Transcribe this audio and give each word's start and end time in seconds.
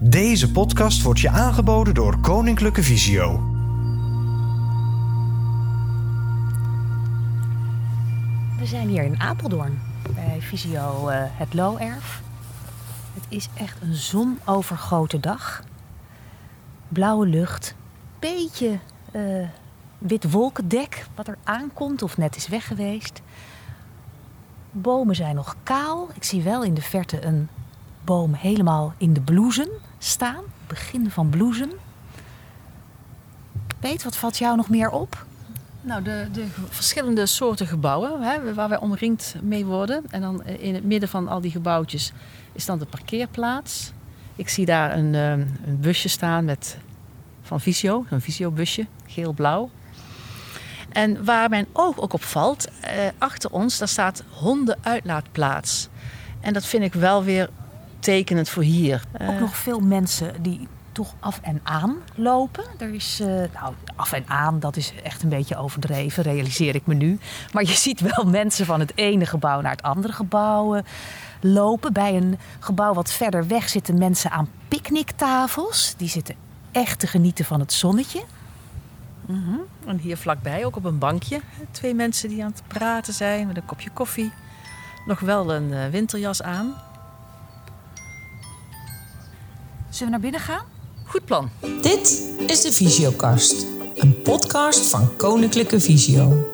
Deze 0.00 0.50
podcast 0.52 1.02
wordt 1.02 1.20
je 1.20 1.28
aangeboden 1.28 1.94
door 1.94 2.20
Koninklijke 2.20 2.82
Visio. 2.82 3.40
We 8.58 8.66
zijn 8.66 8.88
hier 8.88 9.02
in 9.02 9.20
Apeldoorn 9.20 9.80
bij 10.14 10.40
Visio 10.40 11.08
eh, 11.08 11.22
het 11.26 11.54
Looerf. 11.54 12.22
Het 13.14 13.24
is 13.28 13.48
echt 13.54 13.82
een 13.82 13.94
zonovergoten 13.94 15.20
dag. 15.20 15.64
Blauwe 16.88 17.26
lucht, 17.26 17.74
beetje 18.18 18.78
eh, 19.12 19.22
wit 19.98 20.30
wolkendek 20.30 21.06
wat 21.14 21.28
er 21.28 21.38
aankomt 21.44 22.02
of 22.02 22.16
net 22.16 22.36
is 22.36 22.48
weg 22.48 22.66
geweest. 22.66 23.22
Bomen 24.70 25.14
zijn 25.14 25.34
nog 25.34 25.56
kaal. 25.62 26.08
Ik 26.14 26.24
zie 26.24 26.42
wel 26.42 26.64
in 26.64 26.74
de 26.74 26.82
verte 26.82 27.24
een 27.24 27.48
boom 28.06 28.34
helemaal 28.34 28.94
in 28.96 29.12
de 29.12 29.20
bloesem 29.20 29.68
staan. 29.98 30.44
Begin 30.66 31.10
van 31.10 31.28
bloesem. 31.28 31.70
Peet, 33.78 34.02
wat 34.02 34.16
valt 34.16 34.38
jou 34.38 34.56
nog 34.56 34.68
meer 34.68 34.90
op? 34.90 35.26
Nou, 35.80 36.02
de, 36.02 36.28
de 36.32 36.46
verschillende 36.68 37.26
soorten 37.26 37.66
gebouwen 37.66 38.22
hè, 38.22 38.54
waar 38.54 38.68
wij 38.68 38.78
omringd 38.78 39.34
mee 39.42 39.64
worden. 39.64 40.04
En 40.10 40.20
dan 40.20 40.42
eh, 40.42 40.62
in 40.62 40.74
het 40.74 40.84
midden 40.84 41.08
van 41.08 41.28
al 41.28 41.40
die 41.40 41.50
gebouwtjes 41.50 42.12
is 42.52 42.66
dan 42.66 42.78
de 42.78 42.86
parkeerplaats. 42.86 43.92
Ik 44.36 44.48
zie 44.48 44.66
daar 44.66 44.96
een, 44.96 45.14
eh, 45.14 45.30
een 45.30 45.80
busje 45.80 46.08
staan 46.08 46.44
met, 46.44 46.78
van 47.42 47.60
Visio, 47.60 48.04
een 48.10 48.20
Visio-busje, 48.20 48.86
geel-blauw. 49.06 49.70
En 50.92 51.24
waar 51.24 51.48
mijn 51.48 51.66
oog 51.72 52.00
ook 52.00 52.12
op 52.12 52.22
valt, 52.22 52.68
eh, 52.80 52.92
achter 53.18 53.50
ons, 53.50 53.78
daar 53.78 53.88
staat 53.88 54.22
hondenuitlaatplaats. 54.30 55.88
En 56.40 56.52
dat 56.52 56.66
vind 56.66 56.82
ik 56.82 56.94
wel 56.94 57.24
weer 57.24 57.50
tekenend 58.06 58.48
voor 58.48 58.62
hier. 58.62 59.02
Ook 59.12 59.20
Eh, 59.20 59.40
nog 59.40 59.56
veel 59.56 59.80
mensen 59.80 60.42
die 60.42 60.68
toch 60.92 61.14
af 61.20 61.40
en 61.42 61.60
aan 61.62 61.96
lopen. 62.14 62.64
Er 62.78 62.94
is, 62.94 63.20
eh, 63.20 63.26
nou, 63.26 63.74
af 63.96 64.12
en 64.12 64.24
aan, 64.26 64.60
dat 64.60 64.76
is 64.76 64.92
echt 65.02 65.22
een 65.22 65.28
beetje 65.28 65.56
overdreven, 65.56 66.22
realiseer 66.22 66.74
ik 66.74 66.86
me 66.86 66.94
nu. 66.94 67.18
Maar 67.52 67.62
je 67.62 67.74
ziet 67.74 68.00
wel 68.00 68.24
mensen 68.40 68.66
van 68.66 68.80
het 68.80 68.92
ene 68.94 69.26
gebouw 69.26 69.60
naar 69.60 69.70
het 69.70 69.82
andere 69.82 70.12
gebouw 70.12 70.74
eh, 70.74 70.82
lopen. 71.40 71.92
Bij 71.92 72.16
een 72.16 72.38
gebouw 72.58 72.94
wat 72.94 73.10
verder 73.10 73.46
weg 73.46 73.68
zitten 73.68 73.98
mensen 73.98 74.30
aan 74.30 74.48
picknicktafels. 74.68 75.94
Die 75.96 76.08
zitten 76.08 76.34
echt 76.72 76.98
te 76.98 77.06
genieten 77.06 77.44
van 77.44 77.60
het 77.60 77.72
zonnetje. 77.72 78.22
Mhm. 79.26 79.58
En 79.86 79.98
hier 79.98 80.16
vlakbij, 80.16 80.64
ook 80.64 80.76
op 80.76 80.84
een 80.84 80.98
bankje, 80.98 81.40
twee 81.70 81.94
mensen 81.94 82.28
die 82.28 82.44
aan 82.44 82.50
het 82.50 82.62
praten 82.66 83.14
zijn 83.14 83.46
met 83.46 83.56
een 83.56 83.64
kopje 83.64 83.90
koffie. 83.90 84.32
Nog 85.06 85.20
wel 85.20 85.54
een 85.54 85.90
winterjas 85.90 86.42
aan. 86.42 86.74
Zullen 89.96 90.12
we 90.12 90.18
naar 90.20 90.30
binnen 90.30 90.48
gaan? 90.48 90.64
Goed 91.04 91.24
plan. 91.24 91.50
Dit 91.82 92.22
is 92.46 92.60
de 92.60 92.72
Visiokast, 92.72 93.66
een 93.94 94.22
podcast 94.22 94.86
van 94.86 95.16
Koninklijke 95.16 95.80
Visio. 95.80 96.46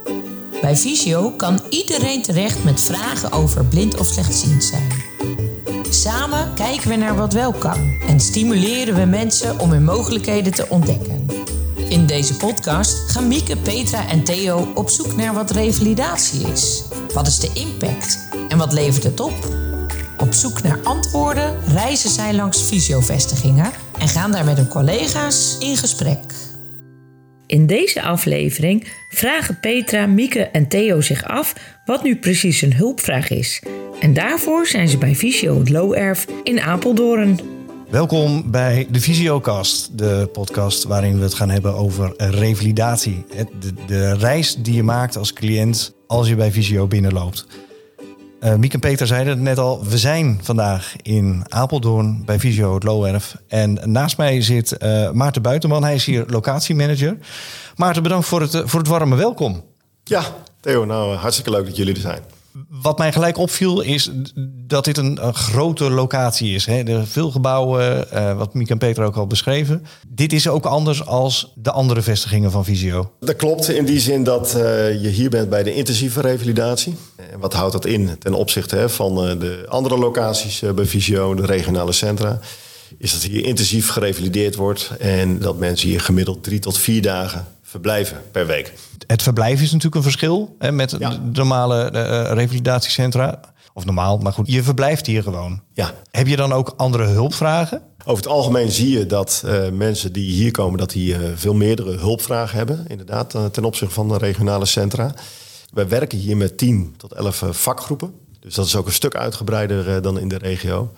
Bij 0.61 0.77
Visio 0.77 1.31
kan 1.31 1.61
iedereen 1.69 2.23
terecht 2.23 2.65
met 2.65 2.81
vragen 2.81 3.33
over 3.33 3.65
blind 3.65 3.99
of 3.99 4.07
slechtziend 4.07 4.65
zijn. 4.65 4.89
Samen 5.91 6.55
kijken 6.55 6.89
we 6.89 6.97
naar 6.97 7.17
wat 7.17 7.33
wel 7.33 7.53
kan 7.53 7.99
en 8.09 8.21
stimuleren 8.21 8.95
we 8.95 9.05
mensen 9.05 9.59
om 9.59 9.71
hun 9.71 9.85
mogelijkheden 9.85 10.53
te 10.53 10.67
ontdekken. 10.69 11.27
In 11.89 12.07
deze 12.07 12.37
podcast 12.37 13.11
gaan 13.11 13.29
Mieke, 13.29 13.57
Petra 13.57 14.09
en 14.09 14.25
Theo 14.25 14.73
op 14.75 14.91
zoek 14.91 15.17
naar 15.17 15.35
wat 15.35 15.51
revalidatie 15.51 16.47
is. 16.53 16.85
Wat 17.15 17.27
is 17.27 17.39
de 17.39 17.51
impact 17.55 18.29
en 18.49 18.59
wat 18.59 18.73
levert 18.73 19.05
het 19.05 19.21
op? 19.21 19.62
Op 20.23 20.33
zoek 20.33 20.63
naar 20.63 20.79
antwoorden 20.83 21.55
reizen 21.69 22.11
zij 22.11 22.35
langs 22.35 22.61
fysiovestigingen 22.61 23.71
en 23.99 24.09
gaan 24.09 24.33
daar 24.33 24.45
met 24.45 24.57
hun 24.57 24.69
collega's 24.69 25.57
in 25.59 25.77
gesprek. 25.77 26.19
In 27.47 27.67
deze 27.67 28.03
aflevering 28.03 28.93
vragen 29.09 29.61
Petra, 29.61 30.07
Mieke 30.07 30.43
en 30.43 30.69
Theo 30.69 31.01
zich 31.01 31.25
af 31.25 31.55
wat 31.85 32.03
nu 32.03 32.17
precies 32.17 32.63
een 32.63 32.75
hulpvraag 32.75 33.31
is. 33.31 33.63
En 34.01 34.15
daarvoor 34.15 34.67
zijn 34.67 34.89
ze 34.89 34.99
bij 34.99 35.15
Visio 35.15 35.59
het 35.59 35.69
Looerf 35.69 36.27
in 36.43 36.61
Apeldoorn. 36.61 37.41
Welkom 37.91 38.51
bij 38.51 38.87
de 38.91 39.01
Visiocast, 39.01 39.99
de 39.99 40.29
podcast 40.33 40.85
waarin 40.85 41.17
we 41.17 41.23
het 41.23 41.35
gaan 41.35 41.51
hebben 41.51 41.75
over 41.75 42.13
revalidatie. 42.17 43.25
Het- 43.35 43.49
De, 43.61 43.75
de 43.87 44.15
reis 44.15 44.55
die 44.57 44.75
je 44.75 44.83
maakt 44.83 45.17
als 45.17 45.33
cliënt 45.33 45.95
als 46.07 46.29
je 46.29 46.35
bij 46.37 46.53
Visio 46.53 46.87
binnenloopt. 46.87 47.47
Eh 48.43 48.55
Miek 48.55 48.75
en 48.75 48.81
Peter 48.81 49.07
zeiden 49.07 49.33
het 49.33 49.43
net 49.43 49.59
al, 49.59 49.85
we 49.85 49.99
zijn 49.99 50.41
vandaag 50.43 50.95
in 51.03 51.45
Apeldoorn 51.49 52.23
bij 52.25 52.39
Visio 52.39 52.75
het 52.75 52.83
Looerf. 52.83 53.37
En 53.49 53.79
naast 53.85 54.17
mij 54.17 54.41
zit 54.41 54.77
eh, 54.77 55.11
Maarten 55.11 55.43
Buitenman, 55.43 55.83
hij 55.83 55.95
is 55.95 56.05
hier 56.05 56.25
locatiemanager. 56.27 57.17
Maarten, 57.77 58.03
bedankt 58.03 58.27
voor 58.27 58.41
het, 58.41 58.55
eh, 58.55 58.63
voor 58.65 58.81
het 58.81 58.89
warme 58.89 59.17
welkom. 59.17 59.65
Ja, 60.05 60.23
Theo, 60.61 60.85
nou 60.85 61.15
hartstikke 61.17 61.51
leuk 61.51 61.65
dat 61.65 61.77
jullie 61.77 61.95
er 61.95 62.01
zijn. 62.01 62.21
Wat 62.81 62.99
mij 62.99 63.13
gelijk 63.13 63.37
opviel 63.37 63.81
is 63.81 64.11
dat 64.67 64.85
dit 64.85 64.97
een, 64.97 65.27
een 65.27 65.35
grote 65.35 65.91
locatie 65.91 66.55
is. 66.55 66.67
Hè. 66.67 66.83
Er 66.83 67.07
veel 67.07 67.31
gebouwen, 67.31 68.11
eh, 68.11 68.37
wat 68.37 68.55
Miek 68.55 68.71
en 68.71 68.79
Peter 68.79 69.05
ook 69.05 69.17
al 69.17 69.27
beschreven. 69.27 69.85
Dit 70.09 70.33
is 70.33 70.49
ook 70.49 70.65
anders 70.65 71.07
als 71.07 71.53
de 71.55 71.71
andere 71.71 72.03
vestigingen 72.03 72.51
van 72.51 72.65
Visio. 72.65 73.13
Dat 73.21 73.37
klopt 73.37 73.69
in 73.69 73.85
die 73.85 74.01
zin 74.01 74.25
dat 74.25 74.55
eh, 74.55 75.03
je 75.03 75.09
hier 75.09 75.31
bent 75.31 75.49
bij 75.49 75.63
de 75.63 75.75
intensieve 75.75 76.21
revalidatie. 76.21 76.95
En 77.31 77.39
wat 77.39 77.53
houdt 77.53 77.73
dat 77.73 77.85
in 77.85 78.19
ten 78.19 78.35
opzichte 78.35 78.89
van 78.89 79.27
eh, 79.27 79.41
de 79.41 79.65
andere 79.69 79.99
locaties 79.99 80.63
bij 80.75 80.87
Visio, 80.87 81.35
de 81.35 81.47
regionale 81.47 81.93
centra? 81.93 82.41
Is 82.99 83.13
dat 83.13 83.23
hier 83.23 83.45
intensief 83.45 83.89
gerevalideerd 83.89 84.55
wordt 84.55 84.91
en 84.99 85.39
dat 85.39 85.59
mensen 85.59 85.89
hier 85.89 86.01
gemiddeld 86.01 86.43
drie 86.43 86.59
tot 86.59 86.79
vier 86.79 87.03
dagen 87.03 87.47
verblijven 87.73 88.23
per 88.31 88.47
week. 88.47 88.73
Het 89.07 89.23
verblijf 89.23 89.55
is 89.61 89.67
natuurlijk 89.73 89.95
een 89.95 90.03
verschil 90.03 90.57
hè, 90.59 90.73
met 90.73 90.95
Ja. 90.99 91.11
de 91.11 91.19
normale 91.33 91.83
eh, 91.91 92.33
revalidatiecentra. 92.33 93.41
Of 93.75 93.85
normaal, 93.85 94.19
maar 94.19 94.33
goed, 94.33 94.53
je 94.53 94.63
verblijft 94.63 95.07
hier 95.07 95.23
gewoon. 95.23 95.63
Ja, 95.73 95.95
Heb 96.11 96.27
je 96.27 96.37
dan 96.37 96.53
ook 96.53 96.75
andere 96.77 97.05
hulpvragen? 97.05 97.83
Over 98.05 98.23
het 98.23 98.33
algemeen 98.33 98.71
zie 98.71 98.99
je 98.99 99.07
dat 99.07 99.43
eh, 99.47 99.69
mensen 99.73 100.13
die 100.13 100.31
hier 100.33 100.51
komen, 100.51 100.79
dat 100.79 100.91
die 100.91 101.15
eh, 101.15 101.21
veel 101.35 101.55
meerdere 101.55 101.97
hulpvragen 101.99 102.57
hebben. 102.57 102.85
Inderdaad, 102.89 103.35
eh, 103.35 103.45
ten 103.45 103.65
opzichte 103.65 103.95
van 103.95 104.09
de 104.09 104.19
regionale 104.19 104.65
centra. 104.67 105.15
Wij 105.73 105.89
werken 105.89 106.19
hier 106.19 106.37
met 106.37 106.59
10 106.59 106.95
tot 106.97 107.13
11 107.13 107.45
vakgroepen. 107.51 108.13
Dus 108.41 108.55
dat 108.55 108.67
is 108.67 108.77
ook 108.77 108.87
een 108.87 108.93
stuk 108.93 109.15
uitgebreider 109.17 109.95
eh, 109.97 110.03
dan 110.03 110.19
in 110.19 110.29
de 110.29 110.39
regio. 110.39 110.93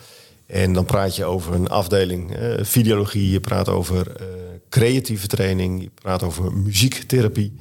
En 0.46 0.72
dan 0.72 0.84
praat 0.84 1.16
je 1.16 1.24
over 1.24 1.54
een 1.54 1.68
afdeling 1.68 2.34
eh, 2.34 2.64
videologie, 2.64 3.30
je 3.30 3.40
praat 3.40 3.68
over 3.68 4.16
eh, 4.16 4.26
creatieve 4.68 5.26
training, 5.26 5.82
je 5.82 5.90
praat 5.94 6.22
over 6.22 6.52
muziektherapie. 6.52 7.52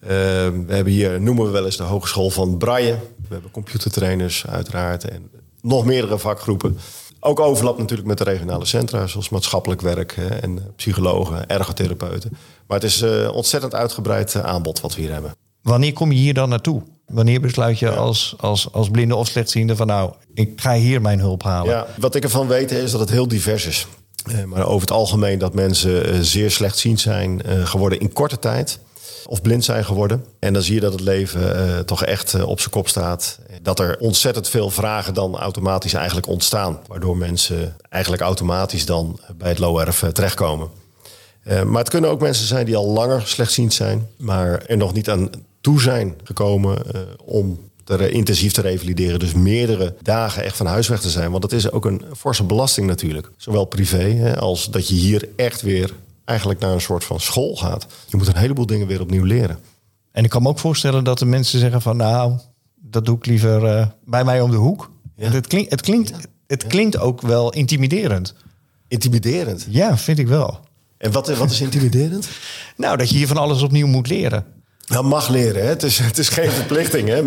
Eh, 0.00 0.08
we 0.08 0.64
hebben 0.66 0.92
hier, 0.92 1.20
noemen 1.20 1.44
we 1.44 1.50
wel 1.50 1.64
eens 1.64 1.76
de 1.76 1.82
Hogeschool 1.82 2.30
van 2.30 2.58
Braille. 2.58 2.98
We 3.16 3.32
hebben 3.34 3.50
computertrainers 3.50 4.46
uiteraard 4.46 5.04
en 5.04 5.30
nog 5.60 5.84
meerdere 5.84 6.18
vakgroepen. 6.18 6.78
Ook 7.20 7.40
overlap 7.40 7.78
natuurlijk 7.78 8.08
met 8.08 8.18
de 8.18 8.24
regionale 8.24 8.64
centra, 8.64 9.06
zoals 9.06 9.28
maatschappelijk 9.28 9.80
werk 9.80 10.14
hè, 10.14 10.28
en 10.28 10.72
psychologen, 10.76 11.48
ergotherapeuten. 11.48 12.30
Maar 12.66 12.80
het 12.80 12.90
is 12.90 13.02
ontzettend 13.32 13.74
uitgebreid 13.74 14.36
aanbod 14.36 14.80
wat 14.80 14.94
we 14.94 15.00
hier 15.00 15.12
hebben. 15.12 15.32
Wanneer 15.62 15.92
kom 15.92 16.12
je 16.12 16.18
hier 16.18 16.34
dan 16.34 16.48
naartoe? 16.48 16.82
Wanneer 17.08 17.40
besluit 17.40 17.78
je 17.78 17.90
als, 17.90 18.34
als, 18.38 18.72
als 18.72 18.88
blinde 18.88 19.16
of 19.16 19.26
slechtziende 19.26 19.76
van 19.76 19.86
nou, 19.86 20.12
ik 20.34 20.60
ga 20.60 20.74
hier 20.74 21.00
mijn 21.00 21.18
hulp 21.18 21.42
halen? 21.42 21.70
Ja, 21.70 21.86
wat 21.98 22.14
ik 22.14 22.22
ervan 22.22 22.46
weet 22.46 22.70
is 22.70 22.90
dat 22.90 23.00
het 23.00 23.10
heel 23.10 23.28
divers 23.28 23.66
is. 23.66 23.86
Eh, 24.24 24.44
maar 24.44 24.66
over 24.66 24.80
het 24.80 24.90
algemeen 24.90 25.38
dat 25.38 25.54
mensen 25.54 26.04
eh, 26.04 26.18
zeer 26.20 26.50
slechtziend 26.50 27.00
zijn 27.00 27.42
eh, 27.42 27.66
geworden 27.66 28.00
in 28.00 28.12
korte 28.12 28.38
tijd. 28.38 28.78
Of 29.26 29.42
blind 29.42 29.64
zijn 29.64 29.84
geworden. 29.84 30.24
En 30.38 30.52
dan 30.52 30.62
zie 30.62 30.74
je 30.74 30.80
dat 30.80 30.92
het 30.92 31.00
leven 31.00 31.86
toch 31.86 32.04
echt 32.04 32.44
op 32.44 32.58
zijn 32.60 32.70
kop 32.70 32.88
staat. 32.88 33.38
Dat 33.62 33.78
er 33.78 33.96
ontzettend 33.98 34.48
veel 34.48 34.70
vragen 34.70 35.14
dan 35.14 35.36
automatisch 35.38 35.94
eigenlijk 35.94 36.26
ontstaan. 36.26 36.78
Waardoor 36.86 37.16
mensen 37.16 37.76
eigenlijk 37.88 38.22
automatisch 38.22 38.86
dan 38.86 39.20
bij 39.36 39.48
het 39.48 39.58
LORF 39.58 40.04
terechtkomen. 40.12 40.68
Maar 41.44 41.78
het 41.78 41.88
kunnen 41.88 42.10
ook 42.10 42.20
mensen 42.20 42.46
zijn 42.46 42.66
die 42.66 42.76
al 42.76 42.86
langer 42.86 43.22
slechtziend 43.26 43.74
zijn. 43.74 44.08
Maar 44.16 44.62
er 44.66 44.76
nog 44.76 44.92
niet 44.92 45.10
aan 45.10 45.30
toe 45.68 45.80
zijn 45.80 46.14
gekomen 46.24 46.92
eh, 46.92 47.00
om 47.24 47.58
te 47.84 48.10
intensief 48.10 48.52
te 48.52 48.60
revalideren. 48.60 49.18
Dus 49.18 49.32
meerdere 49.32 49.94
dagen 50.02 50.44
echt 50.44 50.56
van 50.56 50.66
huis 50.66 50.88
weg 50.88 51.00
te 51.00 51.10
zijn. 51.10 51.30
Want 51.30 51.42
dat 51.42 51.52
is 51.52 51.70
ook 51.70 51.84
een 51.84 52.02
forse 52.16 52.44
belasting 52.44 52.86
natuurlijk. 52.86 53.30
Zowel 53.36 53.64
privé 53.64 54.02
hè, 54.02 54.38
als 54.38 54.70
dat 54.70 54.88
je 54.88 54.94
hier 54.94 55.28
echt 55.36 55.62
weer 55.62 55.94
eigenlijk 56.24 56.60
naar 56.60 56.72
een 56.72 56.80
soort 56.80 57.04
van 57.04 57.20
school 57.20 57.56
gaat. 57.56 57.86
Je 58.06 58.16
moet 58.16 58.26
een 58.26 58.36
heleboel 58.36 58.66
dingen 58.66 58.86
weer 58.86 59.00
opnieuw 59.00 59.24
leren. 59.24 59.58
En 60.12 60.24
ik 60.24 60.30
kan 60.30 60.42
me 60.42 60.48
ook 60.48 60.58
voorstellen 60.58 61.04
dat 61.04 61.18
de 61.18 61.26
mensen 61.26 61.58
zeggen 61.58 61.82
van 61.82 61.96
nou, 61.96 62.38
dat 62.74 63.04
doe 63.04 63.16
ik 63.16 63.26
liever 63.26 63.64
eh, 63.64 63.86
bij 64.04 64.24
mij 64.24 64.40
om 64.40 64.50
de 64.50 64.56
hoek. 64.56 64.90
Ja. 65.16 65.30
Het, 65.30 65.46
klinkt, 65.46 65.70
het, 65.70 65.80
klinkt, 65.80 66.12
het 66.46 66.66
klinkt 66.66 66.98
ook 66.98 67.20
wel 67.20 67.52
intimiderend. 67.52 68.34
Intimiderend. 68.88 69.66
Ja, 69.70 69.98
vind 69.98 70.18
ik 70.18 70.28
wel. 70.28 70.60
En 70.98 71.12
wat, 71.12 71.36
wat 71.36 71.50
is 71.50 71.60
intimiderend? 71.60 72.28
Nou, 72.76 72.96
dat 72.96 73.10
je 73.10 73.16
hier 73.16 73.26
van 73.26 73.36
alles 73.36 73.62
opnieuw 73.62 73.86
moet 73.86 74.08
leren. 74.08 74.57
Nou, 74.88 75.04
mag 75.04 75.28
leren. 75.28 75.62
Hè? 75.62 75.68
Het, 75.68 75.82
is, 75.82 75.98
het 75.98 76.18
is 76.18 76.28
geen 76.28 76.50
verplichting. 76.50 77.08
Hè? 77.08 77.22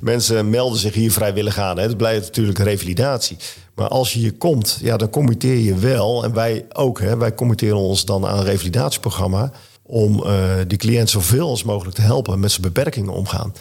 Mensen 0.00 0.50
melden 0.50 0.78
zich 0.78 0.94
hier 0.94 1.12
vrijwillig 1.12 1.58
aan. 1.58 1.76
Hè? 1.76 1.82
Het 1.82 1.96
blijft 1.96 2.26
natuurlijk 2.26 2.58
revalidatie. 2.58 3.36
Maar 3.74 3.88
als 3.88 4.12
je 4.12 4.18
hier 4.18 4.32
komt, 4.32 4.78
ja, 4.82 4.96
dan 4.96 5.10
committeer 5.10 5.58
je 5.58 5.74
wel. 5.74 6.24
En 6.24 6.34
wij 6.34 6.64
ook. 6.72 7.00
Hè? 7.00 7.16
Wij 7.16 7.34
committeren 7.34 7.76
ons 7.76 8.04
dan 8.04 8.26
aan 8.26 8.38
een 8.38 8.44
revalidatieprogramma... 8.44 9.52
om 9.82 10.24
eh 10.24 10.54
die 10.66 10.78
cliënt 10.78 11.10
zoveel 11.10 11.48
als 11.48 11.62
mogelijk 11.62 11.96
te 11.96 12.02
helpen 12.02 12.40
met 12.40 12.50
zijn 12.50 12.62
beperkingen 12.62 13.12
omgaan. 13.12 13.52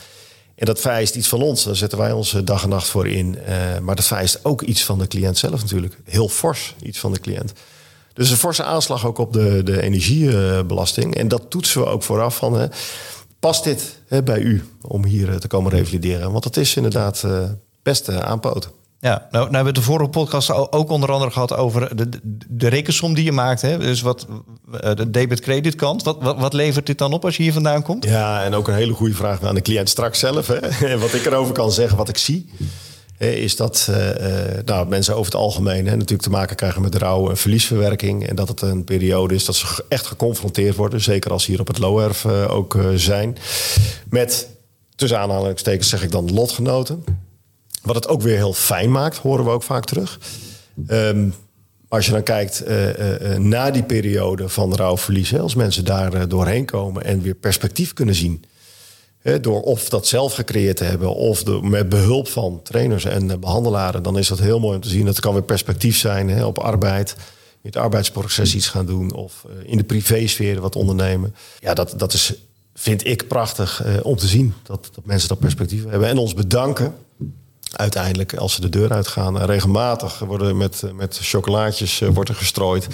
En 0.56 0.66
dat 0.66 0.80
vereist 0.80 1.16
iets 1.16 1.28
van 1.28 1.42
ons. 1.42 1.64
Daar 1.64 1.76
zetten 1.76 1.98
wij 1.98 2.12
ons 2.12 2.32
dag 2.44 2.64
en 2.64 2.70
nacht 2.70 2.88
voor 2.88 3.08
in. 3.08 3.40
Eh, 3.40 3.56
maar 3.82 3.96
dat 3.96 4.06
vereist 4.06 4.40
ook 4.44 4.62
iets 4.62 4.84
van 4.84 5.00
de 5.00 5.08
cliënt 5.08 5.38
zelf 5.38 5.62
natuurlijk. 5.62 5.98
Heel 6.04 6.30
fors 6.30 6.76
iets 6.82 7.00
van 7.00 7.14
de 7.14 7.20
cliënt. 7.20 7.54
Dus 8.14 8.30
een 8.30 8.38
forse 8.38 8.64
aanslag 8.64 9.06
ook 9.06 9.18
op 9.18 9.34
de, 9.34 9.62
de 9.64 9.82
energiebelasting. 9.82 11.16
En 11.16 11.28
dat 11.28 11.42
toetsen 11.50 11.82
we 11.82 11.88
ook 11.88 12.04
vooraf 12.04 12.36
van... 12.36 12.72
past 13.46 13.64
dit 13.64 14.00
hè, 14.08 14.24
bij 14.24 14.40
u 14.40 14.64
om 14.82 15.06
hier 15.06 15.30
eh, 15.30 15.36
te 15.36 15.48
komen 15.48 15.72
revalideren? 15.72 16.32
Want 16.32 16.44
dat 16.44 16.58
is 16.58 16.76
inderdaad 16.76 17.24
eh, 17.24 17.44
best 17.84 18.10
aanpoten. 18.10 18.72
Ja, 19.00 19.28
nou, 19.32 19.44
nou 19.44 19.56
hebben 19.56 19.74
we 19.74 19.80
de 19.80 19.86
vorige 19.86 20.10
podcast 20.10 20.52
ook 20.52 20.90
onder 20.90 21.12
andere 21.12 21.32
gehad 21.32 21.56
over 21.56 21.96
de, 21.96 22.10
de, 22.10 22.20
de 22.50 22.68
rekensom 22.68 23.14
die 23.14 23.24
je 23.24 23.32
maakt. 23.32 23.62
Hè? 23.62 23.78
Dus 23.78 24.02
wat 24.02 24.28
de 24.96 25.10
debit-credit 25.10 25.76
kant. 25.76 26.04
Wat, 26.04 26.18
wat, 26.22 26.40
wat 26.40 26.54
levert 26.54 26.86
dit 26.86 26.98
dan 26.98 27.14
op 27.14 27.26
als 27.26 27.38
je 27.38 27.44
hier 27.44 27.54
vandaan 27.54 27.84
komt? 27.84 28.04
Ja, 28.04 28.44
en 28.44 28.54
ook 28.54 28.68
een 28.68 28.74
hele 28.74 28.94
goede 28.94 29.16
vraag 29.16 29.44
aan 29.44 29.56
de 29.56 29.62
cliënt 29.62 29.90
straks 29.90 30.20
zelf. 30.20 30.48
Hè. 30.48 30.98
Wat 30.98 31.14
ik 31.14 31.26
erover 31.26 31.54
kan 31.54 31.72
zeggen, 31.72 31.98
wat 31.98 32.10
ik 32.10 32.18
zie... 32.18 32.50
is 33.18 33.56
dat 33.56 33.88
eh, 33.90 34.58
eh, 34.58 34.66
nou, 34.66 34.88
mensen 34.88 35.14
over 35.14 35.26
het 35.26 35.42
algemeen 35.42 35.86
hè, 35.86 35.92
natuurlijk 35.92 36.22
te 36.22 36.30
maken 36.30 36.56
krijgen 36.56 36.82
met 36.82 36.96
rouw 36.96 37.30
en 37.30 37.38
verliesverwerking. 37.38 38.28
En 38.28 38.36
dat 38.36 38.48
het 38.48 38.62
een 38.62 38.84
periode 38.84 39.36
is 39.36 39.46
dat 39.46 39.56
ze 39.56 39.86
echt 39.90 40.06
geconfronteerd 40.06 40.76
worden. 40.76 41.02
Zeker 41.02 41.32
als 41.32 41.44
ze 41.44 41.52
hier 41.52 41.60
op 41.60 41.68
het 41.68 41.78
Loerf 41.78 42.26
eh, 42.26 42.56
ook 42.56 42.78
zijn. 42.96 43.38
Met, 44.10 44.50
tussen 44.96 45.20
aanhalingstekens 45.20 45.90
zeg 45.90 46.04
ik 46.04 46.12
dan, 46.12 46.34
lotgenoten. 46.34 47.04
Wat 47.82 47.96
het 47.96 48.08
ook 48.08 48.22
weer 48.22 48.36
heel 48.36 48.54
fijn 48.54 48.92
maakt, 48.92 49.18
horen 49.18 49.46
we 49.46 49.52
ook 49.52 49.64
vaak 49.64 49.86
terug. 49.86 50.20
Ehm, 50.88 51.30
als 51.88 52.06
je 52.06 52.12
dan 52.12 52.24
kijkt 52.24 52.64
na 53.38 53.72
die 53.72 53.84
periode 53.84 54.50
van 54.50 54.76
rouwverlies, 54.76 55.30
hè, 55.30 55.40
als 55.40 55.56
mensen 55.56 55.86
daar 55.86 56.28
doorheen 56.28 56.66
komen 56.66 57.04
en 57.04 57.22
weer 57.22 57.36
perspectief 57.36 57.94
kunnen 57.94 58.16
zien. 58.16 58.44
Door 59.42 59.62
of 59.62 59.90
dat 59.90 60.08
zelf 60.08 60.34
gecreëerd 60.34 60.78
te 60.78 60.84
hebben 60.84 61.16
of 61.16 61.62
met 61.62 61.90
behulp 61.90 62.28
van 62.28 62.60
trainers 62.64 63.06
en 63.06 63.32
eh, 63.32 63.38
behandelaren, 63.38 64.04
dan 64.04 64.18
is 64.18 64.28
dat 64.28 64.40
heel 64.40 64.60
mooi 64.60 64.76
om 64.76 64.82
te 64.82 64.90
zien. 64.90 65.06
Dat 65.06 65.20
kan 65.20 65.34
weer 65.34 65.44
perspectief 65.44 65.98
zijn 65.98 66.46
op 66.46 66.58
arbeid, 66.58 67.16
in 67.62 67.70
het 67.70 67.78
arbeidsproces 67.78 68.56
iets 68.56 68.68
gaan 68.68 68.86
doen 68.86 69.14
of 69.14 69.46
eh, 69.46 69.72
in 69.72 69.78
de 69.78 69.84
privésfeer 69.84 70.62
wat 70.62 70.76
ondernemen. 70.76 71.36
Ja, 71.60 71.74
dat, 71.74 71.94
dat 71.98 72.14
is, 72.14 72.34
vind 72.74 73.08
ik 73.08 73.28
prachtig 73.28 73.84
eh, 73.84 73.94
om 74.04 74.16
te 74.16 74.28
zien 74.28 74.54
dat, 74.64 74.90
dat 74.96 75.06
mensen 75.06 75.30
dat 75.30 75.40
perspectief 75.40 75.84
hebben 75.90 76.10
en 76.10 76.18
ons 76.18 76.34
bedanken 76.34 76.96
uiteindelijk 77.72 78.36
als 78.36 78.54
ze 78.54 78.62
de 78.62 78.70
deur 78.70 78.92
uitgaan. 78.92 79.46
Regelmatig 79.46 80.20
worden 80.20 80.58
met, 80.58 80.84
met 80.96 81.20
chocolaatjes 81.22 82.00
wordt 82.00 82.30
er 82.30 82.36
gestrooid. 82.36 82.88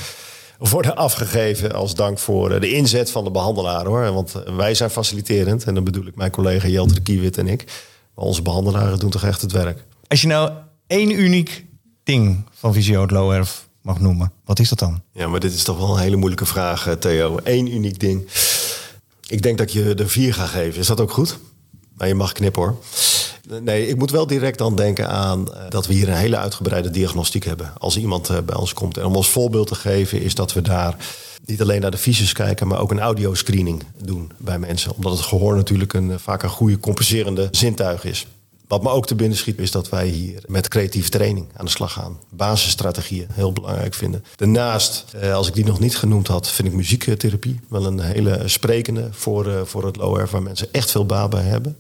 Worden 0.70 0.96
afgegeven 0.96 1.74
als 1.74 1.96
dank 1.96 2.20
voor 2.20 2.52
eh, 2.52 2.62
de 2.62 2.72
inzet 2.72 3.12
van 3.12 3.24
de 3.24 3.32
behandelaar. 3.32 3.86
hoor. 3.86 4.14
Want 4.14 4.36
eh, 4.36 4.56
wij 4.56 4.74
zijn 4.74 4.90
faciliterend. 4.90 5.64
En 5.64 5.74
dan 5.74 5.84
bedoel 5.84 6.06
ik 6.06 6.16
mijn 6.16 6.32
collega 6.32 6.68
Jelte 6.68 6.94
de 6.94 7.02
Kiewit 7.02 7.38
en 7.38 7.48
ik. 7.48 7.66
Maar 8.16 8.26
onze 8.26 8.42
behandelaren 8.42 9.00
doen 9.00 9.10
toch 9.10 9.24
echt 9.24 9.42
het 9.42 9.52
werk. 9.52 9.84
Als 10.08 10.22
je 10.22 10.28
nou 10.28 10.52
één 10.88 11.20
uniek 11.20 11.66
ding 12.04 12.46
van 12.54 12.74
Visio 12.74 13.02
het 13.02 13.68
mag 13.82 14.00
noemen, 14.00 14.32
wat 14.46 14.60
is 14.60 14.70
dat 14.70 14.80
dan? 14.80 15.02
Ja, 15.14 15.28
maar 15.28 15.40
dit 15.40 15.54
is 15.54 15.64
toch 15.64 15.78
wel 15.78 15.94
een 15.94 16.02
hele 16.02 16.16
moeilijke 16.16 16.46
vraag, 16.46 16.88
eh, 16.88 16.94
Theo. 16.94 17.40
Eén 17.44 17.74
uniek 17.74 18.00
ding. 18.00 18.28
Ik 19.28 19.42
denk 19.42 19.58
dat 19.58 19.68
ik 19.68 19.74
je 19.74 19.96
er 19.96 20.10
vier 20.10 20.34
ga 20.34 20.46
geven. 20.46 20.80
Is 20.80 20.88
dat 20.88 21.00
ook 21.00 21.12
goed? 21.12 21.40
Nou, 21.98 22.10
je 22.10 22.16
mag 22.16 22.32
knippen 22.32 22.62
hoor. 22.62 22.78
Nee, 23.60 23.88
ik 23.88 23.98
moet 23.98 24.12
wel 24.12 24.28
direct 24.28 24.58
dan 24.58 24.76
denken 24.76 25.10
aan 25.10 25.54
eh, 25.54 25.62
dat 25.70 25.88
we 25.88 25.94
hier 25.94 26.10
een 26.10 26.16
hele 26.16 26.38
uitgebreide 26.38 26.90
diagnostiek 26.90 27.46
hebben. 27.46 27.74
Als 27.78 27.98
iemand 27.98 28.30
eh, 28.30 28.38
bij 28.46 28.56
ons 28.56 28.74
komt. 28.74 28.98
En 28.98 29.06
om 29.06 29.16
als 29.16 29.30
voorbeeld 29.30 29.68
te 29.68 29.76
geven 29.76 30.22
is 30.22 30.36
dat 30.36 30.54
we 30.54 30.62
daar 30.62 30.96
niet 31.46 31.62
alleen 31.62 31.82
naar 31.82 31.92
de 31.92 31.98
fysius 31.98 32.34
kijken, 32.34 32.68
maar 32.68 32.80
ook 32.80 32.92
een 32.92 33.00
audioscreening 33.00 33.84
doen 34.04 34.32
bij 34.38 34.60
mensen. 34.60 34.96
Omdat 34.96 35.12
het 35.12 35.22
gehoor 35.22 35.56
natuurlijk 35.56 35.94
een, 35.94 36.12
eh, 36.12 36.18
vaak 36.18 36.44
een 36.44 36.50
goede 36.50 36.80
compenserende 36.80 37.48
zintuig 37.52 38.04
is. 38.04 38.28
Wat 38.68 38.84
me 38.84 38.90
ook 38.90 39.08
te 39.08 39.16
binnen 39.16 39.38
schiet 39.38 39.60
is 39.60 39.72
dat 39.72 39.90
wij 39.90 40.08
hier 40.08 40.44
met 40.48 40.68
creatieve 40.68 41.10
training 41.10 41.48
aan 41.56 41.66
de 41.66 41.72
slag 41.72 41.94
gaan. 41.94 42.20
Basisstrategieën 42.30 43.28
heel 43.34 43.54
belangrijk 43.54 43.94
vinden. 43.94 44.24
Daarnaast, 44.36 45.06
als 45.34 45.48
ik 45.48 45.54
die 45.54 45.66
nog 45.66 45.80
niet 45.80 45.98
genoemd 45.98 46.28
had, 46.28 46.50
vind 46.50 46.68
ik 46.68 46.74
muziektherapie 46.74 47.60
wel 47.68 47.86
een 47.86 48.00
hele 48.00 48.42
sprekende 48.46 49.08
voor, 49.12 49.68
voor 49.68 49.86
het 49.86 49.96
low 49.96 50.30
waar 50.30 50.44
mensen 50.44 50.68
echt 50.72 50.92
veel 50.92 51.06
baat 51.06 51.30
bij 51.30 51.44
hebben. 51.44 51.78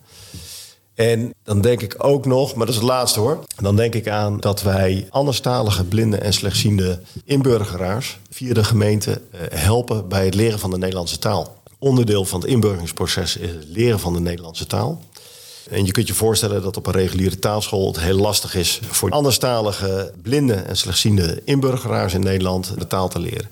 En 1.01 1.33
dan 1.43 1.61
denk 1.61 1.81
ik 1.81 1.95
ook 1.97 2.25
nog, 2.25 2.55
maar 2.55 2.65
dat 2.65 2.75
is 2.75 2.81
het 2.81 2.89
laatste 2.89 3.19
hoor. 3.19 3.43
Dan 3.55 3.75
denk 3.75 3.95
ik 3.95 4.07
aan 4.07 4.39
dat 4.39 4.61
wij 4.61 5.07
anderstalige, 5.09 5.83
blinde 5.83 6.17
en 6.17 6.33
slechtziende 6.33 6.99
inburgeraars 7.25 8.19
via 8.29 8.53
de 8.53 8.63
gemeente 8.63 9.21
eh, 9.31 9.39
helpen 9.49 10.07
bij 10.07 10.25
het 10.25 10.33
leren 10.33 10.59
van 10.59 10.69
de 10.69 10.77
Nederlandse 10.77 11.19
taal. 11.19 11.55
Onderdeel 11.79 12.25
van 12.25 12.39
het 12.39 12.49
inburgeringsproces 12.49 13.37
is 13.37 13.49
het 13.49 13.65
leren 13.67 13.99
van 13.99 14.13
de 14.13 14.19
Nederlandse 14.19 14.65
taal. 14.65 15.01
En 15.69 15.85
je 15.85 15.91
kunt 15.91 16.07
je 16.07 16.13
voorstellen 16.13 16.61
dat 16.61 16.77
op 16.77 16.87
een 16.87 16.93
reguliere 16.93 17.39
taalschool 17.39 17.87
het 17.87 17.99
heel 17.99 18.17
lastig 18.17 18.55
is 18.55 18.79
voor 18.89 19.09
anderstalige, 19.09 20.13
blinde 20.21 20.53
en 20.53 20.77
slechtziende 20.77 21.41
inburgeraars 21.45 22.13
in 22.13 22.21
Nederland 22.21 22.79
de 22.79 22.87
taal 22.87 23.09
te 23.09 23.19
leren. 23.19 23.47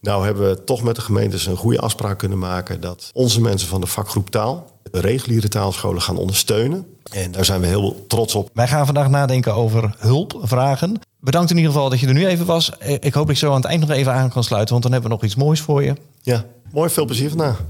Nou 0.00 0.24
hebben 0.24 0.48
we 0.48 0.64
toch 0.64 0.82
met 0.82 0.96
de 0.96 1.02
gemeentes 1.02 1.46
een 1.46 1.56
goede 1.56 1.80
afspraak 1.80 2.18
kunnen 2.18 2.38
maken 2.38 2.80
dat 2.80 3.10
onze 3.12 3.40
mensen 3.40 3.68
van 3.68 3.80
de 3.80 3.86
vakgroep 3.86 4.30
taal 4.30 4.72
reguliere 5.00 5.48
taalscholen 5.48 6.02
gaan 6.02 6.16
ondersteunen. 6.16 6.86
En 7.12 7.30
daar 7.32 7.44
zijn 7.44 7.60
we 7.60 7.66
heel 7.66 8.04
trots 8.08 8.34
op. 8.34 8.50
Wij 8.52 8.68
gaan 8.68 8.86
vandaag 8.86 9.08
nadenken 9.08 9.54
over 9.54 9.94
hulpvragen. 9.98 11.00
Bedankt 11.20 11.50
in 11.50 11.56
ieder 11.56 11.72
geval 11.72 11.88
dat 11.90 12.00
je 12.00 12.06
er 12.06 12.14
nu 12.14 12.26
even 12.26 12.46
was. 12.46 12.78
Eh, 12.78 12.92
Ik 12.92 13.14
hoop 13.14 13.26
dat 13.26 13.28
ik 13.34 13.36
zo 13.36 13.48
aan 13.50 13.56
het 13.56 13.64
eind 13.64 13.80
nog 13.80 13.90
even 13.96 14.12
aan 14.12 14.30
kan 14.30 14.44
sluiten, 14.44 14.70
want 14.70 14.82
dan 14.82 14.92
hebben 14.92 15.10
we 15.10 15.16
nog 15.16 15.24
iets 15.24 15.34
moois 15.36 15.60
voor 15.60 15.82
je. 15.84 15.94
Ja, 16.22 16.44
mooi, 16.72 16.90
veel 16.90 17.04
plezier 17.04 17.28
vandaag. 17.28 17.62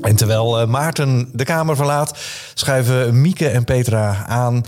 En 0.00 0.16
terwijl 0.16 0.60
eh, 0.60 0.66
Maarten 0.66 1.28
de 1.32 1.44
kamer 1.44 1.76
verlaat, 1.76 2.18
schuiven 2.54 3.20
Mieke 3.20 3.48
en 3.48 3.64
Petra 3.64 4.24
aan. 4.26 4.62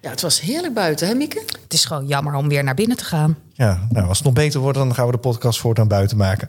Ja, 0.00 0.10
het 0.10 0.20
was 0.20 0.40
heerlijk 0.40 0.74
buiten, 0.74 1.08
hè 1.08 1.14
Mieke? 1.14 1.42
Het 1.62 1.72
is 1.72 1.84
gewoon 1.84 2.06
jammer 2.06 2.34
om 2.34 2.48
weer 2.48 2.64
naar 2.64 2.74
binnen 2.74 2.96
te 2.96 3.04
gaan. 3.04 3.38
Ja, 3.52 3.86
nou, 3.90 4.08
als 4.08 4.16
het 4.16 4.26
nog 4.26 4.34
beter 4.36 4.60
wordt, 4.60 4.78
dan 4.78 4.94
gaan 4.94 5.06
we 5.06 5.12
de 5.12 5.18
podcast 5.18 5.60
voortaan 5.60 5.88
buiten 5.88 6.16
maken. 6.16 6.48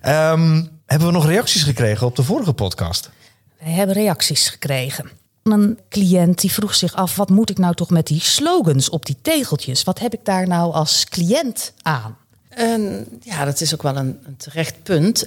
Ehm, 0.00 0.64
hebben 0.88 1.08
we 1.08 1.14
nog 1.14 1.26
reacties 1.26 1.62
gekregen 1.62 2.06
op 2.06 2.16
de 2.16 2.22
vorige 2.22 2.52
podcast? 2.52 3.10
Wij 3.58 3.72
hebben 3.72 3.94
reacties 3.94 4.48
gekregen. 4.48 5.10
Een 5.42 5.78
cliënt 5.88 6.40
die 6.40 6.52
vroeg 6.52 6.74
zich 6.74 6.94
af: 6.94 7.16
wat 7.16 7.28
moet 7.28 7.50
ik 7.50 7.58
nou 7.58 7.74
toch 7.74 7.90
met 7.90 8.06
die 8.06 8.20
slogans 8.20 8.88
op 8.88 9.06
die 9.06 9.16
tegeltjes? 9.22 9.84
Wat 9.84 9.98
heb 9.98 10.14
ik 10.14 10.24
daar 10.24 10.48
nou 10.48 10.72
als 10.72 11.04
cliënt 11.04 11.72
aan? 11.82 12.16
En 12.48 13.06
ja, 13.22 13.44
dat 13.44 13.60
is 13.60 13.74
ook 13.74 13.82
wel 13.82 13.96
een, 13.96 14.18
een 14.24 14.36
terecht 14.36 14.82
punt. 14.82 15.24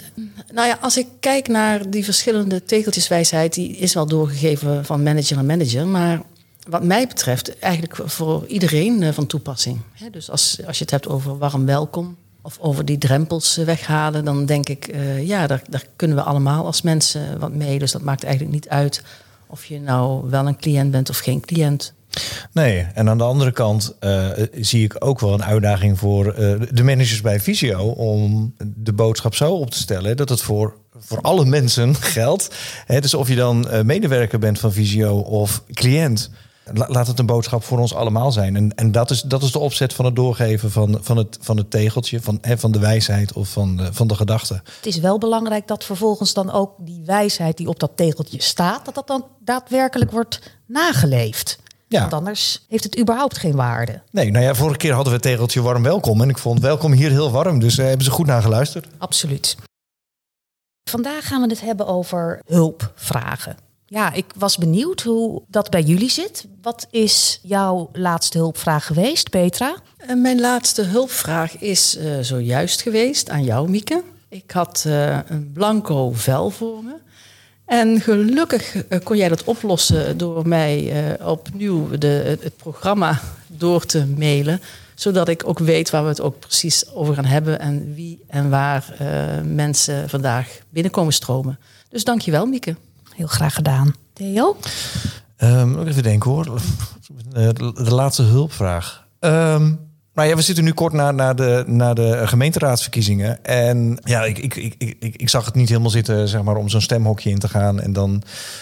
Nou 0.53 0.67
ja, 0.67 0.77
als 0.81 0.97
ik 0.97 1.07
kijk 1.19 1.47
naar 1.47 1.89
die 1.89 2.03
verschillende 2.03 2.63
tegeltjeswijsheid, 2.63 3.53
die 3.53 3.77
is 3.77 3.93
wel 3.93 4.05
doorgegeven 4.05 4.85
van 4.85 5.03
manager 5.03 5.35
naar 5.35 5.45
manager. 5.45 5.87
Maar 5.87 6.21
wat 6.67 6.83
mij 6.83 7.07
betreft 7.07 7.59
eigenlijk 7.59 7.97
voor 8.05 8.47
iedereen 8.47 9.03
eh, 9.03 9.13
van 9.13 9.27
toepassing. 9.27 9.79
Hè, 9.93 10.09
Dus 10.09 10.29
als, 10.29 10.59
als 10.65 10.77
je 10.77 10.83
het 10.83 10.91
hebt 10.91 11.07
over 11.07 11.37
warm 11.37 11.65
welkom 11.65 12.17
of 12.41 12.57
over 12.59 12.85
die 12.85 12.97
drempels 12.97 13.55
weghalen, 13.55 14.25
dan 14.25 14.45
denk 14.45 14.69
ik, 14.69 14.87
eh, 14.87 15.27
ja, 15.27 15.47
daar, 15.47 15.61
daar 15.69 15.85
kunnen 15.95 16.17
we 16.17 16.23
allemaal 16.23 16.65
als 16.65 16.81
mensen 16.81 17.39
wat 17.39 17.53
mee. 17.53 17.79
Dus 17.79 17.91
dat 17.91 18.01
maakt 18.01 18.23
eigenlijk 18.23 18.53
niet 18.53 18.69
uit 18.69 19.03
of 19.47 19.65
je 19.65 19.79
nou 19.79 20.29
wel 20.29 20.47
een 20.47 20.57
cliënt 20.57 20.91
bent 20.91 21.09
of 21.09 21.17
geen 21.17 21.41
cliënt. 21.41 21.93
Nee, 22.51 22.87
en 22.93 23.09
aan 23.09 23.17
de 23.17 23.23
andere 23.23 23.51
kant 23.51 23.95
eh, 23.99 24.29
zie 24.55 24.83
ik 24.83 24.95
ook 25.05 25.19
wel 25.19 25.33
een 25.33 25.43
uitdaging 25.43 25.99
voor 25.99 26.33
eh, 26.33 26.61
de 26.71 26.83
managers 26.83 27.21
bij 27.21 27.39
Visio 27.39 27.87
om 27.87 28.53
de 28.75 28.93
boodschap 28.93 29.35
zo 29.35 29.53
op 29.53 29.71
te 29.71 29.77
stellen 29.77 30.17
dat 30.17 30.29
het 30.29 30.41
voor, 30.41 30.75
voor 30.97 31.21
alle 31.21 31.45
mensen 31.45 31.95
geldt. 32.17 32.55
Hè, 32.85 33.01
dus 33.01 33.13
of 33.13 33.27
je 33.27 33.35
dan 33.35 33.67
medewerker 33.85 34.39
bent 34.39 34.59
van 34.59 34.73
Visio 34.73 35.17
of 35.19 35.63
cliënt, 35.73 36.29
laat 36.73 37.07
het 37.07 37.19
een 37.19 37.25
boodschap 37.25 37.63
voor 37.63 37.79
ons 37.79 37.93
allemaal 37.93 38.31
zijn. 38.31 38.55
En, 38.55 38.75
en 38.75 38.91
dat, 38.91 39.09
is, 39.09 39.21
dat 39.21 39.43
is 39.43 39.51
de 39.51 39.59
opzet 39.59 39.93
van 39.93 40.05
het 40.05 40.15
doorgeven 40.15 40.71
van, 40.71 40.97
van, 41.01 41.17
het, 41.17 41.37
van 41.41 41.57
het 41.57 41.71
tegeltje, 41.71 42.21
van, 42.21 42.37
hè, 42.41 42.57
van 42.57 42.71
de 42.71 42.79
wijsheid 42.79 43.33
of 43.33 43.49
van 43.49 43.77
de, 43.77 43.93
van 43.93 44.07
de 44.07 44.15
gedachte. 44.15 44.61
Het 44.75 44.85
is 44.85 44.99
wel 44.99 45.17
belangrijk 45.17 45.67
dat 45.67 45.83
vervolgens 45.83 46.33
dan 46.33 46.51
ook 46.51 46.73
die 46.77 47.01
wijsheid 47.05 47.57
die 47.57 47.67
op 47.67 47.79
dat 47.79 47.91
tegeltje 47.95 48.41
staat, 48.41 48.85
dat 48.85 48.95
dat 48.95 49.07
dan 49.07 49.25
daadwerkelijk 49.39 50.11
wordt 50.11 50.41
nageleefd. 50.65 51.59
Ja. 51.87 51.99
Want 51.99 52.13
anders 52.13 52.65
heeft 52.67 52.83
het 52.83 52.99
überhaupt 52.99 53.37
geen 53.37 53.55
waarde. 53.55 54.01
Nee, 54.11 54.31
nou 54.31 54.45
ja, 54.45 54.55
vorige 54.55 54.77
keer 54.77 54.93
hadden 54.93 55.13
we 55.13 55.19
het 55.19 55.27
tegeltje 55.27 55.61
warm 55.61 55.83
welkom. 55.83 56.21
En 56.21 56.29
ik 56.29 56.37
vond 56.37 56.59
welkom 56.59 56.91
hier 56.91 57.09
heel 57.09 57.31
warm. 57.31 57.59
Dus 57.59 57.77
uh, 57.77 57.85
hebben 57.85 58.05
ze 58.05 58.11
goed 58.11 58.25
naar 58.25 58.41
geluisterd. 58.41 58.87
Absoluut. 58.97 59.55
Vandaag 60.89 61.27
gaan 61.27 61.41
we 61.41 61.47
het 61.47 61.61
hebben 61.61 61.87
over 61.87 62.41
hulpvragen. 62.45 63.55
Ja, 63.91 64.13
ik 64.13 64.25
was 64.35 64.57
benieuwd 64.57 65.01
hoe 65.01 65.41
dat 65.47 65.69
bij 65.69 65.81
jullie 65.81 66.09
zit. 66.09 66.45
Wat 66.61 66.87
is 66.91 67.39
jouw 67.43 67.89
laatste 67.93 68.37
hulpvraag 68.37 68.85
geweest, 68.85 69.29
Petra? 69.29 69.75
En 69.97 70.21
mijn 70.21 70.39
laatste 70.39 70.81
hulpvraag 70.81 71.57
is 71.57 71.97
eh, 71.97 72.19
zojuist 72.21 72.81
geweest 72.81 73.29
aan 73.29 73.43
jou, 73.43 73.69
Mieke. 73.69 74.03
Ik 74.29 74.51
had 74.51 74.83
eh, 74.87 75.19
een 75.27 75.51
blanco 75.53 76.11
vel 76.11 76.49
voor 76.49 76.83
me. 76.83 76.93
En 77.71 78.01
gelukkig 78.01 78.75
eh, 78.75 78.99
kon 79.03 79.17
jij 79.17 79.29
dat 79.29 79.43
oplossen 79.43 80.17
door 80.17 80.47
mij 80.47 80.91
eh, 81.17 81.27
opnieuw 81.27 81.97
de, 81.97 82.37
het 82.41 82.57
programma 82.57 83.19
door 83.47 83.85
te 83.85 84.05
mailen. 84.05 84.61
Zodat 84.95 85.27
ik 85.27 85.47
ook 85.47 85.59
weet 85.59 85.89
waar 85.89 86.03
we 86.03 86.09
het 86.09 86.21
ook 86.21 86.39
precies 86.39 86.93
over 86.93 87.13
gaan 87.13 87.25
hebben 87.25 87.59
en 87.59 87.93
wie 87.93 88.23
en 88.27 88.49
waar 88.49 88.95
eh, 88.97 89.41
mensen 89.43 90.09
vandaag 90.09 90.59
binnenkomen 90.69 91.13
stromen. 91.13 91.59
Dus 91.89 92.03
dankjewel, 92.03 92.45
Mieke. 92.45 92.75
Heel 93.15 93.27
graag 93.27 93.53
gedaan. 93.53 93.95
Theo? 94.13 94.57
Ehm, 95.37 95.87
even 95.87 96.03
denken 96.03 96.31
hoor. 96.31 96.61
Eh, 97.33 97.49
De, 97.53 97.73
de 97.73 97.93
laatste 97.93 98.23
hulpvraag. 98.23 99.07
Ehm 99.19 99.71
nou 100.13 100.27
ja, 100.29 100.35
we 100.35 100.41
zitten 100.41 100.63
nu 100.63 100.71
kort 100.73 100.93
na, 100.93 101.11
na, 101.11 101.33
de, 101.33 101.63
na 101.67 101.93
de 101.93 102.21
gemeenteraadsverkiezingen. 102.27 103.43
En 103.45 103.99
ja, 104.03 104.23
ik, 104.23 104.37
ik, 104.37 104.55
ik, 104.55 104.75
ik, 104.77 105.15
ik 105.15 105.29
zag 105.29 105.45
het 105.45 105.55
niet 105.55 105.69
helemaal 105.69 105.89
zitten 105.89 106.27
zeg 106.27 106.43
maar, 106.43 106.55
om 106.55 106.69
zo'n 106.69 106.81
stemhokje 106.81 107.29
in 107.29 107.39
te 107.39 107.47
gaan 107.47 107.79
en 107.79 107.93
dan 107.93 108.21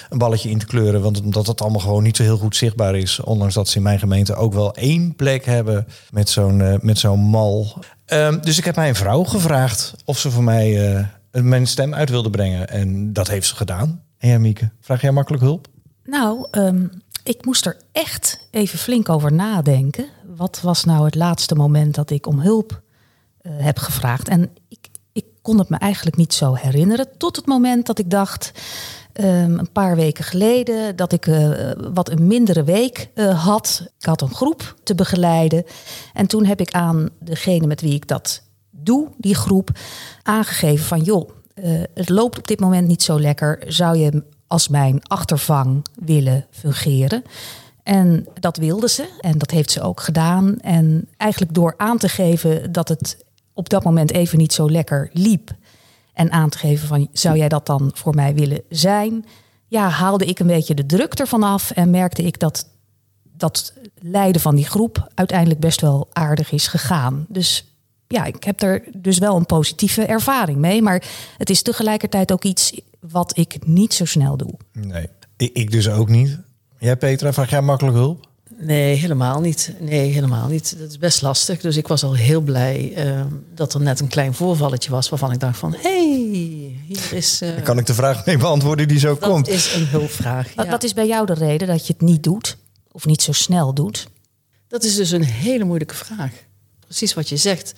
een 0.09 0.17
balletje 0.17 0.49
in 0.49 0.59
te 0.59 0.65
kleuren. 0.65 1.01
Want 1.01 1.21
omdat 1.21 1.47
het 1.47 1.61
allemaal 1.61 1.79
gewoon 1.79 2.03
niet 2.03 2.15
zo 2.17 2.23
heel 2.23 2.37
goed 2.37 2.55
zichtbaar 2.55 2.95
is. 2.95 3.19
Ondanks 3.19 3.53
dat 3.53 3.67
ze 3.67 3.77
in 3.77 3.83
mijn 3.83 3.99
gemeente 3.99 4.35
ook 4.35 4.53
wel 4.53 4.73
één 4.73 5.15
plek 5.15 5.45
hebben 5.45 5.87
met 6.11 6.29
zo'n 6.29 6.61
eh, 6.61 6.79
met 6.81 6.99
zo'n 6.99 7.19
mal. 7.19 7.79
Ehm, 8.05 8.39
dus 8.41 8.57
ik 8.57 8.65
heb 8.65 8.75
mijn 8.75 8.95
vrouw 8.95 9.23
gevraagd 9.23 9.93
of 10.05 10.19
ze 10.19 10.31
voor 10.31 10.43
mij 10.43 10.95
eh, 10.95 11.05
mijn 11.41 11.67
stem 11.67 11.93
uit 11.93 12.09
wilde 12.09 12.29
brengen. 12.29 12.69
En 12.69 13.13
dat 13.13 13.27
heeft 13.27 13.47
ze 13.47 13.55
gedaan. 13.55 14.01
En 14.19 14.27
jij, 14.27 14.39
Mieke, 14.39 14.71
vraag 14.79 15.01
jij 15.01 15.11
makkelijk 15.11 15.43
hulp? 15.43 15.67
Nou, 16.03 16.47
ehm, 16.51 16.87
ik 17.23 17.45
moest 17.45 17.65
er 17.65 17.77
echt 17.91 18.47
even 18.51 18.79
flink 18.79 19.09
over 19.09 19.33
nadenken. 19.33 20.05
Wat 20.35 20.61
was 20.61 20.83
nou 20.83 21.05
het 21.05 21.15
laatste 21.15 21.55
moment 21.55 21.95
dat 21.95 22.09
ik 22.09 22.27
om 22.27 22.39
hulp 22.39 22.81
eh, 23.41 23.51
heb 23.57 23.77
gevraagd? 23.77 24.27
En 24.27 24.49
ik, 24.67 24.87
ik 25.11 25.25
kon 25.41 25.59
het 25.59 25.69
me 25.69 25.77
eigenlijk 25.77 26.15
niet 26.17 26.33
zo 26.33 26.53
herinneren. 26.53 27.17
Tot 27.17 27.35
het 27.35 27.45
moment 27.45 27.85
dat 27.85 27.99
ik 27.99 28.09
dacht, 28.09 28.51
ehm, 29.13 29.57
een 29.57 29.71
paar 29.71 29.95
weken 29.95 30.23
geleden, 30.23 30.95
dat 30.95 31.11
ik 31.11 31.27
eh, 31.27 31.71
wat 31.93 32.09
een 32.09 32.27
mindere 32.27 32.63
week 32.63 33.09
eh, 33.13 33.43
had. 33.45 33.91
Ik 33.99 34.05
had 34.05 34.21
een 34.21 34.35
groep 34.35 34.75
te 34.83 34.95
begeleiden. 34.95 35.63
En 36.13 36.27
toen 36.27 36.45
heb 36.45 36.59
ik 36.59 36.71
aan 36.71 37.09
degene 37.19 37.67
met 37.67 37.81
wie 37.81 37.93
ik 37.93 38.07
dat 38.07 38.43
doe, 38.69 39.07
die 39.17 39.35
groep, 39.35 39.69
aangegeven 40.23 40.85
van 40.85 41.01
joh, 41.01 41.29
eh, 41.61 41.83
het 41.93 42.09
loopt 42.09 42.37
op 42.37 42.47
dit 42.47 42.59
moment 42.59 42.87
niet 42.87 43.03
zo 43.03 43.19
lekker. 43.19 43.63
Zou 43.67 43.97
je 43.97 44.23
als 44.47 44.67
mijn 44.67 45.01
achtervang 45.03 45.85
willen 45.95 46.45
fungeren? 46.51 47.23
En 47.83 48.27
dat 48.39 48.57
wilde 48.57 48.89
ze 48.89 49.09
en 49.19 49.37
dat 49.37 49.51
heeft 49.51 49.71
ze 49.71 49.81
ook 49.81 50.01
gedaan. 50.01 50.59
En 50.59 51.07
eigenlijk 51.17 51.53
door 51.53 51.73
aan 51.77 51.97
te 51.97 52.09
geven 52.09 52.71
dat 52.71 52.87
het 52.87 53.25
op 53.53 53.69
dat 53.69 53.83
moment 53.83 54.11
even 54.11 54.37
niet 54.37 54.53
zo 54.53 54.69
lekker 54.69 55.09
liep. 55.13 55.51
En 56.13 56.31
aan 56.31 56.49
te 56.49 56.57
geven 56.57 56.87
van 56.87 57.07
zou 57.11 57.37
jij 57.37 57.49
dat 57.49 57.65
dan 57.65 57.91
voor 57.93 58.15
mij 58.15 58.33
willen 58.33 58.61
zijn? 58.69 59.25
Ja, 59.67 59.89
haalde 59.89 60.25
ik 60.25 60.39
een 60.39 60.47
beetje 60.47 60.73
de 60.73 60.85
druk 60.85 61.13
ervan 61.13 61.43
af 61.43 61.71
en 61.71 61.89
merkte 61.89 62.23
ik 62.23 62.39
dat 62.39 62.67
dat 63.23 63.73
leiden 63.99 64.41
van 64.41 64.55
die 64.55 64.65
groep 64.65 65.11
uiteindelijk 65.15 65.59
best 65.59 65.81
wel 65.81 66.07
aardig 66.11 66.51
is 66.51 66.67
gegaan. 66.67 67.25
Dus 67.29 67.68
ja, 68.13 68.25
ik 68.25 68.43
heb 68.43 68.61
er 68.61 68.83
dus 68.93 69.17
wel 69.17 69.35
een 69.35 69.45
positieve 69.45 70.01
ervaring 70.05 70.57
mee. 70.57 70.81
Maar 70.81 71.03
het 71.37 71.49
is 71.49 71.61
tegelijkertijd 71.61 72.31
ook 72.31 72.43
iets 72.43 72.79
wat 72.99 73.37
ik 73.37 73.57
niet 73.65 73.93
zo 73.93 74.05
snel 74.05 74.37
doe. 74.37 74.53
Nee. 74.73 75.07
Ik, 75.37 75.49
ik 75.53 75.71
dus 75.71 75.89
ook 75.89 76.09
niet. 76.09 76.37
Jij, 76.79 76.97
Petra, 76.97 77.33
vraag 77.33 77.49
jij 77.49 77.61
makkelijk 77.61 77.95
hulp? 77.97 78.27
Nee, 78.61 78.95
helemaal 78.95 79.39
niet. 79.41 79.73
Nee, 79.79 80.11
helemaal 80.11 80.47
niet. 80.47 80.75
Dat 80.79 80.89
is 80.89 80.97
best 80.97 81.21
lastig. 81.21 81.61
Dus 81.61 81.77
ik 81.77 81.87
was 81.87 82.03
al 82.03 82.13
heel 82.15 82.41
blij 82.41 82.93
eh, 82.95 83.21
dat 83.53 83.73
er 83.73 83.81
net 83.81 83.99
een 83.99 84.07
klein 84.07 84.33
voorvalletje 84.33 84.91
was 84.91 85.09
waarvan 85.09 85.31
ik 85.31 85.39
dacht 85.39 85.57
van, 85.57 85.73
hé, 85.73 85.79
hey, 85.81 86.77
hier 86.87 87.13
is. 87.13 87.41
eh, 87.41 87.53
Dan 87.53 87.63
kan 87.63 87.77
ik 87.77 87.85
de 87.85 87.93
vraag 87.93 88.25
mee 88.25 88.37
beantwoorden 88.37 88.87
die 88.87 88.99
zo 88.99 89.17
dat 89.19 89.29
komt. 89.29 89.47
is 89.47 89.73
een 89.73 89.87
hulpvraag. 89.87 90.53
Ja. 90.55 90.65
wat 90.69 90.83
is 90.83 90.93
bij 90.93 91.07
jou 91.07 91.25
de 91.25 91.33
reden 91.33 91.67
dat 91.67 91.87
je 91.87 91.93
het 91.93 92.01
niet 92.01 92.23
doet? 92.23 92.57
Of 92.91 93.05
niet 93.05 93.21
zo 93.21 93.31
snel 93.31 93.73
doet? 93.73 94.07
Dat 94.67 94.83
is 94.83 94.95
dus 94.95 95.11
een 95.11 95.23
hele 95.23 95.63
moeilijke 95.63 95.95
vraag. 95.95 96.31
Precies 96.79 97.13
wat 97.13 97.29
je 97.29 97.37
zegt. 97.37 97.73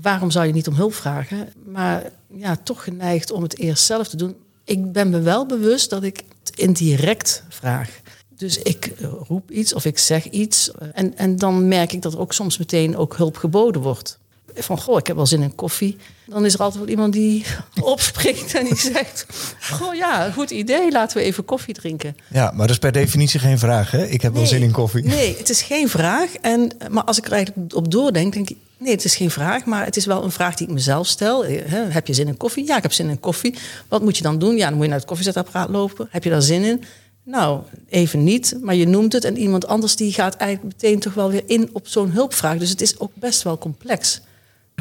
Waarom 0.00 0.30
zou 0.30 0.46
je 0.46 0.52
niet 0.52 0.68
om 0.68 0.74
hulp 0.74 0.94
vragen? 0.94 1.52
Maar 1.64 2.12
ja, 2.32 2.56
toch 2.56 2.84
geneigd 2.84 3.30
om 3.30 3.42
het 3.42 3.58
eerst 3.58 3.84
zelf 3.84 4.08
te 4.08 4.16
doen. 4.16 4.36
Ik 4.64 4.92
ben 4.92 5.10
me 5.10 5.20
wel 5.20 5.46
bewust 5.46 5.90
dat 5.90 6.02
ik 6.02 6.24
het 6.44 6.58
indirect 6.58 7.44
vraag. 7.48 8.00
Dus 8.36 8.58
ik 8.58 8.86
eh, 8.86 9.08
roep 9.28 9.50
iets 9.50 9.74
of 9.74 9.84
ik 9.84 9.98
zeg 9.98 10.24
iets. 10.24 10.70
En, 10.92 11.16
en 11.16 11.36
dan 11.36 11.68
merk 11.68 11.92
ik 11.92 12.02
dat 12.02 12.12
er 12.12 12.18
ook 12.18 12.32
soms 12.32 12.58
meteen 12.58 12.96
ook 12.96 13.16
hulp 13.16 13.36
geboden 13.36 13.82
wordt. 13.82 14.18
Van, 14.58 14.80
goh, 14.80 14.98
ik 14.98 15.06
heb 15.06 15.16
wel 15.16 15.26
zin 15.26 15.42
in 15.42 15.54
koffie. 15.54 15.96
Dan 16.26 16.44
is 16.44 16.54
er 16.54 16.60
altijd 16.60 16.80
wel 16.80 16.92
iemand 16.92 17.12
die 17.12 17.44
opspringt 17.80 18.54
en 18.54 18.64
die 18.64 18.76
zegt... 18.76 19.26
Goh, 19.60 19.94
ja, 19.94 20.30
goed 20.30 20.50
idee, 20.50 20.90
laten 20.90 21.16
we 21.16 21.22
even 21.22 21.44
koffie 21.44 21.74
drinken. 21.74 22.16
Ja, 22.28 22.50
maar 22.50 22.66
dat 22.66 22.70
is 22.70 22.78
per 22.78 22.92
definitie 22.92 23.40
geen 23.40 23.58
vraag, 23.58 23.90
hè? 23.90 24.06
Ik 24.06 24.22
heb 24.22 24.34
wel 24.34 24.46
zin 24.46 24.62
in 24.62 24.72
koffie. 24.72 25.04
Nee, 25.04 25.36
het 25.36 25.48
is 25.48 25.62
geen 25.62 25.88
vraag. 25.88 26.34
En, 26.34 26.70
maar 26.90 27.04
als 27.04 27.18
ik 27.18 27.26
er 27.26 27.32
eigenlijk 27.32 27.74
op 27.74 27.90
doordenk, 27.90 28.32
denk 28.32 28.50
ik... 28.50 28.56
Nee, 28.78 28.92
het 28.92 29.04
is 29.04 29.16
geen 29.16 29.30
vraag, 29.30 29.64
maar 29.64 29.84
het 29.84 29.96
is 29.96 30.06
wel 30.06 30.24
een 30.24 30.30
vraag 30.30 30.54
die 30.54 30.66
ik 30.66 30.72
mezelf 30.72 31.06
stel. 31.06 31.44
Eh, 31.44 31.64
heb 31.70 32.06
je 32.06 32.14
zin 32.14 32.28
in 32.28 32.36
koffie? 32.36 32.66
Ja, 32.66 32.76
ik 32.76 32.82
heb 32.82 32.92
zin 32.92 33.08
in 33.08 33.20
koffie. 33.20 33.54
Wat 33.88 34.02
moet 34.02 34.16
je 34.16 34.22
dan 34.22 34.38
doen? 34.38 34.56
Ja, 34.56 34.64
dan 34.64 34.74
moet 34.74 34.82
je 34.82 34.88
naar 34.88 34.98
het 34.98 35.08
koffiezetapparaat 35.08 35.68
lopen. 35.68 36.08
Heb 36.10 36.24
je 36.24 36.30
daar 36.30 36.42
zin 36.42 36.62
in? 36.62 36.84
Nou, 37.28 37.62
even 37.88 38.24
niet, 38.24 38.58
maar 38.60 38.74
je 38.74 38.86
noemt 38.86 39.12
het. 39.12 39.24
En 39.24 39.38
iemand 39.38 39.66
anders 39.66 39.96
die 39.96 40.12
gaat 40.12 40.34
eigenlijk 40.36 40.74
meteen 40.74 41.00
toch 41.00 41.14
wel 41.14 41.30
weer 41.30 41.42
in 41.46 41.70
op 41.72 41.88
zo'n 41.88 42.10
hulpvraag. 42.10 42.58
Dus 42.58 42.70
het 42.70 42.80
is 42.80 42.98
ook 43.00 43.10
best 43.14 43.42
wel 43.42 43.58
complex. 43.58 44.20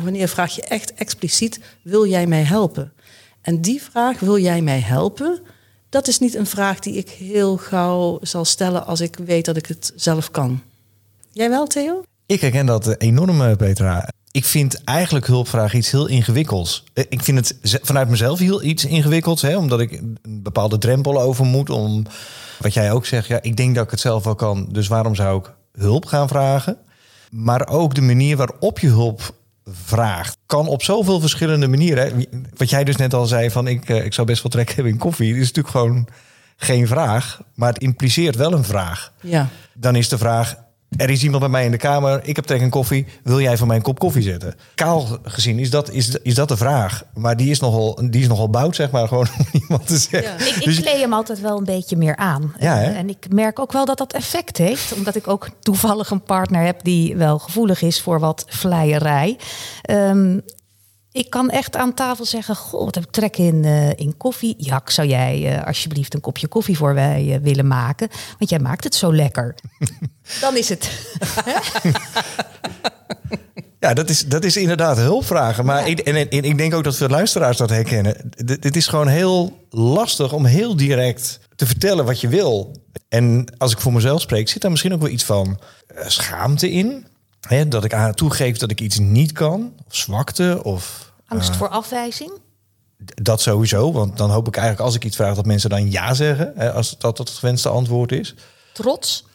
Wanneer 0.03 0.27
vraag 0.27 0.55
je 0.55 0.61
echt 0.61 0.93
expliciet, 0.93 1.59
wil 1.81 2.05
jij 2.05 2.27
mij 2.27 2.43
helpen? 2.43 2.91
En 3.41 3.61
die 3.61 3.81
vraag, 3.81 4.19
wil 4.19 4.37
jij 4.37 4.61
mij 4.61 4.79
helpen? 4.79 5.41
Dat 5.89 6.07
is 6.07 6.19
niet 6.19 6.35
een 6.35 6.45
vraag 6.45 6.79
die 6.79 6.93
ik 6.93 7.09
heel 7.09 7.57
gauw 7.57 8.17
zal 8.21 8.45
stellen 8.45 8.85
als 8.85 9.01
ik 9.01 9.15
weet 9.25 9.45
dat 9.45 9.57
ik 9.57 9.65
het 9.65 9.93
zelf 9.95 10.31
kan. 10.31 10.61
Jij 11.31 11.49
wel, 11.49 11.67
Theo? 11.67 12.01
Ik 12.25 12.41
herken 12.41 12.65
dat 12.65 12.95
enorm, 13.01 13.41
eh, 13.41 13.55
Petra. 13.55 14.09
Ik 14.31 14.45
vind 14.45 14.83
eigenlijk 14.83 15.27
hulpvraag 15.27 15.73
iets 15.73 15.91
heel 15.91 16.07
ingewikkelds. 16.07 16.83
Eh, 16.93 17.03
Ik 17.09 17.23
vind 17.23 17.37
het 17.37 17.79
vanuit 17.81 18.09
mezelf 18.09 18.39
heel 18.39 18.63
iets 18.63 18.85
ingewikkelds, 18.85 19.41
hè, 19.41 19.57
omdat 19.57 19.79
ik 19.79 19.91
een 19.91 20.17
bepaalde 20.43 20.77
drempel 20.77 21.21
over 21.21 21.45
moet. 21.45 21.69
Om 21.69 22.05
wat 22.59 22.73
jij 22.73 22.91
ook 22.91 23.05
zegt, 23.05 23.27
ja, 23.27 23.41
ik 23.41 23.57
denk 23.57 23.75
dat 23.75 23.83
ik 23.85 23.91
het 23.91 23.99
zelf 23.99 24.23
wel 24.23 24.35
kan, 24.35 24.67
dus 24.71 24.87
waarom 24.87 25.15
zou 25.15 25.39
ik 25.39 25.53
hulp 25.71 26.05
gaan 26.05 26.27
vragen? 26.27 26.77
Maar 27.29 27.67
ook 27.67 27.95
de 27.95 28.01
manier 28.01 28.37
waarop 28.37 28.79
je 28.79 28.87
hulp 28.87 29.35
vraagt, 29.71 30.37
kan 30.45 30.67
op 30.67 30.83
zoveel 30.83 31.19
verschillende 31.19 31.67
manieren. 31.67 32.05
hè. 32.05 32.25
Wat 32.55 32.69
jij 32.69 32.83
dus 32.83 32.95
net 32.95 33.13
al 33.13 33.25
zei, 33.25 33.51
van 33.51 33.67
ik, 33.67 33.89
eh, 33.89 34.05
ik 34.05 34.13
zou 34.13 34.27
best 34.27 34.41
wel 34.43 34.51
trek 34.51 34.71
hebben 34.71 34.93
in 34.93 34.99
koffie, 34.99 35.33
is 35.33 35.39
natuurlijk 35.39 35.67
gewoon 35.67 36.07
geen 36.57 36.87
vraag, 36.87 37.41
maar 37.55 37.73
het 37.73 37.81
impliceert 37.81 38.35
wel 38.35 38.53
een 38.53 38.63
vraag 38.63 39.13
Ja. 39.21 39.47
dan 39.73 39.95
is 39.95 40.09
de 40.09 40.17
vraag: 40.17 40.55
er 40.97 41.09
is 41.09 41.23
iemand 41.23 41.39
bij 41.41 41.51
mij 41.51 41.65
in 41.65 41.71
de 41.71 41.77
kamer, 41.77 42.19
ik 42.23 42.35
heb 42.35 42.45
trek 42.45 42.61
een 42.61 42.69
koffie, 42.69 43.05
wil 43.23 43.41
jij 43.41 43.57
voor 43.57 43.67
mij 43.67 43.75
een 43.75 43.81
kop 43.81 43.99
koffie 43.99 44.21
zetten? 44.21 44.55
Kaal 44.75 45.07
gezien 45.23 45.59
is 45.59 45.69
dat, 45.69 45.91
is, 45.91 46.09
is 46.21 46.35
dat 46.35 46.47
de 46.47 46.57
vraag. 46.57 47.03
Maar 47.13 47.37
die 47.37 47.49
is 47.49 47.59
nogal, 47.59 47.99
die 48.09 48.21
is 48.21 48.27
nogal 48.27 48.49
bout, 48.49 48.75
zeg 48.75 48.91
maar, 48.91 49.07
gewoon 49.17 49.27
om 49.37 49.45
iemand 49.61 49.87
te 49.87 49.97
zeggen. 49.97 50.31
Ja. 50.45 50.45
Ik, 50.45 50.55
ik 50.55 50.63
Dus- 50.63 50.79
kleed 50.79 50.99
hem 51.01 51.13
altijd 51.13 51.41
wel 51.41 51.57
een 51.57 51.63
beetje 51.63 51.97
meer 51.97 52.15
aan. 52.15 52.53
Ja, 52.59 52.75
hè? 52.75 52.91
En 52.91 53.09
ik 53.09 53.25
merk 53.33 53.59
ook 53.59 53.71
wel 53.71 53.85
dat 53.85 53.97
dat 53.97 54.13
effect 54.13 54.57
heeft. 54.57 54.93
Omdat 54.93 55.15
ik 55.15 55.27
ook 55.27 55.49
toevallig 55.59 56.09
een 56.09 56.23
partner 56.23 56.65
heb 56.65 56.83
die 56.83 57.15
wel 57.15 57.39
gevoelig 57.39 57.81
is 57.81 58.01
voor 58.01 58.19
wat 58.19 58.45
vleierij. 58.47 59.37
Ehm, 59.81 60.39
ik 61.11 61.29
kan 61.29 61.49
echt 61.49 61.75
aan 61.75 61.93
tafel 61.93 62.25
zeggen: 62.25 62.55
Goh, 62.55 62.85
wat 62.85 62.95
heb 62.95 63.03
ik 63.03 63.11
trek 63.11 63.37
in, 63.37 63.65
eh, 63.65 63.89
in 63.89 64.17
koffie? 64.17 64.55
Jak, 64.57 64.89
zou 64.89 65.07
jij 65.07 65.55
eh, 65.55 65.67
alsjeblieft 65.67 66.13
een 66.13 66.21
kopje 66.21 66.47
koffie 66.47 66.77
voor 66.77 66.93
mij 66.93 67.33
eh, 67.33 67.39
willen 67.41 67.67
maken? 67.67 68.09
Want 68.37 68.49
jij 68.49 68.59
maakt 68.59 68.83
het 68.83 68.95
zo 68.95 69.13
lekker. 69.13 69.55
Dan 70.41 70.57
is 70.57 70.69
het. 70.69 70.89
Ja, 73.79 73.93
dat 73.93 74.09
is, 74.09 74.25
dat 74.25 74.43
is 74.43 74.57
inderdaad 74.57 74.97
hulpvragen. 74.97 75.65
Maar 75.65 75.87
ik, 75.87 75.99
en, 75.99 76.15
en, 76.15 76.29
en 76.29 76.43
ik 76.43 76.57
denk 76.57 76.73
ook 76.73 76.83
dat 76.83 76.95
veel 76.95 77.07
luisteraars 77.07 77.57
dat 77.57 77.69
herkennen. 77.69 78.31
Dit 78.59 78.75
is 78.75 78.87
gewoon 78.87 79.07
heel 79.07 79.65
lastig 79.69 80.33
om 80.33 80.45
heel 80.45 80.75
direct 80.75 81.39
te 81.55 81.65
vertellen 81.65 82.05
wat 82.05 82.21
je 82.21 82.27
wil. 82.27 82.75
En 83.09 83.53
als 83.57 83.71
ik 83.71 83.79
voor 83.79 83.93
mezelf 83.93 84.21
spreek, 84.21 84.49
zit 84.49 84.61
daar 84.61 84.71
misschien 84.71 84.93
ook 84.93 85.01
wel 85.01 85.09
iets 85.09 85.23
van 85.23 85.59
schaamte 86.07 86.71
in. 86.71 87.07
Hè, 87.41 87.67
dat 87.67 87.83
ik 87.83 87.93
aan 87.93 88.13
toegeef 88.13 88.57
dat 88.57 88.71
ik 88.71 88.81
iets 88.81 88.99
niet 88.99 89.31
kan, 89.31 89.73
of 89.87 89.95
zwakte, 89.95 90.59
of 90.63 91.07
Angst 91.27 91.55
voor 91.55 91.69
afwijzing. 91.69 92.31
Dat 92.97 93.41
sowieso, 93.41 93.91
want 93.91 94.17
dan 94.17 94.29
hoop 94.29 94.47
ik 94.47 94.55
eigenlijk 94.55 94.85
als 94.85 94.95
ik 94.95 95.05
iets 95.05 95.15
vraag 95.15 95.35
dat 95.35 95.45
mensen 95.45 95.69
dan 95.69 95.91
ja 95.91 96.13
zeggen, 96.13 96.51
hè, 96.55 96.73
als 96.73 96.97
dat 96.97 97.17
het 97.17 97.29
gewenste 97.29 97.69
antwoord 97.69 98.11
is. 98.11 98.35
Trots. 98.73 99.25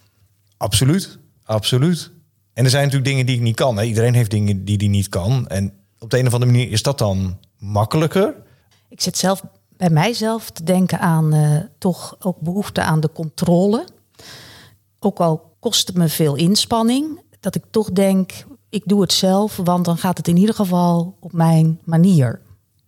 Absoluut, 0.57 1.19
absoluut. 1.45 2.11
En 2.53 2.65
er 2.65 2.71
zijn 2.71 2.83
natuurlijk 2.83 3.11
dingen 3.11 3.27
die 3.27 3.37
ik 3.37 3.43
niet 3.43 3.57
kan. 3.57 3.77
Hè. 3.77 3.85
Iedereen 3.85 4.15
heeft 4.15 4.31
dingen 4.31 4.65
die 4.65 4.79
die 4.79 4.89
niet 4.89 5.09
kan. 5.09 5.49
En 5.49 5.73
op 5.99 6.11
de 6.11 6.19
een 6.19 6.27
of 6.27 6.33
andere 6.33 6.51
manier 6.51 6.71
is 6.71 6.83
dat 6.83 6.99
dan 6.99 7.39
makkelijker. 7.59 8.35
Ik 8.89 9.01
zit 9.01 9.19
zelf 9.19 9.43
bij 9.69 9.91
mijzelf 9.91 10.51
te 10.51 10.65
denken 10.65 11.01
aan 11.01 11.33
eh, 11.33 11.57
toch 11.79 12.17
ook 12.19 12.41
behoefte 12.41 12.81
aan 12.81 13.01
de 13.01 13.13
controle. 13.13 13.87
Ook 14.99 15.21
al 15.21 15.57
kost 15.61 15.87
het 15.87 15.97
me 15.97 16.09
veel 16.09 16.35
inspanning, 16.35 17.21
dat 17.43 17.55
ik 17.55 17.63
toch 17.71 17.93
denk, 17.93 18.33
ik 18.69 18.83
doe 18.87 19.01
het 19.01 19.13
zelf, 19.13 19.57
want 19.57 19.85
dan 19.85 19.99
gaat 19.99 20.17
het 20.17 20.29
in 20.29 20.37
ieder 20.37 20.55
geval 20.55 21.17
op 21.21 21.33
mijn 21.33 21.79
manier. 21.85 22.41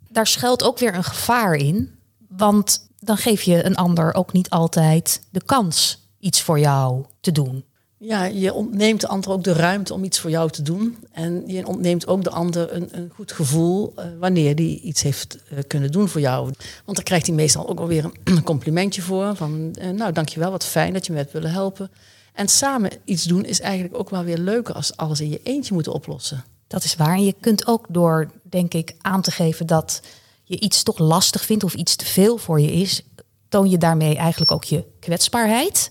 daar 0.09 0.27
schuilt 0.27 0.63
ook 0.63 0.79
weer 0.79 0.95
een 0.95 1.05
gevaar 1.05 1.55
in. 1.55 1.91
Want 2.29 2.89
dan 2.99 3.17
geef 3.17 3.43
je 3.43 3.65
een 3.65 3.75
ander 3.75 4.15
ook 4.15 4.33
niet 4.33 4.51
altijd 4.51 5.23
de 5.31 5.45
kans 5.45 6.09
iets 6.19 6.43
voor 6.43 6.59
jou 6.59 7.05
te 7.21 7.33
doen. 7.33 7.65
Ja, 7.99 8.25
je 8.25 8.53
ontneemt 8.53 9.01
de 9.01 9.09
ander 9.09 9.31
ook 9.31 9.45
de 9.45 9.53
ruimte 9.53 9.95
om 9.95 10.05
iets 10.05 10.21
voor 10.21 10.31
jou 10.31 10.51
te 10.51 10.63
doen. 10.63 10.97
En 11.13 11.43
je 11.47 11.67
ontneemt 11.67 12.07
ook 12.07 12.25
de 12.25 12.31
ander 12.31 12.75
een, 12.75 12.89
een 12.91 13.11
goed 13.15 13.33
gevoel 13.33 13.93
uh, 13.99 14.05
wanneer 14.19 14.55
die 14.55 14.81
iets 14.81 15.03
heeft 15.03 15.39
uh, 15.53 15.59
kunnen 15.67 15.93
doen 15.93 16.09
voor 16.09 16.21
jou. 16.21 16.45
Want 16.85 16.97
dan 16.97 17.05
krijgt 17.05 17.27
hij 17.27 17.35
meestal 17.35 17.69
ook 17.69 17.81
alweer 17.81 18.11
een 18.25 18.43
complimentje 18.43 19.03
voor. 19.03 19.37
Van 19.37 19.77
uh, 19.79 19.91
nou, 19.91 20.13
dankjewel, 20.13 20.51
wat 20.51 20.65
fijn 20.65 20.93
dat 20.93 21.07
je 21.07 21.13
me 21.13 21.19
hebt 21.19 21.33
willen 21.33 21.51
helpen. 21.51 21.91
En 22.35 22.49
samen 22.49 22.91
iets 23.05 23.25
doen 23.25 23.45
is 23.45 23.61
eigenlijk 23.61 23.99
ook 23.99 24.11
wel 24.11 24.25
weer 24.25 24.39
leuker 24.39 24.75
als 24.75 24.97
alles 24.97 25.21
in 25.21 25.31
je 25.31 25.41
eentje 25.43 25.75
moet 25.75 25.89
oplossen. 25.89 26.45
Dat 26.67 26.85
is 26.85 26.97
waar. 26.97 27.15
En 27.15 27.25
je 27.25 27.35
kunt 27.41 27.67
ook 27.67 27.87
door, 27.89 28.31
denk 28.43 28.75
ik, 28.75 28.95
aan 29.01 29.23
te 29.23 29.31
geven 29.31 29.67
dat 29.67 30.01
je 30.45 30.61
iets 30.61 30.83
toch 30.83 30.99
lastig 30.99 31.45
vindt 31.45 31.65
of 31.65 31.75
iets 31.75 31.97
te 31.97 32.05
veel 32.05 32.39
voor 32.39 32.61
je 32.61 32.73
is, 32.73 33.03
toon 33.49 33.71
je 33.71 33.79
daarmee 33.79 34.17
eigenlijk 34.17 34.51
ook 34.51 34.65
je 34.65 34.85
kwetsbaarheid. 35.01 35.91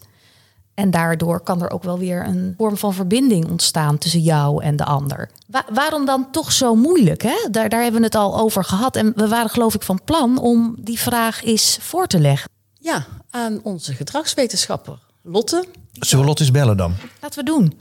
En 0.74 0.92
daardoor 0.92 1.40
kan 1.40 1.62
er 1.62 1.72
ook 1.72 1.84
wel 1.84 1.98
weer 1.98 2.26
een 2.26 2.54
vorm 2.58 2.78
van 2.78 2.94
verbinding 2.94 3.50
ontstaan 3.50 3.98
tussen 3.98 4.22
jou 4.22 4.64
en 4.64 4.76
de 4.76 4.86
ander. 4.86 5.30
waarom 5.74 6.06
dan 6.06 6.32
toch 6.32 6.52
zo 6.52 6.76
moeilijk? 6.76 7.22
Hè? 7.22 7.48
Daar, 7.52 7.70
daar 7.70 7.82
hebben 7.82 8.00
we 8.00 8.06
het 8.06 8.16
al 8.16 8.40
over 8.40 8.64
gehad. 8.64 8.96
En 8.96 9.14
we 9.16 9.28
waren 9.28 9.50
geloof 9.50 9.76
ik 9.76 9.82
van 9.82 10.00
plan 10.04 10.38
om 10.38 10.76
die 10.80 11.00
vraag 11.00 11.44
eens 11.44 11.78
voor 11.82 12.08
te 12.08 12.20
leggen. 12.20 12.50
Ja, 12.80 13.06
aan 13.30 13.60
onze 13.64 13.94
gedragswetenschapper 13.94 15.00
Lotte. 15.26 15.66
Zullen 15.92 16.24
we 16.24 16.30
Lotte 16.30 16.44
eens 16.44 16.52
bellen 16.52 16.78
dan? 16.78 16.94
Laten 17.22 17.44
we 17.44 17.52
doen. 17.52 17.80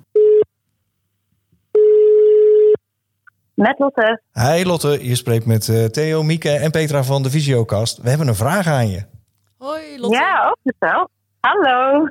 Met 3.55 3.79
Lotte. 3.79 4.23
Hi 4.33 4.65
Lotte, 4.65 5.09
je 5.09 5.15
spreekt 5.15 5.47
met 5.47 5.69
uh, 5.69 5.85
Theo, 5.85 6.23
Mieke 6.23 6.51
en 6.51 6.71
Petra 6.71 7.03
van 7.03 7.23
de 7.23 7.31
Visiocast. 7.31 7.99
We 8.03 8.09
hebben 8.09 8.29
een 8.29 8.35
vraag 8.35 8.67
aan 8.67 8.89
je. 8.89 9.05
Hoi 9.59 10.01
Lotte. 10.01 10.17
Ja, 10.17 10.49
ook 10.49 10.57
vertel. 10.63 11.09
Hallo. 11.41 12.07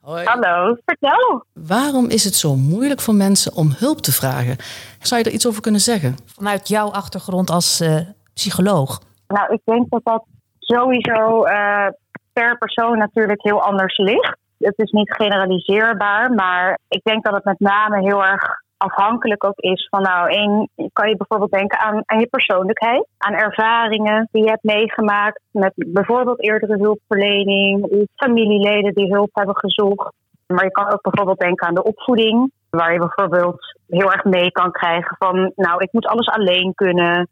Hoi. 0.00 0.24
Hallo, 0.24 0.76
vertel. 0.84 1.44
Waarom 1.52 2.08
is 2.08 2.24
het 2.24 2.34
zo 2.34 2.56
moeilijk 2.56 3.00
voor 3.00 3.14
mensen 3.14 3.54
om 3.54 3.72
hulp 3.76 3.98
te 3.98 4.12
vragen? 4.12 4.56
Zou 4.98 5.20
je 5.20 5.26
er 5.26 5.34
iets 5.34 5.46
over 5.46 5.62
kunnen 5.62 5.80
zeggen? 5.80 6.16
Vanuit 6.26 6.68
jouw 6.68 6.90
achtergrond 6.90 7.50
als 7.50 7.80
uh, 7.80 8.00
psycholoog. 8.34 9.02
Nou, 9.26 9.52
ik 9.52 9.60
denk 9.64 9.90
dat 9.90 10.00
dat 10.04 10.24
sowieso 10.58 11.46
uh, 11.46 11.86
per 12.32 12.58
persoon 12.58 12.98
natuurlijk 12.98 13.42
heel 13.42 13.62
anders 13.62 13.96
ligt. 13.96 14.40
Het 14.62 14.78
is 14.78 14.90
niet 14.90 15.14
generaliseerbaar, 15.14 16.32
maar 16.32 16.78
ik 16.88 17.00
denk 17.02 17.24
dat 17.24 17.34
het 17.34 17.44
met 17.44 17.60
name 17.60 18.00
heel 18.00 18.24
erg 18.24 18.60
afhankelijk 18.76 19.44
ook 19.44 19.58
is 19.58 19.88
van, 19.90 20.02
nou, 20.02 20.30
één, 20.30 20.68
kan 20.92 21.08
je 21.08 21.16
bijvoorbeeld 21.16 21.50
denken 21.50 21.78
aan, 21.78 22.02
aan 22.06 22.18
je 22.18 22.26
persoonlijkheid, 22.26 23.06
aan 23.18 23.34
ervaringen 23.34 24.28
die 24.32 24.42
je 24.42 24.48
hebt 24.48 24.62
meegemaakt 24.62 25.40
met 25.50 25.72
bijvoorbeeld 25.74 26.42
eerdere 26.42 26.76
hulpverlening 26.76 27.82
of 27.82 28.06
familieleden 28.16 28.94
die 28.94 29.12
hulp 29.12 29.30
hebben 29.32 29.56
gezocht. 29.56 30.14
Maar 30.46 30.64
je 30.64 30.70
kan 30.70 30.92
ook 30.92 31.02
bijvoorbeeld 31.02 31.38
denken 31.38 31.66
aan 31.66 31.74
de 31.74 31.82
opvoeding, 31.82 32.52
waar 32.70 32.92
je 32.92 32.98
bijvoorbeeld 32.98 33.78
heel 33.88 34.12
erg 34.12 34.24
mee 34.24 34.50
kan 34.50 34.70
krijgen 34.70 35.16
van, 35.18 35.52
nou, 35.54 35.82
ik 35.82 35.92
moet 35.92 36.06
alles 36.06 36.28
alleen 36.28 36.74
kunnen. 36.74 37.28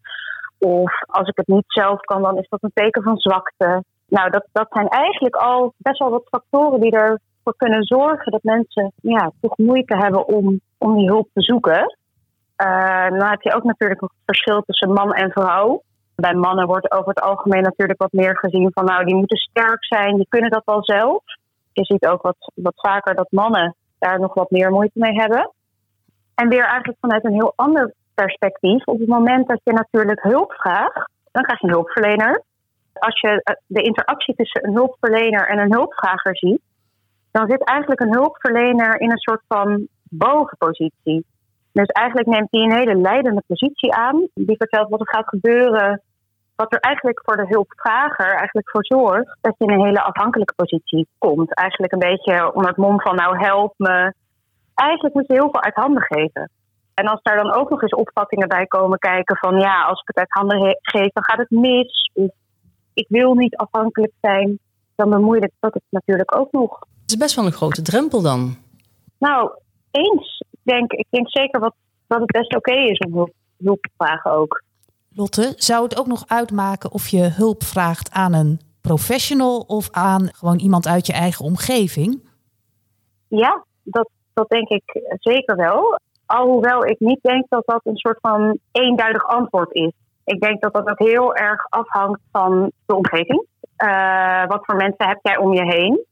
Of 0.59 0.91
als 1.07 1.27
ik 1.27 1.35
het 1.37 1.47
niet 1.47 1.63
zelf 1.67 1.99
kan, 1.99 2.21
dan 2.21 2.37
is 2.37 2.49
dat 2.49 2.63
een 2.63 2.71
teken 2.73 3.03
van 3.03 3.17
zwakte. 3.17 3.83
Nou, 4.11 4.29
dat, 4.29 4.47
dat 4.51 4.67
zijn 4.69 4.87
eigenlijk 4.87 5.35
al 5.35 5.73
best 5.77 5.99
wel 5.99 6.09
wat 6.09 6.27
factoren 6.29 6.79
die 6.79 6.91
ervoor 6.91 7.55
kunnen 7.57 7.83
zorgen 7.83 8.31
dat 8.31 8.43
mensen 8.43 8.91
ja, 9.01 9.31
toch 9.41 9.57
moeite 9.57 9.95
hebben 9.97 10.27
om 10.27 10.61
om 10.81 10.97
die 10.97 11.07
hulp 11.07 11.29
te 11.33 11.41
zoeken. 11.41 11.97
Uh, 12.63 13.09
dan 13.09 13.29
heb 13.29 13.41
je 13.41 13.53
ook 13.53 13.63
natuurlijk 13.63 14.01
het 14.01 14.11
verschil 14.25 14.61
tussen 14.61 14.93
man 14.93 15.13
en 15.13 15.31
vrouw. 15.31 15.81
Bij 16.15 16.33
mannen 16.33 16.67
wordt 16.67 16.91
over 16.91 17.07
het 17.07 17.21
algemeen 17.21 17.61
natuurlijk 17.61 18.01
wat 18.01 18.11
meer 18.11 18.37
gezien 18.37 18.71
van 18.73 18.85
nou, 18.85 19.05
die 19.05 19.15
moeten 19.15 19.37
sterk 19.37 19.85
zijn, 19.85 20.15
die 20.15 20.25
kunnen 20.29 20.49
dat 20.49 20.65
wel 20.65 20.83
zelf. 20.83 21.23
Je 21.71 21.85
ziet 21.85 22.07
ook 22.07 22.21
wat, 22.21 22.51
wat 22.55 22.73
vaker 22.75 23.15
dat 23.15 23.31
mannen 23.31 23.75
daar 23.99 24.19
nog 24.19 24.33
wat 24.33 24.51
meer 24.51 24.71
moeite 24.71 24.99
mee 24.99 25.13
hebben. 25.13 25.51
En 26.35 26.49
weer 26.49 26.65
eigenlijk 26.65 26.99
vanuit 26.99 27.25
een 27.25 27.33
heel 27.33 27.53
ander 27.55 27.93
perspectief. 28.13 28.85
Op 28.85 28.99
het 28.99 29.07
moment 29.07 29.47
dat 29.47 29.61
je 29.63 29.73
natuurlijk 29.73 30.21
hulp 30.21 30.53
vraagt, 30.53 31.09
dan 31.31 31.43
krijg 31.43 31.59
je 31.59 31.67
een 31.67 31.73
hulpverlener. 31.73 32.43
Als 33.01 33.19
je 33.19 33.41
eh, 33.43 33.55
de 33.67 33.81
interactie 33.81 34.35
tussen 34.35 34.67
een 34.67 34.73
hulpverlener 34.73 35.47
en 35.47 35.59
een 35.59 35.73
hulpvrager 35.73 36.37
ziet, 36.37 36.61
dan 37.31 37.49
zit 37.49 37.63
eigenlijk 37.63 38.01
een 38.01 38.13
hulpverlener 38.13 38.99
in 38.99 39.11
een 39.11 39.17
soort 39.17 39.41
van 39.47 39.87
bovenpositie. 40.09 41.25
Dus 41.71 41.87
eigenlijk 41.87 42.27
neemt 42.27 42.51
hij 42.51 42.61
een 42.61 42.77
hele 42.77 42.95
leidende 42.95 43.43
positie 43.47 43.93
aan. 43.93 44.27
Die 44.33 44.57
vertelt 44.57 44.89
wat 44.89 44.99
er 44.99 45.15
gaat 45.15 45.27
gebeuren. 45.27 46.01
Wat 46.55 46.73
er 46.73 46.79
eigenlijk 46.79 47.21
voor 47.25 47.37
de 47.37 47.47
hulpvrager 47.47 48.29
eigenlijk 48.29 48.69
voor 48.69 48.85
zorgt 48.85 49.37
dat 49.41 49.55
je 49.57 49.65
in 49.65 49.71
een 49.71 49.85
hele 49.85 50.01
afhankelijke 50.01 50.53
positie 50.53 51.07
komt. 51.17 51.55
Eigenlijk 51.55 51.93
een 51.93 52.09
beetje 52.09 52.53
onder 52.53 52.69
het 52.69 52.77
mom 52.77 53.01
van 53.01 53.15
nou 53.15 53.37
help 53.37 53.73
me. 53.77 54.13
Eigenlijk 54.75 55.13
moet 55.13 55.27
je 55.27 55.33
heel 55.33 55.49
veel 55.51 55.61
uit 55.61 55.75
handen 55.75 56.03
geven. 56.03 56.49
En 56.93 57.07
als 57.07 57.21
daar 57.21 57.37
dan 57.37 57.53
ook 57.53 57.69
nog 57.69 57.81
eens 57.81 57.95
opvattingen 57.95 58.47
bij 58.47 58.65
komen 58.65 58.99
kijken 58.99 59.37
van 59.37 59.59
ja, 59.59 59.83
als 59.83 60.01
ik 60.01 60.07
het 60.07 60.17
uit 60.17 60.31
handen 60.31 60.77
geef, 60.81 61.11
dan 61.13 61.23
gaat 61.23 61.37
het 61.37 61.49
mis. 61.49 62.11
Of 62.13 62.31
ik 62.93 63.05
wil 63.09 63.33
niet 63.33 63.55
afhankelijk 63.55 64.13
zijn. 64.21 64.59
Dan 64.95 65.09
bemoeilijkt 65.09 65.55
dat 65.59 65.73
het 65.73 65.83
natuurlijk 65.89 66.37
ook 66.37 66.51
nog. 66.51 66.79
Het 67.01 67.11
is 67.11 67.17
best 67.17 67.35
wel 67.35 67.45
een 67.45 67.51
grote 67.51 67.81
drempel 67.81 68.21
dan. 68.21 68.55
Nou, 69.17 69.51
eens. 69.91 70.43
Ik 70.51 70.59
denk, 70.63 70.91
ik 70.91 71.07
denk 71.09 71.29
zeker 71.29 71.59
wat, 71.59 71.73
dat 72.07 72.19
het 72.19 72.31
best 72.31 72.55
oké 72.55 72.73
is 72.73 72.97
om 72.97 73.13
hulp, 73.13 73.33
hulp 73.57 73.81
te 73.81 73.89
vragen 73.97 74.31
ook. 74.31 74.63
Lotte, 75.15 75.53
zou 75.55 75.83
het 75.83 75.99
ook 75.99 76.07
nog 76.07 76.23
uitmaken 76.27 76.91
of 76.91 77.07
je 77.07 77.21
hulp 77.21 77.63
vraagt 77.63 78.11
aan 78.11 78.33
een 78.33 78.59
professional 78.81 79.59
of 79.59 79.89
aan 79.91 80.29
gewoon 80.33 80.59
iemand 80.59 80.87
uit 80.87 81.05
je 81.05 81.13
eigen 81.13 81.45
omgeving? 81.45 82.29
Ja, 83.27 83.65
dat, 83.83 84.09
dat 84.33 84.49
denk 84.49 84.67
ik 84.67 85.01
zeker 85.19 85.55
wel. 85.55 85.99
Alhoewel 86.25 86.85
ik 86.85 86.99
niet 86.99 87.19
denk 87.21 87.45
dat 87.49 87.63
dat 87.65 87.81
een 87.83 87.97
soort 87.97 88.17
van 88.21 88.59
eenduidig 88.71 89.27
antwoord 89.27 89.73
is. 89.73 89.91
Ik 90.31 90.39
denk 90.39 90.61
dat 90.61 90.73
dat 90.73 90.89
ook 90.89 90.99
heel 90.99 91.35
erg 91.35 91.65
afhangt 91.69 92.21
van 92.31 92.71
de 92.85 92.95
omgeving. 92.95 93.45
Uh, 93.85 94.45
wat 94.45 94.65
voor 94.65 94.75
mensen 94.75 95.07
heb 95.07 95.19
jij 95.21 95.37
om 95.37 95.53
je 95.53 95.65
heen? 95.65 96.05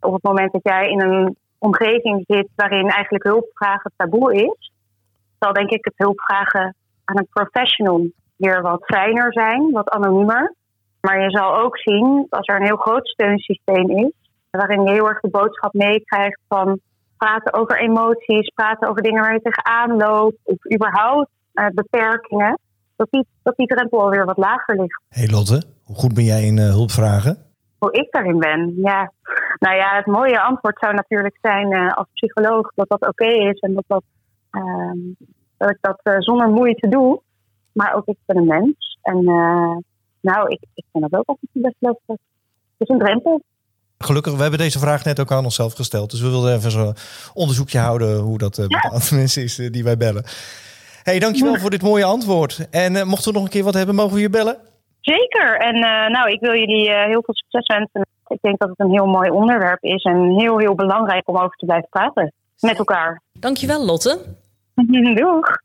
Op 0.00 0.12
het 0.12 0.22
moment 0.22 0.52
dat 0.52 0.60
jij 0.64 0.88
in 0.88 1.00
een 1.00 1.36
omgeving 1.58 2.24
zit 2.26 2.48
waarin 2.54 2.88
eigenlijk 2.88 3.24
hulpvragen 3.24 3.92
taboe 3.96 4.34
is, 4.34 4.72
zal 5.38 5.52
denk 5.52 5.70
ik 5.70 5.84
het 5.84 5.94
hulpvragen 5.96 6.74
aan 7.04 7.18
een 7.18 7.28
professional 7.30 8.06
weer 8.36 8.62
wat 8.62 8.84
fijner 8.84 9.32
zijn, 9.32 9.70
wat 9.72 9.90
anoniemer. 9.90 10.54
Maar 11.00 11.22
je 11.22 11.30
zal 11.30 11.56
ook 11.56 11.78
zien, 11.78 12.26
als 12.30 12.46
er 12.46 12.56
een 12.56 12.66
heel 12.66 12.76
groot 12.76 13.08
steunsysteem 13.08 13.90
is, 13.90 14.12
waarin 14.50 14.82
je 14.82 14.90
heel 14.90 15.08
erg 15.08 15.20
de 15.20 15.30
boodschap 15.30 15.72
meekrijgt 15.72 16.40
van 16.48 16.80
praten 17.16 17.52
over 17.54 17.78
emoties, 17.78 18.52
praten 18.54 18.88
over 18.88 19.02
dingen 19.02 19.22
waar 19.22 19.32
je 19.32 19.40
tegenaan 19.42 19.96
loopt, 19.96 20.36
of 20.42 20.72
überhaupt 20.74 21.30
uh, 21.54 21.66
beperkingen, 21.74 22.58
dat 22.96 23.08
die, 23.10 23.26
dat 23.42 23.56
die 23.56 23.66
drempel 23.66 24.00
alweer 24.00 24.24
wat 24.24 24.36
lager 24.36 24.80
ligt. 24.80 25.02
Hey 25.08 25.28
Lotte, 25.28 25.62
hoe 25.84 25.96
goed 25.96 26.14
ben 26.14 26.24
jij 26.24 26.42
in 26.42 26.56
uh, 26.56 26.68
hulpvragen? 26.68 27.38
Hoe 27.78 27.92
ik 27.92 28.10
daarin 28.10 28.38
ben, 28.38 28.74
ja. 28.76 29.12
Nou 29.58 29.76
ja, 29.76 29.96
het 29.96 30.06
mooie 30.06 30.40
antwoord 30.40 30.78
zou 30.78 30.94
natuurlijk 30.94 31.38
zijn 31.40 31.72
uh, 31.72 31.92
als 31.92 32.06
psycholoog 32.12 32.72
dat 32.74 32.88
dat 32.88 33.08
oké 33.08 33.26
is 33.26 33.58
en 33.60 33.74
dat, 33.74 33.84
dat, 33.86 34.02
uh, 34.52 35.14
dat 35.56 35.70
ik 35.70 35.78
dat 35.80 36.00
uh, 36.02 36.14
zonder 36.18 36.48
moeite 36.48 36.88
doe. 36.88 37.20
Maar 37.72 37.94
ook 37.94 38.06
ik 38.06 38.16
ben 38.24 38.36
een 38.36 38.46
mens. 38.46 38.98
En 39.02 39.24
nou, 40.20 40.48
ik, 40.48 40.60
ik 40.74 40.84
vind 40.92 41.10
dat 41.10 41.20
ook 41.20 41.26
altijd 41.26 41.50
best 41.52 41.76
lastig. 41.78 42.16
Het 42.76 42.88
is 42.88 42.88
een 42.88 42.98
drempel. 42.98 43.42
Gelukkig, 43.98 44.34
we 44.34 44.40
hebben 44.40 44.58
deze 44.58 44.78
vraag 44.78 45.04
net 45.04 45.20
ook 45.20 45.32
aan 45.32 45.44
onszelf 45.44 45.72
gesteld. 45.72 46.10
Dus 46.10 46.20
we 46.20 46.28
wilden 46.28 46.54
even 46.54 46.70
zo'n 46.70 46.94
onderzoekje 47.34 47.78
houden 47.78 48.18
hoe 48.18 48.38
dat 48.38 48.56
ja. 48.56 48.66
met 48.68 48.92
andere 48.92 49.16
mensen 49.22 49.42
is 49.42 49.56
die 49.56 49.84
wij 49.84 49.96
bellen. 49.96 50.24
Hey, 51.10 51.18
dankjewel 51.18 51.52
ja. 51.52 51.58
voor 51.58 51.70
dit 51.70 51.82
mooie 51.82 52.04
antwoord. 52.04 52.68
En 52.70 53.06
mochten 53.08 53.28
we 53.28 53.38
nog 53.38 53.44
een 53.44 53.52
keer 53.52 53.64
wat 53.64 53.74
hebben, 53.74 53.94
mogen 53.94 54.14
we 54.14 54.20
je 54.20 54.30
bellen? 54.30 54.56
Zeker. 55.00 55.60
En 55.60 55.80
nou, 56.12 56.30
ik 56.30 56.40
wil 56.40 56.54
jullie 56.54 56.90
heel 56.90 57.22
veel 57.22 57.34
succes 57.34 57.66
wensen 57.66 58.06
ik 58.28 58.38
denk 58.40 58.58
dat 58.58 58.68
het 58.68 58.80
een 58.80 58.90
heel 58.90 59.06
mooi 59.06 59.30
onderwerp 59.30 59.82
is 59.82 60.02
en 60.02 60.38
heel, 60.38 60.58
heel 60.58 60.74
belangrijk 60.74 61.28
om 61.28 61.36
over 61.36 61.56
te 61.56 61.66
blijven 61.66 61.88
praten 61.88 62.32
met 62.60 62.78
elkaar. 62.78 63.22
Dankjewel, 63.32 63.84
Lotte. 63.84 64.36
Doeg. 65.14 65.58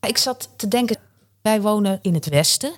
Ik 0.00 0.18
zat 0.18 0.58
te 0.58 0.68
denken, 0.68 0.96
wij 1.42 1.60
wonen 1.60 1.98
in 2.02 2.14
het 2.14 2.28
Westen, 2.28 2.72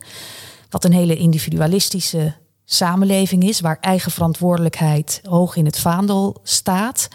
wat 0.71 0.85
een 0.85 0.93
hele 0.93 1.17
individualistische 1.17 2.35
samenleving 2.65 3.43
is, 3.43 3.61
waar 3.61 3.79
eigen 3.81 4.11
verantwoordelijkheid 4.11 5.21
hoog 5.29 5.57
in 5.57 5.65
het 5.65 5.79
vaandel 5.79 6.37
staat. 6.43 7.09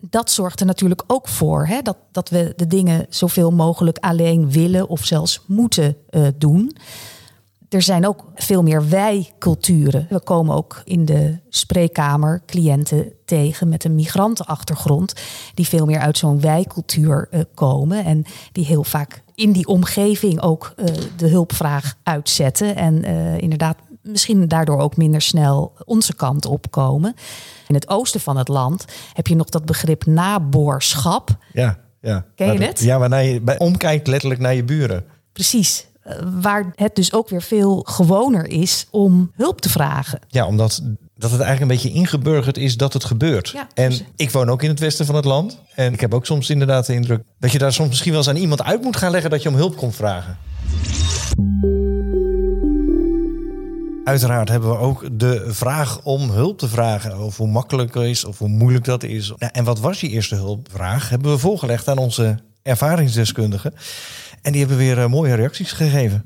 Dat 0.00 0.30
zorgt 0.30 0.60
er 0.60 0.66
natuurlijk 0.66 1.02
ook 1.06 1.28
voor 1.28 1.66
hè, 1.66 1.82
dat, 1.82 1.96
dat 2.12 2.28
we 2.28 2.52
de 2.56 2.66
dingen 2.66 3.06
zoveel 3.08 3.50
mogelijk 3.50 3.98
alleen 3.98 4.50
willen 4.50 4.88
of 4.88 5.04
zelfs 5.04 5.40
moeten 5.46 5.96
uh, 6.10 6.26
doen 6.38 6.76
er 7.68 7.82
zijn 7.82 8.06
ook 8.06 8.24
veel 8.34 8.62
meer 8.62 8.88
wij-culturen. 8.88 10.06
We 10.10 10.20
komen 10.20 10.56
ook 10.56 10.82
in 10.84 11.04
de 11.04 11.38
spreekkamer 11.48 12.42
cliënten 12.46 13.12
tegen 13.24 13.68
met 13.68 13.84
een 13.84 13.94
migrantenachtergrond, 13.94 15.12
die 15.54 15.68
veel 15.68 15.86
meer 15.86 15.98
uit 15.98 16.18
zo'n 16.18 16.40
wij-cultuur 16.40 17.28
uh, 17.30 17.40
komen 17.54 18.04
en 18.04 18.24
die 18.52 18.64
heel 18.64 18.84
vaak 18.84 19.22
in 19.34 19.52
die 19.52 19.66
omgeving 19.66 20.40
ook 20.40 20.74
uh, 20.76 20.86
de 21.16 21.28
hulpvraag 21.28 21.96
uitzetten 22.02 22.76
en 22.76 23.04
inderdaad 23.40 23.76
misschien 24.02 24.48
daardoor 24.48 24.78
ook 24.78 24.96
minder 24.96 25.22
snel 25.22 25.72
onze 25.84 26.14
kant 26.14 26.46
opkomen. 26.46 27.14
In 27.66 27.74
het 27.74 27.88
oosten 27.88 28.20
van 28.20 28.36
het 28.36 28.48
land 28.48 28.84
heb 29.12 29.26
je 29.26 29.36
nog 29.36 29.48
dat 29.48 29.64
begrip 29.64 30.06
naboorschap. 30.06 31.36
Ja, 31.52 31.78
ja. 32.00 32.24
Ken 32.34 32.52
je 32.52 32.64
het? 32.64 32.80
Ja, 32.80 32.98
waarna 32.98 33.18
je 33.18 33.40
bij 33.40 33.58
omkijkt 33.58 34.06
letterlijk 34.06 34.40
naar 34.40 34.54
je 34.54 34.64
buren. 34.64 35.04
Precies. 35.32 35.86
Eh, 36.02 36.18
waar 36.40 36.72
het 36.74 36.94
dus 36.94 37.12
ook 37.12 37.28
weer 37.28 37.42
veel 37.42 37.82
gewoner 37.88 38.46
is 38.46 38.86
om 38.90 39.32
hulp 39.34 39.60
te 39.60 39.68
vragen. 39.68 40.18
Ja, 40.28 40.46
omdat 40.46 40.82
dat 41.18 41.30
het 41.30 41.40
eigenlijk 41.40 41.60
een 41.60 41.82
beetje 41.82 41.98
ingeburgerd 41.98 42.58
is 42.58 42.76
dat 42.76 42.92
het 42.92 43.04
gebeurt. 43.04 43.48
Ja, 43.48 43.68
en 43.74 43.92
ik 44.16 44.30
woon 44.30 44.50
ook 44.50 44.62
in 44.62 44.68
het 44.68 44.80
westen 44.80 45.06
van 45.06 45.14
het 45.14 45.24
land. 45.24 45.58
En 45.74 45.92
ik 45.92 46.00
heb 46.00 46.14
ook 46.14 46.26
soms 46.26 46.50
inderdaad 46.50 46.86
de 46.86 46.94
indruk 46.94 47.22
dat 47.38 47.52
je 47.52 47.58
daar 47.58 47.72
soms 47.72 47.88
misschien 47.88 48.10
wel 48.10 48.20
eens 48.20 48.28
aan 48.28 48.36
iemand 48.36 48.62
uit 48.62 48.82
moet 48.82 48.96
gaan 48.96 49.10
leggen 49.10 49.30
dat 49.30 49.42
je 49.42 49.48
om 49.48 49.54
hulp 49.54 49.76
komt 49.76 49.94
vragen. 49.94 50.38
Uiteraard 54.06 54.48
hebben 54.48 54.70
we 54.70 54.78
ook 54.78 55.08
de 55.12 55.44
vraag 55.46 56.00
om 56.02 56.30
hulp 56.30 56.58
te 56.58 56.68
vragen. 56.68 57.18
Of 57.18 57.36
hoe 57.36 57.48
makkelijk 57.48 57.94
het 57.94 58.02
is, 58.02 58.24
of 58.24 58.38
hoe 58.38 58.48
moeilijk 58.48 58.84
dat 58.84 59.02
is. 59.02 59.32
Nou, 59.36 59.52
en 59.52 59.64
wat 59.64 59.80
was 59.80 60.00
je 60.00 60.08
eerste 60.08 60.34
hulpvraag? 60.34 61.08
Hebben 61.08 61.30
we 61.30 61.38
voorgelegd 61.38 61.88
aan 61.88 61.98
onze 61.98 62.38
ervaringsdeskundigen. 62.62 63.74
En 64.42 64.52
die 64.52 64.60
hebben 64.60 64.78
weer 64.78 64.98
uh, 64.98 65.06
mooie 65.06 65.34
reacties 65.34 65.72
gegeven. 65.72 66.24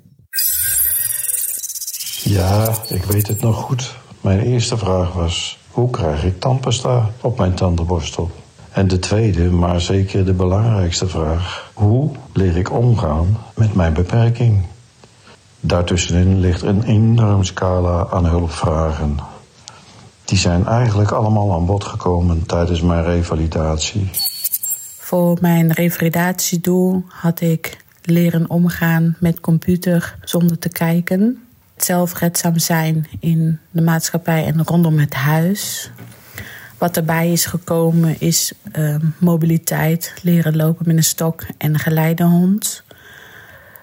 Ja, 2.22 2.74
ik 2.88 3.04
weet 3.04 3.26
het 3.26 3.40
nog 3.40 3.56
goed. 3.56 3.94
Mijn 4.20 4.40
eerste 4.40 4.78
vraag 4.78 5.12
was: 5.12 5.58
hoe 5.70 5.90
krijg 5.90 6.24
ik 6.24 6.40
tandpasta 6.40 7.10
op 7.20 7.38
mijn 7.38 7.54
tandenborstel? 7.54 8.30
En 8.70 8.88
de 8.88 8.98
tweede, 8.98 9.50
maar 9.50 9.80
zeker 9.80 10.24
de 10.24 10.32
belangrijkste 10.32 11.08
vraag: 11.08 11.70
hoe 11.74 12.10
leer 12.32 12.56
ik 12.56 12.72
omgaan 12.72 13.38
met 13.54 13.74
mijn 13.74 13.92
beperking? 13.92 14.64
Daartussenin 15.60 16.40
ligt 16.40 16.62
een 16.62 16.82
enorm 16.82 17.44
scala 17.44 18.06
aan 18.10 18.26
hulpvragen. 18.26 19.16
Die 20.24 20.38
zijn 20.38 20.66
eigenlijk 20.66 21.10
allemaal 21.10 21.54
aan 21.54 21.66
bod 21.66 21.84
gekomen 21.84 22.46
tijdens 22.46 22.80
mijn 22.80 23.04
revalidatie. 23.04 24.10
Voor 24.98 25.38
mijn 25.40 25.72
revalidatiedoel 25.72 27.04
had 27.08 27.40
ik 27.40 27.84
leren 28.02 28.50
omgaan 28.50 29.16
met 29.20 29.40
computer 29.40 30.18
zonder 30.22 30.58
te 30.58 30.68
kijken. 30.68 31.42
Zelfredzaam 31.76 32.58
zijn 32.58 33.06
in 33.20 33.58
de 33.70 33.82
maatschappij 33.82 34.44
en 34.44 34.64
rondom 34.64 34.98
het 34.98 35.14
huis. 35.14 35.90
Wat 36.78 36.96
erbij 36.96 37.32
is 37.32 37.46
gekomen 37.46 38.20
is 38.20 38.52
uh, 38.72 38.96
mobiliteit, 39.18 40.14
leren 40.22 40.56
lopen 40.56 40.86
met 40.86 40.96
een 40.96 41.04
stok 41.04 41.44
en 41.58 41.72
een 41.72 41.78
geleidehond. 41.78 42.84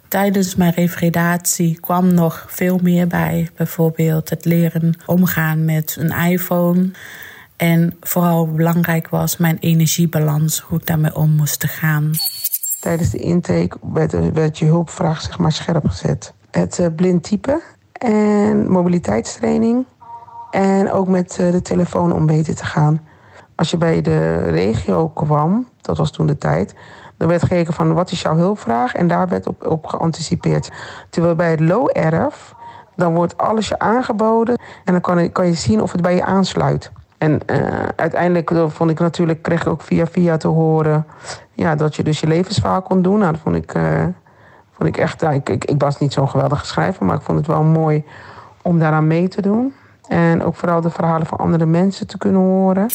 Tijdens 0.08 0.56
mijn 0.56 0.74
revalidatie 0.74 1.80
kwam 1.80 2.13
nog 2.13 2.46
veel 2.48 2.80
meer 2.84 3.08
bij. 3.08 3.50
Bijvoorbeeld 3.56 4.30
het 4.30 4.46
leren 4.46 5.00
omgaan 5.06 5.65
met 5.65 5.96
een 6.00 6.32
iPhone. 6.32 6.91
En 7.56 7.98
vooral 8.02 8.48
belangrijk 8.52 9.10
was 9.10 9.38
mijn 9.38 9.58
energiebalans, 9.60 10.60
hoe 10.60 10.80
ik 10.80 10.86
daarmee 10.86 11.15
om 11.15 11.30
moest 11.30 11.65
gaan. 11.65 12.12
Tijdens 12.80 13.10
de 13.10 13.17
intake 13.17 13.78
werd, 13.93 14.34
werd 14.34 14.58
je 14.58 14.65
hulpvraag 14.65 15.22
zeg 15.22 15.38
maar 15.38 15.52
scherp 15.52 15.88
gezet. 15.88 16.34
Het 16.52 16.80
uh, 16.80 16.88
blind 16.96 17.24
typen 17.24 17.62
en 17.91 18.72
mobiliteitstraining. 18.72 19.86
En 20.52 20.91
ook 20.91 21.08
met 21.08 21.38
uh, 21.41 21.52
de 21.52 21.62
telefoon 21.62 22.13
om 22.13 22.26
beter 22.26 22.56
te 22.56 22.65
gaan. 22.65 23.02
Als 23.56 23.72
je 23.72 23.78
bij 23.78 24.02
de 24.02 24.38
regio 24.38 25.10
kwam, 25.10 25.67
dat 25.82 25.98
was 25.98 26.12
toen 26.12 26.28
de 26.28 26.38
tijd, 26.38 26.76
er 27.18 27.28
werd 27.28 27.42
gekeken 27.42 27.74
van 27.74 27.94
wat 27.94 28.12
is 28.12 28.22
jouw 28.22 28.36
hulpvraag 28.36 28.94
en 28.94 29.08
daar 29.08 29.28
werd 29.28 29.48
op, 29.48 29.68
op 29.68 29.86
geanticipeerd. 29.86 30.72
Terwijl 31.10 31.36
bij 31.36 31.52
het 31.52 31.60
low-erf, 31.60 32.56
dan 32.96 33.14
wordt 33.14 33.38
alles 33.38 33.68
je 33.68 33.80
aangeboden 33.80 34.60
en 34.84 34.92
dan 34.92 35.02
kan 35.02 35.24
je, 35.24 35.30
kan 35.30 35.48
je 35.48 35.54
zien 35.54 35.82
of 35.82 35.92
het 35.92 36.02
bij 36.02 36.16
je 36.16 36.24
aansluit. 36.24 36.92
En 37.18 37.40
uh, 37.46 37.86
uiteindelijk 37.96 38.52
vond 38.68 38.90
ik 38.90 39.00
natuurlijk, 39.00 39.42
kreeg 39.42 39.62
ik 39.62 39.68
ook 39.68 39.82
via 39.82 40.06
via 40.06 40.38
te 40.38 40.48
horen 40.48 41.06
ja, 41.58 41.76
dat 41.76 41.96
je 41.96 42.04
dus 42.04 42.20
je 42.20 42.28
levensverhaal 42.28 42.82
kon 42.82 43.02
doen. 43.02 43.20
Nou, 43.20 43.32
dat 43.32 43.42
vond 43.42 43.56
ik, 43.56 43.74
uh, 43.74 44.04
vond 44.72 44.90
ik 44.90 44.98
echt, 44.98 45.22
ik, 45.22 45.66
ik 45.66 45.82
was 45.82 46.00
niet 46.00 46.14
zo'n 46.14 46.30
geweldige 46.30 46.66
schrijver, 46.66 47.06
maar 47.06 47.16
ik 47.16 47.22
vond 47.22 47.38
het 47.38 47.48
wel 47.48 47.64
mooi 47.64 48.04
om 48.62 48.80
daaraan 48.80 49.08
mee 49.08 49.28
te 49.28 49.42
doen. 49.42 49.74
En 50.08 50.44
ook 50.44 50.56
vooral 50.56 50.82
de 50.82 50.90
verhalen 50.90 51.28
van 51.28 51.38
andere 51.38 51.66
mensen 51.66 52.08
te 52.08 52.18
kunnen 52.18 52.42
horen. 52.42 52.86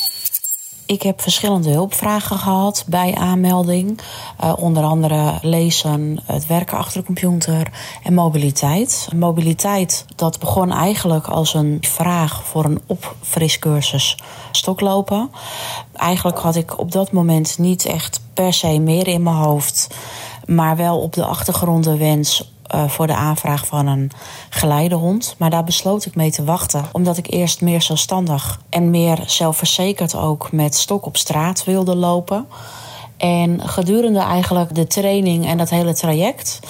Ik 0.87 1.03
heb 1.03 1.21
verschillende 1.21 1.71
hulpvragen 1.71 2.39
gehad 2.39 2.85
bij 2.87 3.15
aanmelding. 3.15 4.01
Uh, 4.45 4.53
onder 4.57 4.83
andere 4.83 5.39
lezen, 5.43 6.21
het 6.25 6.47
werken 6.47 6.79
achter 6.79 7.01
de 7.01 7.07
computer 7.07 7.71
en 8.03 8.15
mobiliteit. 8.15 9.09
Mobiliteit, 9.15 10.05
dat 10.17 10.39
begon 10.39 10.73
eigenlijk 10.73 11.27
als 11.27 11.55
een 11.55 11.79
vraag 11.81 12.45
voor 12.45 12.65
een 12.65 12.81
opfriscursus 12.87 14.17
stoklopen. 14.53 15.31
Eigenlijk 15.93 16.39
had 16.39 16.57
ik 16.57 16.79
op 16.79 16.93
dat 16.93 17.13
moment 17.13 17.59
niet 17.59 17.85
echt 17.85 18.21
per 18.35 18.53
se 18.53 18.79
meer 18.79 19.09
in 19.09 19.23
mijn 19.23 19.37
hoofd. 19.37 19.89
Maar 20.47 20.77
wel 20.77 21.01
op 21.01 21.13
de 21.13 21.25
achtergrond 21.25 21.85
de 21.85 21.97
wens 21.97 22.52
uh, 22.75 22.89
voor 22.89 23.07
de 23.07 23.15
aanvraag 23.15 23.67
van 23.67 23.87
een 23.87 24.11
geleidehond. 24.49 25.35
Maar 25.39 25.51
daar 25.51 25.65
besloot 25.65 26.05
ik 26.05 26.15
mee 26.15 26.31
te 26.31 26.45
wachten. 26.45 26.85
Omdat 26.93 27.17
ik 27.17 27.31
eerst 27.31 27.61
meer 27.61 27.83
zelfstandig 27.83 28.61
en 28.69 28.91
meer 28.91 29.23
zelfverzekerd 29.27 30.15
ook 30.15 30.53
met 30.53 30.75
stok 30.75 31.07
op 31.07 31.17
straat 31.17 31.65
wilde 31.65 31.97
lopen. 31.97 32.47
En 33.23 33.69
gedurende 33.69 34.19
eigenlijk 34.19 34.75
de 34.75 34.87
training 34.87 35.47
en 35.47 35.59
dat 35.59 35.71
hele 35.71 35.95
traject 35.95 36.61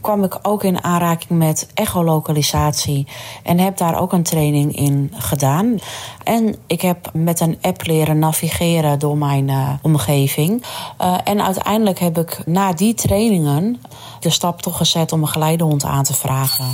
kwam 0.00 0.24
ik 0.24 0.38
ook 0.42 0.64
in 0.64 0.84
aanraking 0.84 1.38
met 1.38 1.68
echolocalisatie. 1.74 3.06
En 3.42 3.58
heb 3.58 3.76
daar 3.76 4.00
ook 4.00 4.12
een 4.12 4.22
training 4.22 4.76
in 4.76 5.12
gedaan. 5.14 5.78
En 6.24 6.56
ik 6.66 6.80
heb 6.80 7.10
met 7.12 7.40
een 7.40 7.58
app 7.60 7.86
leren 7.86 8.18
navigeren 8.18 8.98
door 8.98 9.16
mijn 9.16 9.48
uh, 9.48 9.70
omgeving. 9.82 10.64
Uh, 11.00 11.18
en 11.24 11.42
uiteindelijk 11.42 11.98
heb 11.98 12.18
ik 12.18 12.42
na 12.46 12.72
die 12.72 12.94
trainingen 12.94 13.80
de 14.20 14.30
stap 14.30 14.62
toch 14.62 14.76
gezet 14.76 15.12
om 15.12 15.22
een 15.22 15.28
geleidehond 15.28 15.84
aan 15.84 16.04
te 16.04 16.14
vragen. 16.14 16.66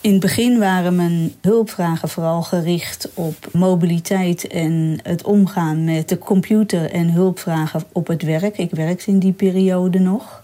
In 0.00 0.10
het 0.12 0.20
begin 0.20 0.58
waren 0.58 0.96
mijn 0.96 1.32
hulpvragen 1.40 2.08
vooral 2.08 2.42
gericht 2.42 3.10
op 3.14 3.48
mobiliteit 3.52 4.46
en 4.46 4.98
het 5.02 5.22
omgaan 5.22 5.84
met 5.84 6.08
de 6.08 6.18
computer 6.18 6.90
en 6.90 7.10
hulpvragen 7.10 7.82
op 7.92 8.06
het 8.06 8.22
werk. 8.22 8.58
Ik 8.58 8.70
werkte 8.70 9.10
in 9.10 9.18
die 9.18 9.32
periode 9.32 9.98
nog. 9.98 10.42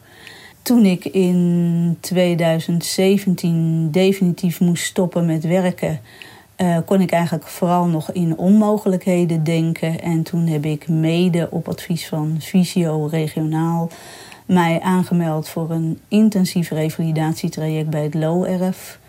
Toen 0.63 0.85
ik 0.85 1.05
in 1.05 1.97
2017 2.01 3.89
definitief 3.91 4.61
moest 4.61 4.85
stoppen 4.85 5.27
met 5.27 5.45
werken, 5.45 6.01
uh, 6.57 6.79
kon 6.85 7.01
ik 7.01 7.11
eigenlijk 7.11 7.47
vooral 7.47 7.87
nog 7.87 8.13
in 8.13 8.39
onmogelijkheden 8.39 9.45
denken. 9.45 10.01
En 10.01 10.23
toen 10.23 10.47
heb 10.47 10.65
ik 10.65 10.89
mede 10.89 11.49
op 11.51 11.69
advies 11.69 12.09
van 12.09 12.37
Visio 12.39 13.07
regionaal 13.07 13.91
mij 14.47 14.81
aangemeld 14.81 15.49
voor 15.49 15.71
een 15.71 16.01
intensief 16.09 16.71
revalidatietraject 16.71 17.91
bij 17.91 18.03
het 18.03 18.15
LORF. 18.15 19.03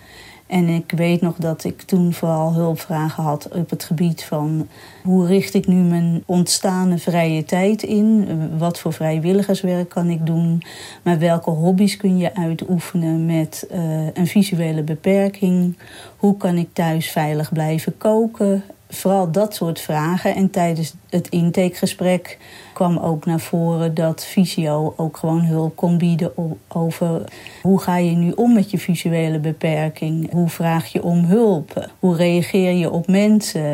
En 0.47 0.67
ik 0.67 0.91
weet 0.95 1.21
nog 1.21 1.35
dat 1.37 1.63
ik 1.63 1.81
toen 1.81 2.13
vooral 2.13 2.53
hulpvragen 2.53 3.23
had 3.23 3.47
op 3.51 3.69
het 3.69 3.83
gebied 3.83 4.23
van 4.23 4.67
hoe 5.03 5.25
richt 5.25 5.53
ik 5.53 5.67
nu 5.67 5.75
mijn 5.75 6.23
ontstaande 6.25 6.97
vrije 6.97 7.43
tijd 7.43 7.83
in? 7.83 8.27
Wat 8.57 8.79
voor 8.79 8.93
vrijwilligerswerk 8.93 9.89
kan 9.89 10.09
ik 10.09 10.25
doen? 10.25 10.63
Maar 11.01 11.19
welke 11.19 11.49
hobby's 11.49 11.97
kun 11.97 12.17
je 12.17 12.35
uitoefenen 12.35 13.25
met 13.25 13.67
uh, 13.71 13.79
een 14.13 14.27
visuele 14.27 14.83
beperking? 14.83 15.77
Hoe 16.17 16.37
kan 16.37 16.57
ik 16.57 16.69
thuis 16.73 17.09
veilig 17.09 17.53
blijven 17.53 17.97
koken? 17.97 18.63
Vooral 18.89 19.31
dat 19.31 19.55
soort 19.55 19.81
vragen. 19.81 20.35
En 20.35 20.49
tijdens 20.49 20.93
het 21.09 21.29
intakegesprek 21.29 22.37
kwam 22.73 22.97
ook 22.97 23.25
naar 23.25 23.39
voren 23.39 23.93
dat 23.93 24.25
Visio 24.25 24.93
ook 24.97 25.17
gewoon 25.17 25.45
hulp 25.45 25.75
kon 25.75 25.97
bieden 25.97 26.31
over 26.67 27.21
hoe 27.61 27.79
ga 27.81 27.97
je 27.97 28.15
nu 28.15 28.31
om 28.31 28.53
met 28.53 28.71
je 28.71 28.77
visuele 28.77 29.39
beperking? 29.39 30.31
Hoe 30.31 30.49
vraag 30.49 30.87
je 30.87 31.03
om 31.03 31.25
hulp? 31.25 31.89
Hoe 31.99 32.15
reageer 32.15 32.71
je 32.71 32.91
op 32.91 33.07
mensen? 33.07 33.73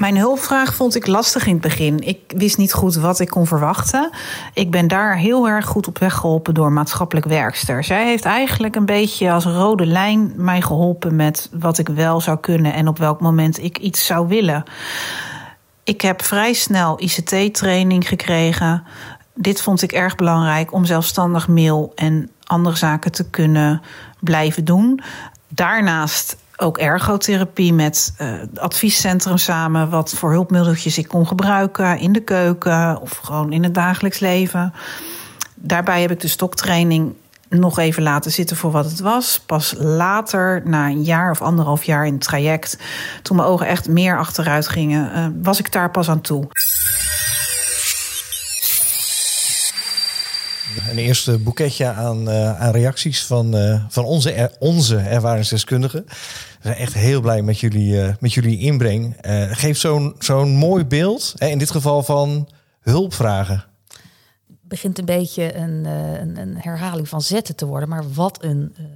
Mijn 0.00 0.16
hulpvraag 0.16 0.74
vond 0.74 0.94
ik 0.94 1.06
lastig 1.06 1.46
in 1.46 1.52
het 1.52 1.62
begin. 1.62 1.98
Ik 1.98 2.32
wist 2.36 2.56
niet 2.56 2.72
goed 2.72 2.94
wat 2.94 3.20
ik 3.20 3.28
kon 3.28 3.46
verwachten. 3.46 4.10
Ik 4.54 4.70
ben 4.70 4.88
daar 4.88 5.16
heel 5.16 5.48
erg 5.48 5.66
goed 5.66 5.86
op 5.86 5.98
weg 5.98 6.14
geholpen 6.14 6.54
door 6.54 6.72
maatschappelijk 6.72 7.26
werkster. 7.26 7.84
Zij 7.84 8.04
heeft 8.04 8.24
eigenlijk 8.24 8.76
een 8.76 8.86
beetje 8.86 9.32
als 9.32 9.44
rode 9.44 9.86
lijn 9.86 10.32
mij 10.36 10.62
geholpen 10.62 11.16
met 11.16 11.48
wat 11.52 11.78
ik 11.78 11.88
wel 11.88 12.20
zou 12.20 12.38
kunnen 12.38 12.72
en 12.72 12.88
op 12.88 12.98
welk 12.98 13.20
moment 13.20 13.62
ik 13.62 13.78
iets 13.78 14.06
zou 14.06 14.28
willen. 14.28 14.62
Ik 15.84 16.00
heb 16.00 16.22
vrij 16.22 16.52
snel 16.52 17.02
ICT-training 17.02 18.08
gekregen. 18.08 18.84
Dit 19.34 19.62
vond 19.62 19.82
ik 19.82 19.92
erg 19.92 20.16
belangrijk 20.16 20.72
om 20.72 20.84
zelfstandig 20.84 21.48
mail 21.48 21.92
en 21.94 22.30
andere 22.44 22.76
zaken 22.76 23.12
te 23.12 23.30
kunnen 23.30 23.82
blijven 24.20 24.64
doen. 24.64 25.00
Daarnaast 25.48 26.36
ook 26.60 26.78
ergotherapie 26.78 27.72
met 27.72 28.14
het 28.16 28.58
adviescentrum 28.58 29.38
samen. 29.38 29.90
Wat 29.90 30.10
voor 30.10 30.30
hulpmiddeltjes 30.30 30.98
ik 30.98 31.08
kon 31.08 31.26
gebruiken 31.26 31.98
in 31.98 32.12
de 32.12 32.20
keuken 32.20 33.00
of 33.00 33.16
gewoon 33.16 33.52
in 33.52 33.62
het 33.62 33.74
dagelijks 33.74 34.18
leven. 34.18 34.72
Daarbij 35.54 36.00
heb 36.00 36.10
ik 36.10 36.20
de 36.20 36.28
stoktraining 36.28 37.14
nog 37.48 37.78
even 37.78 38.02
laten 38.02 38.30
zitten 38.30 38.56
voor 38.56 38.70
wat 38.70 38.84
het 38.84 39.00
was. 39.00 39.40
Pas 39.46 39.74
later, 39.78 40.62
na 40.64 40.86
een 40.86 41.02
jaar 41.02 41.30
of 41.30 41.42
anderhalf 41.42 41.84
jaar 41.84 42.06
in 42.06 42.12
het 42.12 42.22
traject, 42.22 42.78
toen 43.22 43.36
mijn 43.36 43.48
ogen 43.48 43.66
echt 43.66 43.88
meer 43.88 44.18
achteruit 44.18 44.68
gingen, 44.68 45.10
uh, 45.16 45.26
was 45.42 45.58
ik 45.58 45.72
daar 45.72 45.90
pas 45.90 46.10
aan 46.10 46.20
toe. 46.20 46.48
Een 50.90 50.98
eerste 50.98 51.38
boeketje 51.38 51.86
aan, 51.86 52.28
uh, 52.28 52.60
aan 52.60 52.72
reacties 52.72 53.22
van, 53.22 53.56
uh, 53.56 53.84
van 53.88 54.04
onze, 54.04 54.56
onze 54.58 54.96
ervaringsdeskundigen. 54.96 56.04
We 56.06 56.14
zijn 56.62 56.76
echt 56.76 56.94
heel 56.94 57.20
blij 57.20 57.42
met 57.42 57.60
jullie, 57.60 57.92
uh, 57.92 58.14
met 58.20 58.32
jullie 58.32 58.58
inbreng. 58.58 59.16
geeft 59.50 59.80
zo'n 59.80 60.14
zo'n 60.18 60.50
mooi 60.50 60.84
beeld, 60.84 61.34
hè, 61.36 61.46
in 61.46 61.58
dit 61.58 61.70
geval 61.70 62.02
van 62.02 62.48
hulpvragen 62.80 63.64
begint 64.62 64.98
een 64.98 65.04
beetje 65.04 65.54
een, 65.54 65.84
een, 65.84 66.56
herhaling 66.56 67.08
van 67.08 67.22
zetten 67.22 67.56
te 67.56 67.66
worden, 67.66 67.88
maar 67.88 68.12
wat 68.12 68.44
een 68.44 68.74
uh, 68.80 68.86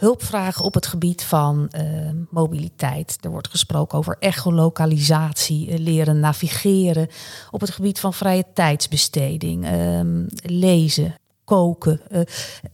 Hulpvragen 0.00 0.64
op 0.64 0.74
het 0.74 0.86
gebied 0.86 1.22
van 1.22 1.72
uh, 1.76 1.82
mobiliteit. 2.30 3.18
Er 3.20 3.30
wordt 3.30 3.48
gesproken 3.48 3.98
over 3.98 4.16
echolocalisatie, 4.18 5.78
leren 5.78 6.20
navigeren. 6.20 7.08
Op 7.50 7.60
het 7.60 7.70
gebied 7.70 8.00
van 8.00 8.14
vrije 8.14 8.44
tijdsbesteding, 8.54 9.64
uh, 9.64 10.00
lezen, 10.42 11.14
koken. 11.44 12.00
een 12.10 12.26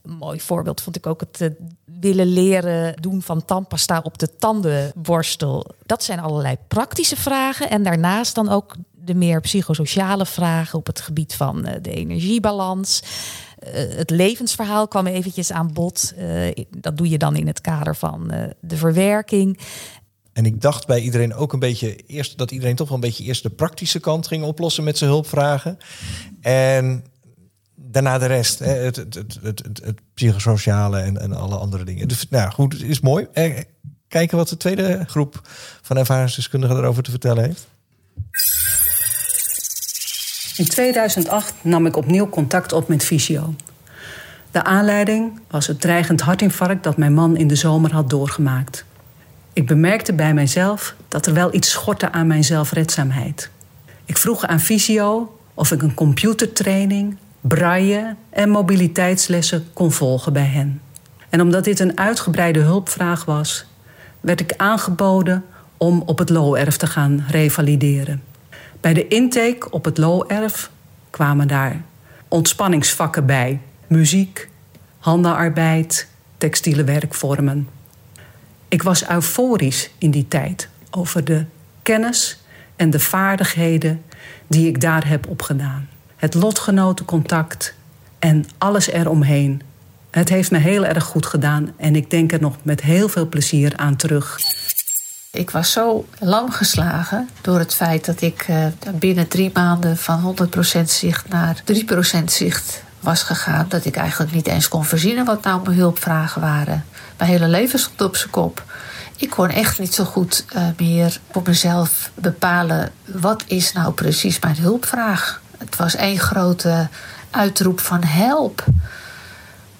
mooi 0.02 0.40
voorbeeld 0.40 0.80
vond 0.80 0.96
ik 0.96 1.06
ook 1.06 1.20
het 1.20 1.50
willen 1.84 2.26
leren 2.26 3.02
doen 3.02 3.22
van 3.22 3.44
tandpasta 3.44 4.00
op 4.02 4.18
de 4.18 4.36
tandenborstel. 4.36 5.66
Dat 5.82 6.02
zijn 6.02 6.20
allerlei 6.20 6.56
praktische 6.68 7.16
vragen. 7.16 7.70
En 7.70 7.82
daarnaast 7.82 8.34
dan 8.34 8.48
ook 8.48 8.74
de 8.92 9.14
meer 9.14 9.40
psychosociale 9.40 10.26
vragen 10.26 10.78
op 10.78 10.86
het 10.86 11.00
gebied 11.00 11.34
van 11.34 11.62
de 11.82 11.90
energiebalans. 11.90 13.02
Uh, 13.58 13.70
het 13.96 14.10
levensverhaal 14.10 14.88
kwam 14.88 15.06
eventjes 15.06 15.52
aan 15.52 15.72
bod. 15.72 16.14
Uh, 16.18 16.48
dat 16.70 16.96
doe 16.96 17.08
je 17.08 17.18
dan 17.18 17.36
in 17.36 17.46
het 17.46 17.60
kader 17.60 17.96
van 17.96 18.32
de 18.60 18.76
verwerking. 18.76 19.58
En 20.32 20.46
ik 20.46 20.60
dacht 20.60 20.86
bij 20.86 21.00
iedereen 21.00 21.34
ook 21.34 21.52
een 21.52 21.58
beetje 21.58 21.96
eerst 21.96 22.38
dat 22.38 22.50
iedereen 22.50 22.76
toch 22.76 22.88
wel 22.88 22.96
een 22.96 23.02
beetje 23.02 23.24
eerst 23.24 23.42
de 23.42 23.50
praktische 23.50 24.00
kant 24.00 24.26
ging 24.26 24.44
oplossen 24.44 24.84
met 24.84 24.98
zijn 24.98 25.10
hulpvragen. 25.10 25.78
En 26.40 27.04
daarna 27.74 28.18
de 28.18 28.26
rest, 28.26 28.58
het, 28.58 28.96
het, 28.96 29.14
het, 29.14 29.38
het, 29.42 29.62
het 29.84 30.00
psychosociale 30.14 30.98
en, 30.98 31.20
en 31.20 31.32
alle 31.32 31.56
andere 31.56 31.84
dingen. 31.84 32.08
Dus 32.08 32.28
nou 32.28 32.50
goed, 32.50 32.82
is 32.82 33.00
mooi. 33.00 33.26
kijken 34.08 34.36
wat 34.36 34.48
de 34.48 34.56
tweede 34.56 35.04
groep 35.06 35.40
van 35.82 35.96
ervaringsdeskundigen 35.96 36.76
erover 36.76 37.02
te 37.02 37.10
vertellen 37.10 37.44
heeft. 37.44 37.66
In 40.56 40.68
2008 40.68 41.54
nam 41.62 41.86
ik 41.86 41.96
opnieuw 41.96 42.28
contact 42.28 42.72
op 42.72 42.88
met 42.88 43.04
fysio. 43.04 43.54
De 44.50 44.64
aanleiding 44.64 45.40
was 45.50 45.66
het 45.66 45.80
dreigend 45.80 46.20
hartinfarct 46.20 46.82
dat 46.82 46.96
mijn 46.96 47.14
man 47.14 47.36
in 47.36 47.48
de 47.48 47.54
zomer 47.54 47.92
had 47.92 48.10
doorgemaakt. 48.10 48.84
Ik 49.52 49.66
bemerkte 49.66 50.12
bij 50.12 50.34
mijzelf 50.34 50.94
dat 51.08 51.26
er 51.26 51.34
wel 51.34 51.54
iets 51.54 51.70
schortte 51.70 52.12
aan 52.12 52.26
mijn 52.26 52.44
zelfredzaamheid. 52.44 53.50
Ik 54.04 54.18
vroeg 54.18 54.46
aan 54.46 54.60
fysio 54.60 55.38
of 55.54 55.70
ik 55.70 55.82
een 55.82 55.94
computertraining, 55.94 57.16
braille 57.40 58.16
en 58.30 58.50
mobiliteitslessen 58.50 59.66
kon 59.72 59.92
volgen 59.92 60.32
bij 60.32 60.46
hen. 60.46 60.80
En 61.28 61.40
omdat 61.40 61.64
dit 61.64 61.80
een 61.80 61.98
uitgebreide 61.98 62.60
hulpvraag 62.60 63.24
was, 63.24 63.66
werd 64.20 64.40
ik 64.40 64.54
aangeboden 64.56 65.44
om 65.76 66.02
op 66.06 66.18
het 66.18 66.28
Looerf 66.28 66.76
te 66.76 66.86
gaan 66.86 67.24
revalideren. 67.28 68.22
Bij 68.80 68.94
de 68.94 69.08
intake 69.08 69.70
op 69.70 69.84
het 69.84 69.98
Looerf 69.98 70.70
kwamen 71.10 71.48
daar 71.48 71.82
ontspanningsvakken 72.28 73.26
bij: 73.26 73.60
muziek, 73.86 74.48
handenarbeid, 74.98 76.08
textiele 76.38 76.84
werkvormen. 76.84 77.68
Ik 78.68 78.82
was 78.82 79.08
euforisch 79.08 79.90
in 79.98 80.10
die 80.10 80.28
tijd 80.28 80.68
over 80.90 81.24
de 81.24 81.44
kennis 81.82 82.40
en 82.76 82.90
de 82.90 83.00
vaardigheden 83.00 84.02
die 84.46 84.68
ik 84.68 84.80
daar 84.80 85.08
heb 85.08 85.28
opgedaan. 85.28 85.88
Het 86.16 86.34
lotgenotencontact 86.34 87.74
en 88.18 88.44
alles 88.58 88.86
eromheen. 88.86 89.62
Het 90.10 90.28
heeft 90.28 90.50
me 90.50 90.58
heel 90.58 90.84
erg 90.84 91.04
goed 91.04 91.26
gedaan 91.26 91.72
en 91.76 91.96
ik 91.96 92.10
denk 92.10 92.32
er 92.32 92.40
nog 92.40 92.56
met 92.62 92.80
heel 92.80 93.08
veel 93.08 93.28
plezier 93.28 93.76
aan 93.76 93.96
terug. 93.96 94.38
Ik 95.36 95.50
was 95.50 95.72
zo 95.72 96.06
lam 96.18 96.50
geslagen 96.50 97.28
door 97.40 97.58
het 97.58 97.74
feit 97.74 98.04
dat 98.04 98.20
ik 98.20 98.46
uh, 98.50 98.66
binnen 98.94 99.28
drie 99.28 99.50
maanden 99.54 99.96
van 99.96 100.36
100% 100.78 100.82
zicht 100.84 101.28
naar 101.28 101.62
3% 102.20 102.24
zicht 102.24 102.82
was 103.00 103.22
gegaan. 103.22 103.66
Dat 103.68 103.84
ik 103.84 103.96
eigenlijk 103.96 104.32
niet 104.32 104.46
eens 104.46 104.68
kon 104.68 104.84
voorzien 104.84 105.24
wat 105.24 105.42
nou 105.42 105.62
mijn 105.64 105.76
hulpvragen 105.76 106.40
waren. 106.40 106.84
Mijn 107.18 107.30
hele 107.30 107.48
leven 107.48 107.78
stond 107.78 108.00
op 108.00 108.16
zijn 108.16 108.30
kop. 108.30 108.64
Ik 109.16 109.30
kon 109.30 109.48
echt 109.48 109.78
niet 109.78 109.94
zo 109.94 110.04
goed 110.04 110.44
uh, 110.56 110.62
meer 110.76 111.20
voor 111.30 111.42
mezelf 111.44 112.10
bepalen 112.14 112.92
wat 113.04 113.44
is 113.46 113.72
nou 113.72 113.92
precies 113.92 114.40
mijn 114.40 114.56
hulpvraag. 114.56 115.40
Het 115.58 115.76
was 115.76 115.94
één 115.94 116.18
grote 116.18 116.88
uitroep 117.30 117.80
van 117.80 118.04
help. 118.04 118.64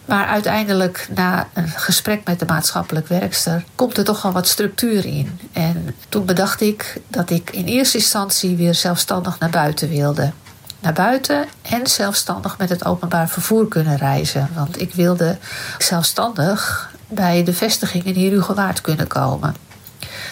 Maar 0.06 0.26
uiteindelijk, 0.26 1.08
na 1.14 1.48
een 1.52 1.68
gesprek 1.68 2.20
met 2.24 2.38
de 2.38 2.46
maatschappelijk 2.46 3.08
werkster, 3.08 3.64
komt 3.74 3.98
er 3.98 4.04
toch 4.04 4.22
wel 4.22 4.32
wat 4.32 4.48
structuur 4.48 5.04
in. 5.04 5.40
En 5.52 5.94
toen 6.08 6.24
bedacht 6.24 6.60
ik 6.60 7.00
dat 7.08 7.30
ik 7.30 7.50
in 7.50 7.64
eerste 7.64 7.96
instantie 7.96 8.56
weer 8.56 8.74
zelfstandig 8.74 9.38
naar 9.38 9.50
buiten 9.50 9.88
wilde. 9.88 10.32
Naar 10.80 10.92
buiten 10.92 11.44
en 11.62 11.86
zelfstandig 11.86 12.58
met 12.58 12.68
het 12.68 12.84
openbaar 12.84 13.28
vervoer 13.28 13.68
kunnen 13.68 13.96
reizen. 13.96 14.48
Want 14.54 14.80
ik 14.80 14.94
wilde 14.94 15.38
zelfstandig 15.78 16.90
bij 17.08 17.44
de 17.44 17.52
vestiging 17.52 18.04
in 18.04 18.24
Herugewaard 18.24 18.80
kunnen 18.80 19.06
komen. 19.06 19.54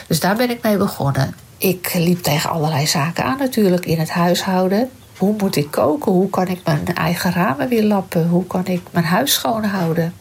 Dus 0.06 0.20
daar 0.20 0.36
ben 0.36 0.50
ik 0.50 0.62
mee 0.62 0.76
begonnen. 0.76 1.34
Ik 1.58 1.94
liep 1.94 2.22
tegen 2.22 2.50
allerlei 2.50 2.86
zaken 2.86 3.24
aan 3.24 3.38
natuurlijk 3.38 3.86
in 3.86 3.98
het 3.98 4.10
huishouden. 4.10 4.90
Hoe 5.18 5.34
moet 5.38 5.56
ik 5.56 5.70
koken? 5.70 6.12
Hoe 6.12 6.30
kan 6.30 6.46
ik 6.48 6.60
mijn 6.64 6.94
eigen 6.94 7.32
ramen 7.32 7.68
weer 7.68 7.82
lappen? 7.82 8.28
Hoe 8.28 8.46
kan 8.46 8.66
ik 8.66 8.80
mijn 8.90 9.04
huis 9.04 9.32
schoonhouden? 9.32 10.14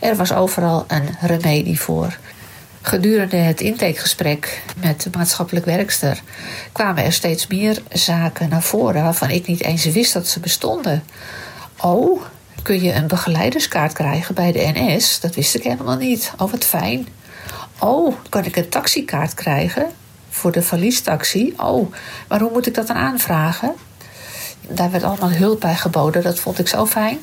Er 0.00 0.16
was 0.16 0.32
overal 0.32 0.84
een 0.88 1.16
remedie 1.20 1.80
voor. 1.80 2.18
Gedurende 2.82 3.36
het 3.36 3.60
intakegesprek 3.60 4.62
met 4.80 5.02
de 5.02 5.10
maatschappelijk 5.16 5.66
werkster 5.66 6.22
kwamen 6.72 7.04
er 7.04 7.12
steeds 7.12 7.46
meer 7.46 7.82
zaken 7.92 8.48
naar 8.48 8.62
voren 8.62 9.02
waarvan 9.02 9.30
ik 9.30 9.46
niet 9.46 9.62
eens 9.62 9.84
wist 9.84 10.12
dat 10.12 10.26
ze 10.26 10.40
bestonden. 10.40 11.02
Oh, 11.80 12.22
kun 12.62 12.82
je 12.82 12.92
een 12.92 13.06
begeleiderskaart 13.06 13.92
krijgen 13.92 14.34
bij 14.34 14.52
de 14.52 14.70
NS? 14.74 15.20
Dat 15.20 15.34
wist 15.34 15.54
ik 15.54 15.62
helemaal 15.62 15.96
niet. 15.96 16.32
Oh, 16.38 16.50
wat 16.50 16.64
fijn. 16.64 17.08
Oh, 17.78 18.14
kan 18.28 18.44
ik 18.44 18.56
een 18.56 18.68
taxikaart 18.68 19.34
krijgen 19.34 19.86
voor 20.30 20.52
de 20.52 20.62
valiestaxi? 20.62 21.54
Oh, 21.56 21.92
maar 22.28 22.40
hoe 22.40 22.52
moet 22.52 22.66
ik 22.66 22.74
dat 22.74 22.86
dan 22.86 22.96
aanvragen? 22.96 23.74
Daar 24.68 24.90
werd 24.90 25.04
allemaal 25.04 25.30
hulp 25.30 25.60
bij 25.60 25.74
geboden. 25.74 26.22
Dat 26.22 26.38
vond 26.38 26.58
ik 26.58 26.68
zo 26.68 26.86
fijn. 26.86 27.18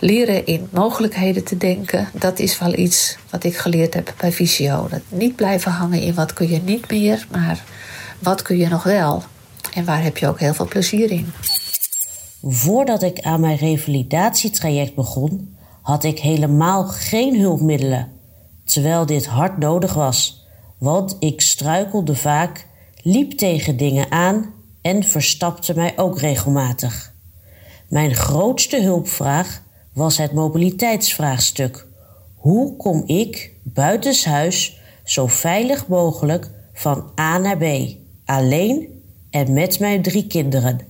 Leren 0.00 0.46
in 0.46 0.68
mogelijkheden 0.72 1.44
te 1.44 1.56
denken, 1.56 2.08
dat 2.12 2.38
is 2.38 2.58
wel 2.58 2.78
iets 2.78 3.16
wat 3.30 3.44
ik 3.44 3.56
geleerd 3.56 3.94
heb 3.94 4.14
bij 4.18 4.32
Visio. 4.32 4.88
Dat 4.90 5.00
niet 5.08 5.36
blijven 5.36 5.72
hangen 5.72 6.00
in 6.00 6.14
wat 6.14 6.32
kun 6.32 6.50
je 6.50 6.60
niet 6.60 6.90
meer, 6.90 7.26
maar 7.30 7.64
wat 8.18 8.42
kun 8.42 8.56
je 8.56 8.68
nog 8.68 8.82
wel. 8.82 9.22
En 9.74 9.84
waar 9.84 10.02
heb 10.02 10.18
je 10.18 10.28
ook 10.28 10.40
heel 10.40 10.54
veel 10.54 10.68
plezier 10.68 11.10
in. 11.10 11.32
Voordat 12.42 13.02
ik 13.02 13.20
aan 13.20 13.40
mijn 13.40 13.56
revalidatietraject 13.56 14.94
begon, 14.94 15.56
had 15.82 16.04
ik 16.04 16.18
helemaal 16.18 16.84
geen 16.84 17.40
hulpmiddelen. 17.40 18.12
Terwijl 18.64 19.06
dit 19.06 19.26
hard 19.26 19.58
nodig 19.58 19.94
was, 19.94 20.46
want 20.78 21.16
ik 21.18 21.40
struikelde 21.40 22.14
vaak, 22.14 22.66
liep 23.02 23.32
tegen 23.32 23.76
dingen 23.76 24.10
aan 24.10 24.52
en 24.82 25.04
verstapte 25.04 25.74
mij 25.74 25.92
ook 25.96 26.18
regelmatig. 26.18 27.14
Mijn 27.88 28.14
grootste 28.14 28.82
hulpvraag 28.82 29.62
was 29.92 30.18
het 30.18 30.32
mobiliteitsvraagstuk. 30.32 31.86
Hoe 32.36 32.76
kom 32.76 33.02
ik 33.06 33.52
buitenshuis 33.62 34.80
zo 35.04 35.26
veilig 35.26 35.86
mogelijk 35.86 36.50
van 36.72 37.10
A 37.20 37.38
naar 37.38 37.56
B, 37.56 37.64
alleen 38.24 39.02
en 39.30 39.52
met 39.52 39.78
mijn 39.78 40.02
drie 40.02 40.26
kinderen? 40.26 40.80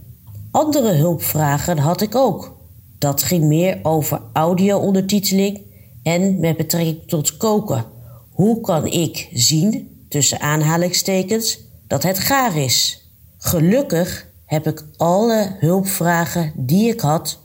Andere 0.50 0.92
hulpvragen 0.92 1.78
had 1.78 2.00
ik 2.00 2.14
ook. 2.14 2.56
Dat 2.98 3.22
ging 3.22 3.44
meer 3.44 3.78
over 3.82 4.20
audio-ondertiteling 4.32 5.60
en 6.02 6.40
met 6.40 6.56
betrekking 6.56 7.02
tot 7.06 7.36
koken. 7.36 7.84
Hoe 8.30 8.60
kan 8.60 8.86
ik 8.86 9.28
zien, 9.32 9.88
tussen 10.08 10.40
aanhalingstekens, 10.40 11.58
dat 11.86 12.02
het 12.02 12.18
gaar 12.18 12.56
is? 12.56 13.07
Gelukkig 13.38 14.26
heb 14.44 14.66
ik 14.66 14.84
alle 14.96 15.56
hulpvragen 15.58 16.52
die 16.56 16.88
ik 16.92 17.00
had 17.00 17.40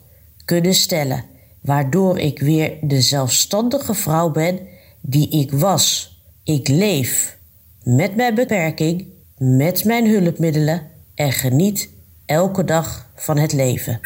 kunnen 0.45 0.73
stellen 0.73 1.25
waardoor 1.61 2.19
ik 2.19 2.39
weer 2.39 2.77
de 2.81 3.01
zelfstandige 3.01 3.93
vrouw 3.93 4.31
ben 4.31 4.59
die 5.01 5.29
ik 5.29 5.51
was. 5.51 6.17
Ik 6.43 6.67
leef 6.67 7.37
met 7.83 8.15
mijn 8.15 8.35
beperking, 8.35 9.07
met 9.37 9.83
mijn 9.83 10.09
hulpmiddelen 10.09 10.81
en 11.15 11.31
geniet 11.31 11.89
elke 12.25 12.63
dag 12.63 13.09
van 13.15 13.37
het 13.37 13.53
leven. 13.53 13.99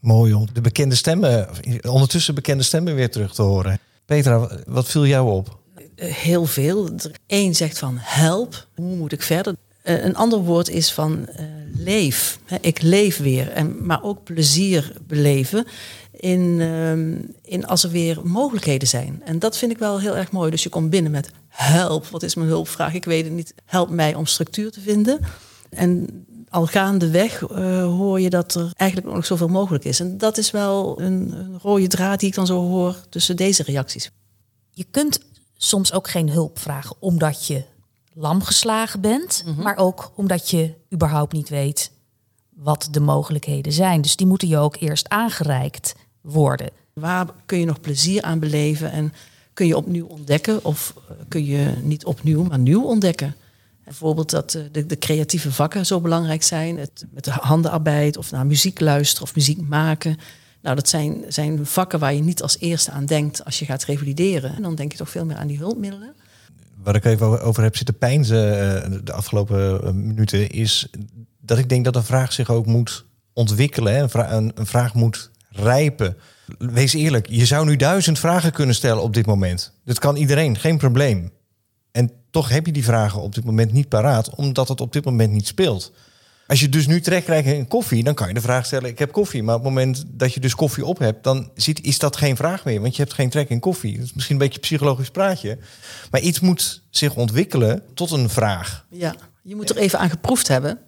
Mooi 0.00 0.34
om 0.34 0.48
de 0.52 0.60
bekende 0.60 0.94
stemmen, 0.94 1.48
ondertussen 1.82 2.34
bekende 2.34 2.62
stemmen 2.62 2.94
weer 2.94 3.10
terug 3.10 3.34
te 3.34 3.42
horen. 3.42 3.78
Petra, 4.06 4.48
wat 4.66 4.88
viel 4.88 5.06
jou 5.06 5.32
op? 5.32 5.64
Heel 5.96 6.46
veel. 6.46 6.90
Eén 7.26 7.54
zegt 7.54 7.78
van 7.78 7.96
help, 7.98 8.66
hoe 8.74 8.96
moet 8.96 9.12
ik 9.12 9.22
verder? 9.22 9.54
Eh, 9.86 10.04
een 10.04 10.16
ander 10.16 10.38
woord 10.38 10.68
is 10.68 10.92
van 10.92 11.28
uh, 11.28 11.44
leef. 11.76 12.38
Ik 12.60 12.82
leef 12.82 13.18
weer. 13.18 13.50
En, 13.50 13.86
maar 13.86 14.02
ook 14.02 14.24
plezier 14.24 14.92
beleven 15.06 15.66
in, 16.10 16.40
uh, 16.40 16.92
in 17.42 17.66
als 17.66 17.84
er 17.84 17.90
weer 17.90 18.20
mogelijkheden 18.22 18.88
zijn. 18.88 19.22
En 19.24 19.38
dat 19.38 19.56
vind 19.56 19.72
ik 19.72 19.78
wel 19.78 20.00
heel 20.00 20.16
erg 20.16 20.32
mooi. 20.32 20.50
Dus 20.50 20.62
je 20.62 20.68
komt 20.68 20.90
binnen 20.90 21.12
met 21.12 21.30
help. 21.48 22.06
Wat 22.06 22.22
is 22.22 22.34
mijn 22.34 22.48
hulpvraag? 22.48 22.94
Ik 22.94 23.04
weet 23.04 23.24
het 23.24 23.32
niet. 23.32 23.54
Help 23.64 23.90
mij 23.90 24.14
om 24.14 24.26
structuur 24.26 24.70
te 24.70 24.80
vinden. 24.80 25.20
En 25.70 26.06
al 26.48 26.66
gaandeweg 26.66 27.38
hoor 27.80 28.20
je 28.20 28.30
dat 28.30 28.54
er 28.54 28.70
eigenlijk 28.76 29.14
nog 29.14 29.26
zoveel 29.26 29.48
mogelijk 29.48 29.84
is. 29.84 30.00
En 30.00 30.18
dat 30.18 30.38
is 30.38 30.50
wel 30.50 31.00
een, 31.00 31.32
een 31.32 31.58
rode 31.62 31.86
draad 31.86 32.20
die 32.20 32.28
ik 32.28 32.34
dan 32.34 32.46
zo 32.46 32.60
hoor 32.60 32.96
tussen 33.08 33.36
deze 33.36 33.62
reacties. 33.62 34.10
Je 34.70 34.86
kunt 34.90 35.20
soms 35.56 35.92
ook 35.92 36.10
geen 36.10 36.30
hulp 36.30 36.58
vragen 36.58 36.96
omdat 36.98 37.46
je 37.46 37.64
lam 38.12 38.42
geslagen 38.42 39.00
bent, 39.00 39.44
maar 39.56 39.76
ook 39.76 40.12
omdat 40.14 40.50
je 40.50 40.74
überhaupt 40.92 41.32
niet 41.32 41.48
weet 41.48 41.90
wat 42.54 42.88
de 42.90 43.00
mogelijkheden 43.00 43.72
zijn. 43.72 44.00
Dus 44.00 44.16
die 44.16 44.26
moeten 44.26 44.48
je 44.48 44.58
ook 44.58 44.76
eerst 44.76 45.08
aangereikt 45.08 45.94
worden. 46.20 46.70
Waar 46.92 47.26
kun 47.46 47.58
je 47.58 47.64
nog 47.64 47.80
plezier 47.80 48.22
aan 48.22 48.38
beleven 48.38 48.90
en 48.90 49.12
kun 49.52 49.66
je 49.66 49.76
opnieuw 49.76 50.06
ontdekken 50.06 50.64
of 50.64 50.94
eh, 50.96 51.16
kun 51.28 51.44
je 51.44 51.74
niet 51.82 52.04
opnieuw, 52.04 52.42
maar 52.42 52.58
nieuw 52.58 52.82
ontdekken? 52.82 53.36
Bijvoorbeeld 53.84 54.30
dat 54.30 54.54
eh, 54.54 54.62
de, 54.72 54.86
de 54.86 54.98
creatieve 54.98 55.52
vakken 55.52 55.86
zo 55.86 56.00
belangrijk 56.00 56.42
zijn, 56.42 56.78
het, 56.78 57.04
met 57.10 57.24
de 57.24 57.30
handenarbeid 57.30 58.16
of 58.16 58.30
naar 58.30 58.46
muziek 58.46 58.80
luisteren 58.80 59.28
of 59.28 59.34
muziek 59.34 59.68
maken. 59.68 60.18
Nou, 60.66 60.78
dat 60.78 60.88
zijn, 60.88 61.24
zijn 61.28 61.66
vakken 61.66 61.98
waar 61.98 62.14
je 62.14 62.22
niet 62.22 62.42
als 62.42 62.58
eerste 62.58 62.90
aan 62.90 63.06
denkt 63.06 63.44
als 63.44 63.58
je 63.58 63.64
gaat 63.64 63.84
revalideren. 63.84 64.56
En 64.56 64.62
dan 64.62 64.74
denk 64.74 64.92
je 64.92 64.98
toch 64.98 65.10
veel 65.10 65.24
meer 65.24 65.36
aan 65.36 65.46
die 65.46 65.58
hulpmiddelen 65.58 66.14
waar 66.86 66.94
ik 66.94 67.04
even 67.04 67.42
over 67.42 67.62
heb 67.62 67.76
zitten 67.76 67.98
pijnzen 67.98 68.82
eh, 68.82 68.98
de 69.04 69.12
afgelopen 69.12 69.82
eh, 69.82 69.90
minuten, 69.90 70.50
is 70.50 70.90
dat 71.40 71.58
ik 71.58 71.68
denk 71.68 71.84
dat 71.84 71.96
een 71.96 72.04
vraag 72.04 72.32
zich 72.32 72.50
ook 72.50 72.66
moet 72.66 73.04
ontwikkelen. 73.32 74.00
Een, 74.02 74.34
een, 74.36 74.52
een 74.54 74.66
vraag 74.66 74.94
moet 74.94 75.30
rijpen. 75.50 76.16
Wees 76.58 76.92
eerlijk, 76.92 77.26
je 77.30 77.46
zou 77.46 77.66
nu 77.66 77.76
duizend 77.76 78.18
vragen 78.18 78.52
kunnen 78.52 78.74
stellen 78.74 79.02
op 79.02 79.14
dit 79.14 79.26
moment. 79.26 79.72
Dat 79.84 79.98
kan 79.98 80.16
iedereen, 80.16 80.58
geen 80.58 80.78
probleem. 80.78 81.30
En 81.92 82.10
toch 82.30 82.48
heb 82.48 82.66
je 82.66 82.72
die 82.72 82.84
vragen 82.84 83.20
op 83.20 83.34
dit 83.34 83.44
moment 83.44 83.72
niet 83.72 83.88
paraat, 83.88 84.34
omdat 84.34 84.68
het 84.68 84.80
op 84.80 84.92
dit 84.92 85.04
moment 85.04 85.32
niet 85.32 85.46
speelt. 85.46 85.92
Als 86.46 86.60
je 86.60 86.68
dus 86.68 86.86
nu 86.86 87.00
trek 87.00 87.24
krijgt 87.24 87.48
in 87.48 87.68
koffie, 87.68 88.04
dan 88.04 88.14
kan 88.14 88.28
je 88.28 88.34
de 88.34 88.40
vraag 88.40 88.66
stellen: 88.66 88.90
ik 88.90 88.98
heb 88.98 89.12
koffie. 89.12 89.42
Maar 89.42 89.54
op 89.54 89.64
het 89.64 89.72
moment 89.72 90.04
dat 90.06 90.34
je 90.34 90.40
dus 90.40 90.54
koffie 90.54 90.84
op 90.84 90.98
hebt, 90.98 91.24
dan 91.24 91.50
ziet, 91.54 91.82
is 91.82 91.98
dat 91.98 92.16
geen 92.16 92.36
vraag 92.36 92.64
meer, 92.64 92.80
want 92.80 92.96
je 92.96 93.02
hebt 93.02 93.14
geen 93.14 93.30
trek 93.30 93.48
in 93.48 93.60
koffie. 93.60 93.96
Dat 93.96 94.04
is 94.04 94.12
misschien 94.12 94.36
een 94.36 94.42
beetje 94.42 94.54
een 94.54 94.66
psychologisch 94.66 95.10
praatje, 95.10 95.58
maar 96.10 96.20
iets 96.20 96.40
moet 96.40 96.82
zich 96.90 97.14
ontwikkelen 97.14 97.82
tot 97.94 98.10
een 98.10 98.30
vraag. 98.30 98.86
Ja, 98.90 99.14
je 99.42 99.56
moet 99.56 99.70
er 99.70 99.76
even 99.76 99.98
aan 99.98 100.10
geproefd 100.10 100.48
hebben. 100.48 100.78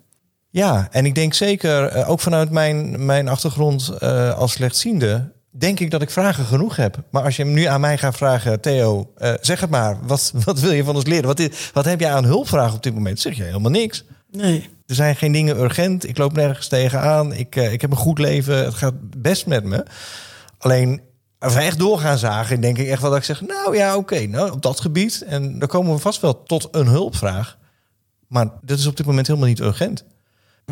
Ja, 0.50 0.88
en 0.90 1.06
ik 1.06 1.14
denk 1.14 1.34
zeker, 1.34 1.84
eh, 1.84 2.10
ook 2.10 2.20
vanuit 2.20 2.50
mijn, 2.50 3.04
mijn 3.04 3.28
achtergrond 3.28 3.92
uh, 4.02 4.34
als 4.34 4.52
slechtziende, 4.52 5.32
denk 5.50 5.80
ik 5.80 5.90
dat 5.90 6.02
ik 6.02 6.10
vragen 6.10 6.44
genoeg 6.44 6.76
heb. 6.76 6.96
Maar 7.10 7.22
als 7.22 7.36
je 7.36 7.42
hem 7.42 7.52
nu 7.52 7.64
aan 7.64 7.80
mij 7.80 7.98
gaat 7.98 8.16
vragen, 8.16 8.60
Theo, 8.60 9.12
uh, 9.18 9.32
zeg 9.40 9.60
het 9.60 9.70
maar, 9.70 9.98
wat, 10.02 10.32
wat 10.44 10.60
wil 10.60 10.72
je 10.72 10.84
van 10.84 10.94
ons 10.94 11.04
leren? 11.04 11.26
Wat, 11.26 11.70
wat 11.72 11.84
heb 11.84 12.00
je 12.00 12.08
aan 12.08 12.24
hulpvragen 12.24 12.76
op 12.76 12.82
dit 12.82 12.94
moment? 12.94 13.20
Zeg 13.20 13.36
je 13.36 13.42
helemaal 13.42 13.70
niks. 13.70 14.04
Nee. 14.30 14.68
Er 14.88 14.94
zijn 14.94 15.16
geen 15.16 15.32
dingen 15.32 15.60
urgent. 15.60 16.08
Ik 16.08 16.18
loop 16.18 16.32
nergens 16.32 16.68
tegenaan. 16.68 17.32
Ik, 17.32 17.56
uh, 17.56 17.72
ik 17.72 17.80
heb 17.80 17.90
een 17.90 17.96
goed 17.96 18.18
leven. 18.18 18.64
Het 18.64 18.74
gaat 18.74 18.94
best 19.16 19.46
met 19.46 19.64
me. 19.64 19.84
Alleen 20.58 21.00
als 21.38 21.54
we 21.54 21.60
echt 21.60 21.78
doorgaan 21.78 22.18
zagen, 22.18 22.60
denk 22.60 22.78
ik 22.78 22.88
echt 22.88 23.00
wel 23.00 23.10
dat 23.10 23.18
ik 23.18 23.24
zeg: 23.24 23.40
Nou 23.40 23.76
ja, 23.76 23.96
oké, 23.96 24.26
nou, 24.26 24.50
op 24.50 24.62
dat 24.62 24.80
gebied. 24.80 25.22
En 25.26 25.58
dan 25.58 25.68
komen 25.68 25.94
we 25.94 25.98
vast 25.98 26.20
wel 26.20 26.42
tot 26.42 26.68
een 26.70 26.86
hulpvraag. 26.86 27.58
Maar 28.26 28.50
dat 28.62 28.78
is 28.78 28.86
op 28.86 28.96
dit 28.96 29.06
moment 29.06 29.26
helemaal 29.26 29.48
niet 29.48 29.60
urgent. 29.60 30.04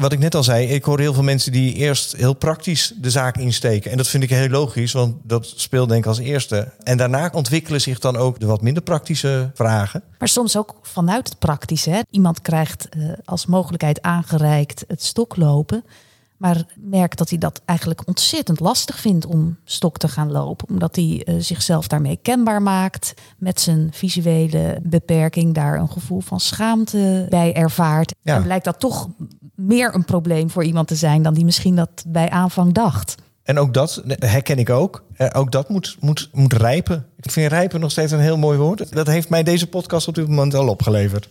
Wat 0.00 0.12
ik 0.12 0.18
net 0.18 0.34
al 0.34 0.42
zei, 0.42 0.66
ik 0.66 0.84
hoor 0.84 1.00
heel 1.00 1.14
veel 1.14 1.22
mensen 1.22 1.52
die 1.52 1.74
eerst 1.74 2.16
heel 2.16 2.34
praktisch 2.34 2.92
de 2.96 3.10
zaak 3.10 3.36
insteken. 3.36 3.90
En 3.90 3.96
dat 3.96 4.08
vind 4.08 4.22
ik 4.22 4.30
heel 4.30 4.48
logisch, 4.48 4.92
want 4.92 5.14
dat 5.22 5.52
speelt 5.56 5.88
denk 5.88 6.02
ik 6.02 6.08
als 6.08 6.18
eerste. 6.18 6.72
En 6.82 6.96
daarna 6.96 7.30
ontwikkelen 7.32 7.80
zich 7.80 7.98
dan 7.98 8.16
ook 8.16 8.40
de 8.40 8.46
wat 8.46 8.62
minder 8.62 8.82
praktische 8.82 9.50
vragen. 9.54 10.02
Maar 10.18 10.28
soms 10.28 10.56
ook 10.56 10.74
vanuit 10.82 11.28
het 11.28 11.38
praktische. 11.38 11.90
Hè? 11.90 12.00
Iemand 12.10 12.40
krijgt 12.40 12.88
uh, 12.96 13.12
als 13.24 13.46
mogelijkheid 13.46 14.02
aangereikt 14.02 14.84
het 14.88 15.02
stoklopen. 15.02 15.84
Maar 16.36 16.64
merkt 16.74 17.18
dat 17.18 17.28
hij 17.28 17.38
dat 17.38 17.60
eigenlijk 17.64 18.02
ontzettend 18.06 18.60
lastig 18.60 18.98
vindt 18.98 19.26
om 19.26 19.56
stok 19.64 19.98
te 19.98 20.08
gaan 20.08 20.30
lopen. 20.30 20.68
Omdat 20.68 20.96
hij 20.96 21.22
uh, 21.24 21.34
zichzelf 21.38 21.86
daarmee 21.86 22.18
kenbaar 22.22 22.62
maakt. 22.62 23.14
Met 23.38 23.60
zijn 23.60 23.88
visuele 23.92 24.78
beperking 24.82 25.54
daar 25.54 25.78
een 25.78 25.90
gevoel 25.90 26.20
van 26.20 26.40
schaamte 26.40 27.26
bij 27.28 27.54
ervaart. 27.54 28.14
Ja. 28.22 28.36
En 28.36 28.42
blijkt 28.42 28.64
dat 28.64 28.80
toch 28.80 29.08
meer 29.56 29.94
een 29.94 30.04
probleem 30.04 30.50
voor 30.50 30.64
iemand 30.64 30.88
te 30.88 30.94
zijn 30.94 31.22
dan 31.22 31.34
die 31.34 31.44
misschien 31.44 31.76
dat 31.76 32.04
bij 32.06 32.30
aanvang 32.30 32.72
dacht. 32.72 33.14
En 33.42 33.58
ook 33.58 33.74
dat 33.74 34.02
herken 34.06 34.58
ik 34.58 34.70
ook. 34.70 35.04
Eh, 35.16 35.28
ook 35.32 35.52
dat 35.52 35.68
moet, 35.68 35.96
moet, 36.00 36.28
moet 36.32 36.52
rijpen. 36.52 37.06
Ik 37.20 37.30
vind 37.30 37.52
rijpen 37.52 37.80
nog 37.80 37.90
steeds 37.90 38.12
een 38.12 38.20
heel 38.20 38.38
mooi 38.38 38.58
woord. 38.58 38.92
Dat 38.92 39.06
heeft 39.06 39.28
mij 39.28 39.42
deze 39.42 39.66
podcast 39.66 40.08
op 40.08 40.14
dit 40.14 40.28
moment 40.28 40.54
al 40.54 40.68
opgeleverd. 40.68 41.28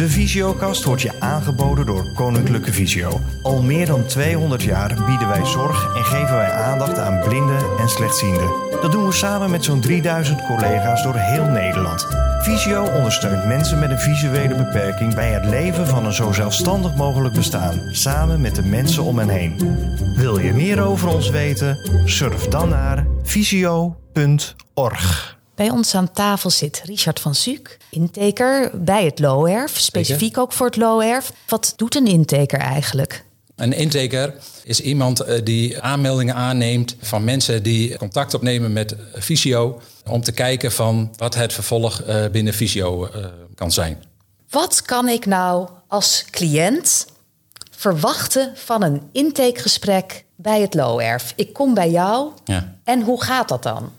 De 0.00 0.08
Visiokast 0.08 0.84
wordt 0.84 1.02
je 1.02 1.20
aangeboden 1.20 1.86
door 1.86 2.12
Koninklijke 2.14 2.72
Visio. 2.72 3.20
Al 3.42 3.62
meer 3.62 3.86
dan 3.86 4.06
200 4.06 4.62
jaar 4.62 5.04
bieden 5.06 5.28
wij 5.28 5.46
zorg 5.46 5.96
en 5.96 6.04
geven 6.04 6.36
wij 6.36 6.50
aandacht 6.50 6.98
aan 6.98 7.20
blinden 7.28 7.78
en 7.78 7.88
slechtzienden. 7.88 8.50
Dat 8.80 8.92
doen 8.92 9.06
we 9.06 9.12
samen 9.12 9.50
met 9.50 9.64
zo'n 9.64 9.80
3000 9.80 10.46
collega's 10.46 11.02
door 11.02 11.14
heel 11.14 11.44
Nederland. 11.44 12.06
Visio 12.38 12.84
ondersteunt 12.84 13.46
mensen 13.46 13.78
met 13.78 13.90
een 13.90 13.98
visuele 13.98 14.54
beperking 14.54 15.14
bij 15.14 15.30
het 15.30 15.44
leven 15.44 15.86
van 15.86 16.06
een 16.06 16.12
zo 16.12 16.32
zelfstandig 16.32 16.96
mogelijk 16.96 17.34
bestaan, 17.34 17.80
samen 17.92 18.40
met 18.40 18.54
de 18.54 18.62
mensen 18.62 19.02
om 19.02 19.18
hen 19.18 19.28
heen. 19.28 19.54
Wil 20.16 20.38
je 20.38 20.52
meer 20.52 20.82
over 20.82 21.08
ons 21.08 21.30
weten? 21.30 21.78
Surf 22.04 22.48
dan 22.48 22.68
naar 22.68 23.06
visio.org. 23.22 23.98
Bij 25.60 25.70
ons 25.70 25.94
aan 25.94 26.12
tafel 26.12 26.50
zit 26.50 26.82
Richard 26.84 27.20
van 27.20 27.34
Suuk, 27.34 27.78
inteker 27.90 28.70
bij 28.74 29.04
het 29.04 29.18
Looerf, 29.18 29.78
specifiek 29.78 30.38
ook 30.38 30.52
voor 30.52 30.66
het 30.66 30.76
Looerf. 30.76 31.32
Wat 31.46 31.72
doet 31.76 31.94
een 31.94 32.06
inteker 32.06 32.58
eigenlijk? 32.58 33.24
Een 33.56 33.72
inteker 33.72 34.34
is 34.64 34.80
iemand 34.80 35.24
die 35.44 35.80
aanmeldingen 35.80 36.34
aanneemt 36.34 36.96
van 37.00 37.24
mensen 37.24 37.62
die 37.62 37.96
contact 37.96 38.34
opnemen 38.34 38.72
met 38.72 38.96
Visio 39.14 39.80
om 40.06 40.22
te 40.22 40.32
kijken 40.32 40.72
van 40.72 41.12
wat 41.16 41.34
het 41.34 41.52
vervolg 41.52 42.02
binnen 42.32 42.54
Visio 42.54 43.08
kan 43.54 43.72
zijn. 43.72 44.02
Wat 44.50 44.82
kan 44.82 45.08
ik 45.08 45.26
nou 45.26 45.68
als 45.88 46.24
cliënt 46.30 47.06
verwachten 47.70 48.52
van 48.54 48.82
een 48.82 49.02
intakegesprek 49.12 50.24
bij 50.36 50.60
het 50.60 50.74
Looerf? 50.74 51.32
Ik 51.36 51.52
kom 51.52 51.74
bij 51.74 51.90
jou 51.90 52.30
Ja. 52.44 52.76
en 52.84 53.02
hoe 53.02 53.22
gaat 53.22 53.48
dat 53.48 53.62
dan? 53.62 53.98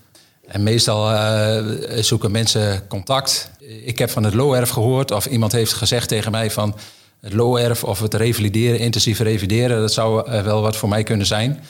En 0.51 0.63
meestal 0.63 1.11
uh, 1.11 1.57
zoeken 1.99 2.31
mensen 2.31 2.87
contact. 2.87 3.51
Ik 3.85 3.99
heb 3.99 4.09
van 4.09 4.23
het 4.23 4.33
LOERF 4.33 4.69
gehoord 4.69 5.11
of 5.11 5.25
iemand 5.25 5.51
heeft 5.51 5.73
gezegd 5.73 6.07
tegen 6.07 6.31
mij 6.31 6.51
van 6.51 6.75
het 7.21 7.33
LOERF 7.33 7.83
of 7.83 7.99
het 7.99 8.13
revalideren, 8.13 8.79
intensief 8.79 9.19
revalideren, 9.19 9.79
dat 9.79 9.93
zou 9.93 10.31
uh, 10.31 10.41
wel 10.41 10.61
wat 10.61 10.75
voor 10.75 10.89
mij 10.89 11.03
kunnen 11.03 11.25
zijn. 11.25 11.63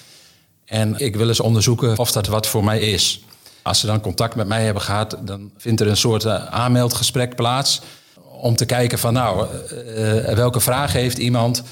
En 0.66 0.96
ik 0.98 1.16
wil 1.16 1.28
eens 1.28 1.40
onderzoeken 1.40 1.98
of 1.98 2.12
dat 2.12 2.28
wat 2.28 2.48
voor 2.48 2.64
mij 2.64 2.80
is. 2.80 3.24
Als 3.62 3.80
ze 3.80 3.86
dan 3.86 4.02
contact 4.02 4.36
met 4.36 4.48
mij 4.48 4.64
hebben 4.64 4.84
gehad, 4.84 5.18
dan 5.22 5.52
vindt 5.58 5.82
er 5.82 5.88
een 5.88 5.98
soort 5.98 6.26
uh, 6.26 6.46
aanmeldgesprek 6.46 7.36
plaats 7.36 7.82
om 8.42 8.56
te 8.56 8.66
kijken 8.66 9.00
van 9.00 9.14
nou, 9.14 9.48
welke 10.36 10.60
vraag 10.60 10.94
heeft 10.94 11.18
iemand. 11.18 11.64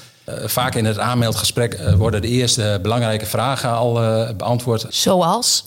vaak 0.44 0.74
in 0.74 0.84
het 0.84 0.98
aanmeldgesprek 0.98 1.80
worden 1.96 2.22
de 2.22 2.28
eerste 2.28 2.78
belangrijke 2.82 3.26
vragen 3.26 3.70
al 3.70 3.92
beantwoord. 4.36 4.86
Zoals? 4.88 5.64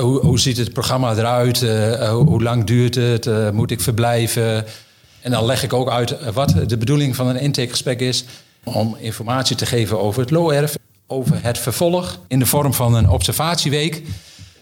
Hoe, 0.00 0.20
hoe, 0.20 0.38
ziet 0.38 0.56
het 0.56 0.72
programma 0.72 1.14
eruit? 1.14 1.62
Uh, 1.62 2.10
hoe, 2.10 2.26
hoe, 2.26 2.42
lang 2.42 2.64
duurt 2.64 2.94
het? 2.94 3.52
Moet 3.52 3.70
ik 3.70 3.80
verblijven? 3.80 4.64
En 5.20 5.30
dan 5.30 5.44
leg 5.44 5.62
ik 5.62 5.72
ook 5.72 5.90
uit 5.90 6.32
wat 6.32 6.54
de 6.66 6.76
bedoeling 6.76 7.16
van 7.16 7.26
een 7.26 7.40
intakegesprek 7.40 8.00
is. 8.00 8.24
Om 8.64 8.96
informatie 8.98 9.56
te 9.56 9.66
geven 9.66 10.00
over 10.00 10.20
het 10.20 10.30
LOERF, 10.30 10.76
over 11.06 11.38
het 11.42 11.58
vervolg 11.58 12.18
in 12.28 12.38
de 12.38 12.46
vorm 12.46 12.74
van 12.74 12.94
een 12.94 13.08
observatieweek. 13.08 14.02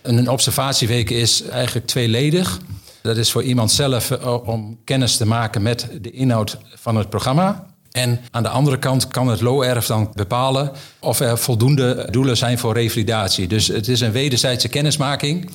En 0.03 0.17
een 0.17 0.31
observatieweek 0.31 1.11
is 1.11 1.43
eigenlijk 1.43 1.87
tweeledig. 1.87 2.61
Dat 3.03 3.17
is 3.17 3.31
voor 3.31 3.43
iemand 3.43 3.73
zelf 3.73 4.11
eh, 4.11 4.49
om 4.49 4.79
kennis 4.85 5.17
te 5.17 5.27
maken 5.27 5.63
met 5.63 5.89
de 6.01 6.11
inhoud 6.11 6.59
van 6.75 6.97
het 6.97 7.09
programma. 7.09 7.67
En 7.97 8.21
aan 8.31 8.43
de 8.43 8.49
andere 8.49 8.79
kant 8.79 9.09
kan 9.09 9.29
het 9.29 9.41
LOERF 9.41 9.87
dan 9.87 10.11
bepalen 10.15 10.73
of 10.99 11.21
er 11.21 11.39
voldoende 11.39 12.09
doelen 12.11 12.37
zijn 12.37 12.59
voor 12.59 12.75
revalidatie. 12.75 13.47
Dus 13.47 13.67
het 13.67 13.89
is 13.89 14.01
een 14.01 14.13
wederzijdse 14.13 14.69
kennismaking. 14.69 15.51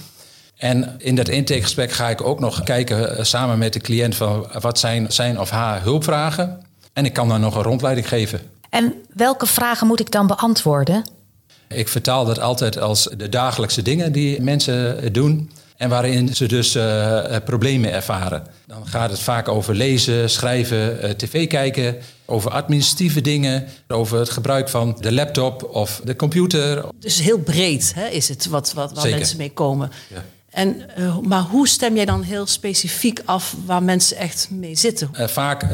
En 0.57 0.95
in 0.97 1.15
dat 1.15 1.27
intakegesprek 1.27 1.91
ga 1.91 2.09
ik 2.09 2.21
ook 2.21 2.39
nog 2.39 2.63
kijken 2.63 3.17
eh, 3.17 3.23
samen 3.23 3.57
met 3.57 3.73
de 3.73 3.79
cliënt 3.79 4.15
van 4.15 4.47
wat 4.59 4.79
zijn 4.79 5.11
zijn 5.11 5.39
of 5.39 5.49
haar 5.49 5.81
hulpvragen. 5.81 6.61
En 6.93 7.05
ik 7.05 7.13
kan 7.13 7.27
dan 7.27 7.41
nog 7.41 7.55
een 7.55 7.63
rondleiding 7.63 8.07
geven. 8.07 8.41
En 8.69 8.93
welke 9.13 9.45
vragen 9.45 9.87
moet 9.87 9.99
ik 9.99 10.11
dan 10.11 10.27
beantwoorden? 10.27 11.09
Ik 11.67 11.87
vertaal 11.87 12.25
dat 12.25 12.39
altijd 12.39 12.79
als 12.79 13.09
de 13.17 13.29
dagelijkse 13.29 13.81
dingen 13.81 14.11
die 14.11 14.41
mensen 14.41 15.13
doen. 15.13 15.51
En 15.79 15.89
waarin 15.89 16.35
ze 16.35 16.47
dus 16.47 16.75
uh, 16.75 17.35
problemen 17.45 17.91
ervaren. 17.91 18.43
Dan 18.67 18.87
gaat 18.87 19.09
het 19.09 19.19
vaak 19.19 19.47
over 19.47 19.75
lezen, 19.75 20.29
schrijven, 20.29 21.05
uh, 21.05 21.09
tv 21.09 21.47
kijken, 21.47 21.97
over 22.25 22.51
administratieve 22.51 23.21
dingen, 23.21 23.67
over 23.87 24.19
het 24.19 24.29
gebruik 24.29 24.69
van 24.69 24.97
de 24.99 25.11
laptop 25.11 25.63
of 25.63 26.01
de 26.03 26.15
computer. 26.15 26.85
Dus 26.99 27.19
heel 27.19 27.39
breed 27.39 27.91
hè, 27.95 28.07
is 28.07 28.29
het 28.29 28.45
wat, 28.45 28.73
wat, 28.73 28.91
waar 28.91 29.01
Zeker. 29.01 29.17
mensen 29.17 29.37
mee 29.37 29.51
komen. 29.51 29.91
Ja. 30.13 30.23
En, 30.49 30.85
uh, 30.97 31.17
maar 31.17 31.41
hoe 31.41 31.67
stem 31.67 31.95
jij 31.95 32.05
dan 32.05 32.21
heel 32.21 32.47
specifiek 32.47 33.21
af 33.25 33.55
waar 33.65 33.83
mensen 33.83 34.17
echt 34.17 34.47
mee 34.51 34.75
zitten? 34.75 35.09
Vaak 35.13 35.65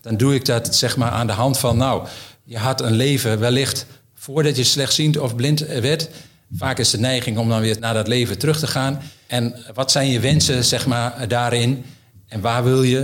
dan 0.00 0.16
doe 0.16 0.34
ik 0.34 0.44
dat 0.44 0.76
zeg 0.76 0.96
maar 0.96 1.10
aan 1.10 1.26
de 1.26 1.32
hand 1.32 1.58
van, 1.58 1.76
nou, 1.76 2.06
je 2.44 2.58
had 2.58 2.80
een 2.80 2.94
leven 2.94 3.38
wellicht 3.38 3.86
voordat 4.14 4.56
je 4.56 4.64
slechtziend 4.64 5.18
of 5.18 5.36
blind 5.36 5.60
werd. 5.60 6.08
Vaak 6.56 6.78
is 6.78 6.90
de 6.90 6.98
neiging 6.98 7.38
om 7.38 7.48
dan 7.48 7.60
weer 7.60 7.76
naar 7.80 7.94
dat 7.94 8.08
leven 8.08 8.38
terug 8.38 8.58
te 8.58 8.66
gaan. 8.66 9.00
En 9.30 9.54
wat 9.74 9.90
zijn 9.90 10.08
je 10.08 10.20
wensen 10.20 10.64
zeg 10.64 10.86
maar 10.86 11.28
daarin? 11.28 11.84
En 12.28 12.40
waar 12.40 12.64
wil 12.64 12.82
je 12.82 12.98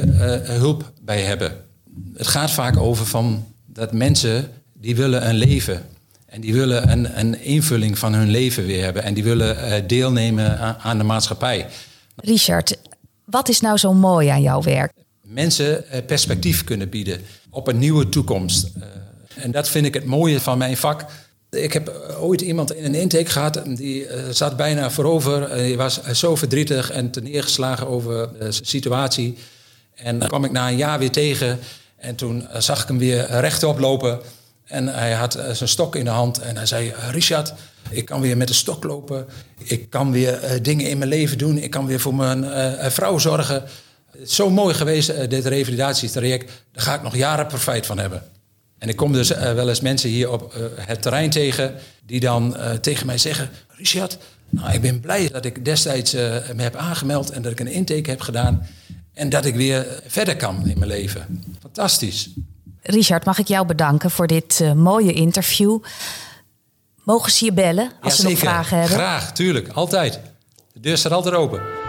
hulp 0.45 0.93
bij 1.03 1.23
hebben? 1.23 1.53
Het 2.17 2.27
gaat 2.27 2.51
vaak 2.51 2.77
over 2.77 3.07
van 3.07 3.47
dat 3.67 3.93
mensen 3.93 4.51
die 4.73 4.97
willen 4.97 5.29
een 5.29 5.35
leven 5.35 5.83
en 6.27 6.41
die 6.41 6.53
willen 6.53 6.91
een, 6.91 7.19
een, 7.19 7.41
invulling 7.41 7.99
van 7.99 8.15
hun 8.15 8.29
leven 8.29 8.67
weer 8.67 8.85
hebben. 8.85 9.03
En 9.03 9.15
die 9.15 9.25
willen 9.25 9.57
uh, 9.57 9.89
deelnemen 9.89 10.59
aan, 10.59 10.77
aan, 10.79 10.99
de 10.99 11.05
maatschappij. 11.05 11.67
Richard, 12.17 12.79
wat 13.25 13.49
is 13.49 13.61
nou 13.61 13.77
zo 13.77 13.93
mooi 13.93 14.29
aan 14.29 14.43
jouw 14.43 14.63
werk? 14.63 14.93
Mensen 15.23 15.85
uh, 15.93 15.99
perspectief 16.07 16.65
kunnen 16.65 16.89
bieden 16.89 17.21
op 17.51 17.69
een 17.69 17.79
nieuwe 17.79 18.09
toekomst. 18.09 18.71
En 19.35 19.51
dat 19.51 19.69
vind 19.69 19.87
ik 19.87 19.95
het 19.95 20.05
mooie 20.05 20.41
van 20.41 20.59
mijn 20.59 20.77
vak. 20.77 21.05
Ik 21.51 21.73
heb 21.73 22.17
ooit 22.21 22.41
iemand 22.41 22.75
in 22.75 22.85
een 22.85 22.95
intake 22.95 23.31
gehad, 23.31 23.61
die 23.67 24.07
zat 24.31 24.57
bijna 24.57 24.91
voorover. 24.91 25.51
Hij 25.51 25.77
was 25.77 26.03
zo 26.03 26.37
verdrietig 26.37 26.91
en 26.91 27.11
neergeslagen 27.23 27.87
over 27.87 28.29
zijn 28.39 28.67
situatie. 28.67 29.39
En 29.95 30.19
dan 30.19 30.29
kwam 30.29 30.45
ik 30.45 30.51
na 30.51 30.69
een 30.69 30.77
jaar 30.77 30.99
weer 30.99 31.11
tegen. 31.11 31.59
En 31.97 32.15
toen 32.15 32.49
zag 32.59 32.83
ik 32.83 32.89
hem 32.89 32.99
weer 32.99 33.27
rechtop 33.27 33.79
lopen. 33.79 34.21
En 34.65 34.87
hij 34.87 35.13
had 35.13 35.33
zijn 35.53 35.69
stok 35.69 35.97
in 35.97 36.05
de 36.05 36.11
hand 36.11 36.39
en 36.39 36.57
hij 36.57 36.67
zei: 36.67 36.93
Richard, 37.11 37.53
ik 37.91 38.05
kan 38.05 38.21
weer 38.21 38.37
met 38.37 38.49
de 38.49 38.55
stok 38.55 38.85
lopen. 38.85 39.27
Ik 39.59 39.91
kan 39.91 40.13
weer 40.13 40.63
dingen 40.63 40.89
in 40.89 40.99
mijn 40.99 41.11
leven 41.11 41.39
doen. 41.39 41.59
Ik 41.59 41.71
kan 41.71 41.87
weer 41.87 42.01
voor 42.01 42.15
mijn 42.15 42.45
vrouw 42.93 43.19
zorgen. 43.19 43.65
Het 44.11 44.29
is 44.29 44.35
zo 44.35 44.51
mooi 44.51 44.75
geweest, 44.75 45.31
dit 45.31 45.47
revalidatietraject. 45.47 46.51
Daar 46.73 46.83
ga 46.85 46.95
ik 46.95 47.03
nog 47.03 47.17
jaren 47.17 47.47
profijt 47.47 47.87
van 47.87 47.99
hebben. 47.99 48.23
En 48.79 48.89
ik 48.89 48.97
kom 48.97 49.13
dus 49.13 49.29
wel 49.29 49.69
eens 49.69 49.81
mensen 49.81 50.11
hier 50.11 50.31
op 50.31 50.55
het 50.77 51.03
terrein 51.03 51.31
tegen... 51.31 51.75
die 52.07 52.21
dan 52.21 52.57
tegen 52.81 53.07
mij 53.07 53.19
zeggen... 53.19 53.51
Richard, 53.69 54.19
nou, 54.49 54.73
ik 54.73 54.81
ben 54.81 55.01
blij 55.01 55.29
dat 55.29 55.45
ik 55.45 55.65
destijds 55.65 56.13
me 56.13 56.63
heb 56.63 56.77
aangemeld... 56.77 57.31
en 57.31 57.43
dat 57.43 57.53
ik 57.53 57.61
een 57.61 57.67
intake 57.67 58.11
heb 58.11 58.21
gedaan... 58.21 58.67
en 59.13 59.29
dat 59.29 59.45
ik 59.45 59.55
weer 59.55 60.03
verder 60.07 60.37
kan 60.37 60.69
in 60.69 60.79
mijn 60.79 60.91
leven. 60.91 61.45
Fantastisch. 61.61 62.31
Richard, 62.83 63.25
mag 63.25 63.39
ik 63.39 63.49
jou 63.49 63.67
bedanken 63.67 64.11
voor 64.11 64.27
dit 64.27 64.75
mooie 64.75 65.13
interview. 65.13 65.79
Mogen 67.03 67.33
ze 67.33 67.45
je 67.45 67.53
bellen 67.53 67.93
als 68.01 68.17
ja, 68.17 68.23
ze 68.23 68.29
nog 68.29 68.39
vragen 68.39 68.79
hebben? 68.79 68.97
Graag, 68.97 69.33
tuurlijk. 69.33 69.69
Altijd. 69.69 70.21
De 70.73 70.81
deur 70.81 70.99
staat 70.99 71.13
altijd 71.13 71.35
open. 71.35 71.86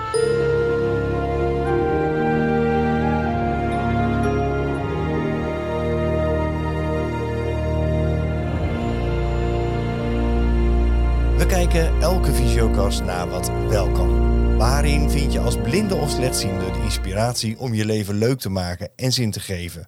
Elke 11.85 12.33
visiokast 12.33 13.03
naar 13.03 13.29
wat 13.29 13.51
wel 13.69 13.91
kan. 13.91 14.57
Waarin 14.57 15.09
vind 15.09 15.33
je 15.33 15.39
als 15.39 15.57
blinde 15.57 15.95
of 15.95 16.09
slechtziende 16.09 16.71
de 16.71 16.81
inspiratie 16.83 17.59
om 17.59 17.73
je 17.73 17.85
leven 17.85 18.17
leuk 18.17 18.39
te 18.39 18.49
maken 18.49 18.89
en 18.95 19.11
zin 19.11 19.31
te 19.31 19.39
geven? 19.39 19.87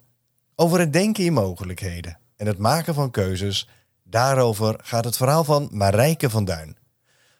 Over 0.54 0.78
het 0.78 0.92
denken 0.92 1.24
in 1.24 1.32
mogelijkheden 1.32 2.18
en 2.36 2.46
het 2.46 2.58
maken 2.58 2.94
van 2.94 3.10
keuzes. 3.10 3.68
Daarover 4.04 4.80
gaat 4.82 5.04
het 5.04 5.16
verhaal 5.16 5.44
van 5.44 5.68
Marijke 5.72 6.30
van 6.30 6.44
Duin. 6.44 6.76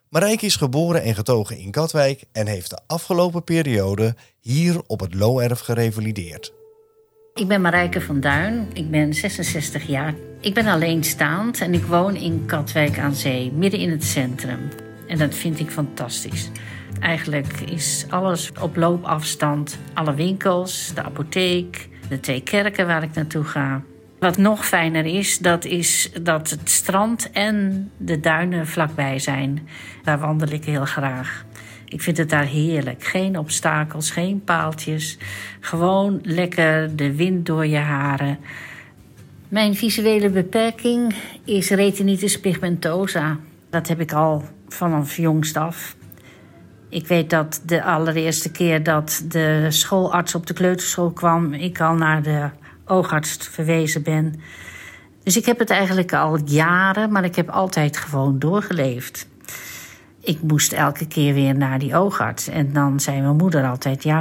Marijke 0.09 0.47
is 0.47 0.57
geboren 0.57 1.03
en 1.03 1.15
getogen 1.15 1.59
in 1.59 1.71
Katwijk 1.71 2.25
en 2.33 2.47
heeft 2.47 2.71
de 2.71 2.79
afgelopen 2.87 3.45
periode 3.45 4.17
hier 4.41 4.81
op 4.87 5.01
het 5.01 5.15
Looerf 5.15 5.61
gerevalideerd. 5.61 6.53
Ik 7.35 7.49
ben 7.49 7.61
Marijke 7.61 8.01
van 8.01 8.21
Duin, 8.21 8.69
ik 8.73 8.91
ben 8.91 9.15
66 9.15 9.87
jaar. 9.87 10.15
Ik 10.41 10.55
ben 10.55 10.67
alleenstaand 10.67 11.61
en 11.61 11.75
ik 11.75 11.85
woon 11.85 12.17
in 12.17 12.45
Katwijk 12.47 12.99
aan 12.99 13.15
Zee, 13.15 13.53
midden 13.53 13.81
in 13.81 13.91
het 13.91 14.05
centrum. 14.05 14.69
En 15.07 15.19
dat 15.19 15.35
vind 15.35 15.61
ik 15.61 15.71
fantastisch. 15.71 16.51
Eigenlijk 17.01 17.61
is 17.61 18.07
alles 18.09 18.53
op 18.61 18.77
loopafstand. 18.77 19.79
Alle 19.95 20.15
winkels, 20.15 20.93
de 20.95 21.03
apotheek, 21.03 21.89
de 22.09 22.21
twee 22.21 22.43
kerken 22.43 22.87
waar 22.87 23.03
ik 23.03 23.15
naartoe 23.15 23.45
ga. 23.45 23.83
Wat 24.19 24.37
nog 24.37 24.67
fijner 24.67 25.07
is, 25.07 25.39
dat 25.39 25.65
is 25.65 26.11
dat 26.23 26.51
het 26.51 26.71
strand 26.71 27.31
en 27.31 27.91
de 27.97 28.21
duinen 28.21 28.67
vlakbij 28.67 29.19
zijn. 29.19 29.69
Daar 30.03 30.19
wandel 30.19 30.49
ik 30.49 30.65
heel 30.65 30.85
graag. 30.85 31.45
Ik 31.91 32.01
vind 32.03 32.17
het 32.17 32.31
daar 32.31 32.45
heerlijk. 32.45 33.05
Geen 33.05 33.39
obstakels, 33.39 34.11
geen 34.11 34.45
paaltjes. 34.45 35.19
Gewoon 35.61 36.19
lekker 36.23 36.97
de 36.97 37.17
wind 37.17 37.47
door 37.47 37.67
je 37.67 37.79
haren. 37.79 38.39
Mijn 39.49 39.75
visuele 39.75 40.31
beperking 40.31 41.15
is 41.45 41.71
retinitis 41.71 42.41
pigmentosa. 42.41 43.39
Dat 43.71 43.89
heb 43.89 44.01
ik 44.01 44.13
al 44.13 44.45
vanaf 44.69 45.17
jongst 45.17 45.57
af. 45.57 45.97
Ik 46.89 47.07
weet 47.07 47.31
dat 47.31 47.63
de 47.67 47.83
allereerste 47.83 48.51
keer 48.51 48.83
dat 48.83 49.25
de 49.29 49.67
schoolarts 49.69 50.35
op 50.35 50.47
de 50.47 50.55
kleuterschool 50.55 51.11
kwam, 51.11 51.53
ik 51.53 51.81
al 51.81 51.95
naar 51.95 52.23
de 52.23 52.49
oogarts 52.85 53.37
verwezen 53.37 54.03
ben. 54.03 54.41
Dus 55.23 55.37
ik 55.37 55.45
heb 55.45 55.59
het 55.59 55.71
eigenlijk 55.71 56.13
al 56.13 56.39
jaren, 56.45 57.13
maar 57.13 57.25
ik 57.25 57.37
heb 57.37 57.49
altijd 57.49 57.97
gewoon 57.97 58.39
doorgeleefd. 58.39 59.29
Ik 60.23 60.43
moest 60.43 60.73
elke 60.73 61.07
keer 61.07 61.35
weer 61.35 61.57
naar 61.57 61.79
die 61.79 61.97
oogarts. 61.97 62.49
En 62.49 62.73
dan 62.73 63.01
zei 63.01 63.21
mijn 63.21 63.37
moeder 63.37 63.69
altijd: 63.69 64.03
Ja, 64.03 64.21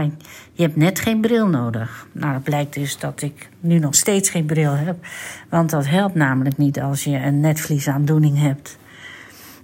je 0.53 0.63
hebt 0.63 0.75
net 0.75 0.99
geen 0.99 1.21
bril 1.21 1.47
nodig. 1.47 2.07
Nou, 2.11 2.33
het 2.33 2.43
blijkt 2.43 2.73
dus 2.73 2.97
dat 2.97 3.21
ik 3.21 3.49
nu 3.59 3.79
nog 3.79 3.95
steeds 3.95 4.29
geen 4.29 4.45
bril 4.45 4.73
heb. 4.73 4.95
Want 5.49 5.69
dat 5.69 5.87
helpt 5.87 6.15
namelijk 6.15 6.57
niet 6.57 6.81
als 6.81 7.03
je 7.03 7.17
een 7.17 7.39
netvliesaandoening 7.39 8.39
hebt. 8.39 8.77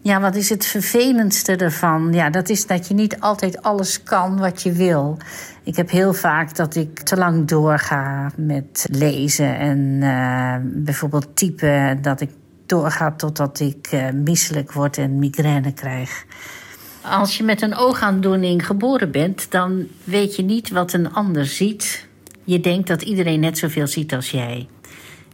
Ja, 0.01 0.21
wat 0.21 0.35
is 0.35 0.49
het 0.49 0.65
vervelendste 0.65 1.55
ervan? 1.55 2.13
Ja, 2.13 2.29
dat 2.29 2.49
is 2.49 2.67
dat 2.67 2.87
je 2.87 2.93
niet 2.93 3.19
altijd 3.19 3.61
alles 3.61 4.03
kan 4.03 4.37
wat 4.37 4.63
je 4.63 4.71
wil. 4.71 5.17
Ik 5.63 5.75
heb 5.75 5.89
heel 5.89 6.13
vaak 6.13 6.55
dat 6.55 6.75
ik 6.75 6.99
te 6.99 7.17
lang 7.17 7.47
doorga 7.47 8.31
met 8.35 8.87
lezen 8.91 9.57
en 9.57 9.77
uh, 10.01 10.55
bijvoorbeeld 10.63 11.35
typen. 11.35 12.01
Dat 12.01 12.21
ik 12.21 12.29
doorga 12.65 13.11
totdat 13.11 13.59
ik 13.59 13.91
uh, 13.93 14.09
misselijk 14.11 14.71
word 14.71 14.97
en 14.97 15.19
migraine 15.19 15.73
krijg. 15.73 16.25
Als 17.01 17.37
je 17.37 17.43
met 17.43 17.61
een 17.61 17.75
oogaandoening 17.75 18.65
geboren 18.65 19.11
bent, 19.11 19.51
dan 19.51 19.87
weet 20.03 20.35
je 20.35 20.43
niet 20.43 20.69
wat 20.69 20.93
een 20.93 21.13
ander 21.13 21.45
ziet. 21.45 22.07
Je 22.43 22.59
denkt 22.59 22.87
dat 22.87 23.01
iedereen 23.01 23.39
net 23.39 23.57
zoveel 23.57 23.87
ziet 23.87 24.13
als 24.13 24.31
jij. 24.31 24.67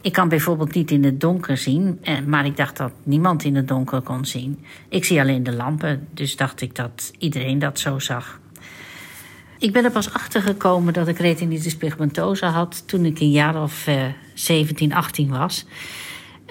Ik 0.01 0.13
kan 0.13 0.29
bijvoorbeeld 0.29 0.73
niet 0.73 0.91
in 0.91 1.03
het 1.03 1.21
donker 1.21 1.57
zien, 1.57 1.99
maar 2.27 2.45
ik 2.45 2.57
dacht 2.57 2.77
dat 2.77 2.91
niemand 3.03 3.43
in 3.43 3.55
het 3.55 3.67
donker 3.67 4.01
kon 4.01 4.25
zien. 4.25 4.65
Ik 4.89 5.05
zie 5.05 5.19
alleen 5.19 5.43
de 5.43 5.53
lampen, 5.53 6.07
dus 6.13 6.35
dacht 6.35 6.61
ik 6.61 6.75
dat 6.75 7.11
iedereen 7.17 7.59
dat 7.59 7.79
zo 7.79 7.99
zag. 7.99 8.39
Ik 9.59 9.73
ben 9.73 9.83
er 9.83 9.91
pas 9.91 10.13
achter 10.13 10.41
gekomen 10.41 10.93
dat 10.93 11.07
ik 11.07 11.19
retinitis 11.19 11.75
pigmentosa 11.75 12.49
had 12.49 12.83
toen 12.87 13.05
ik 13.05 13.19
een 13.19 13.31
jaar 13.31 13.61
of 13.61 13.87
uh, 13.87 14.05
17, 14.33 14.93
18 14.93 15.29
was. 15.29 15.65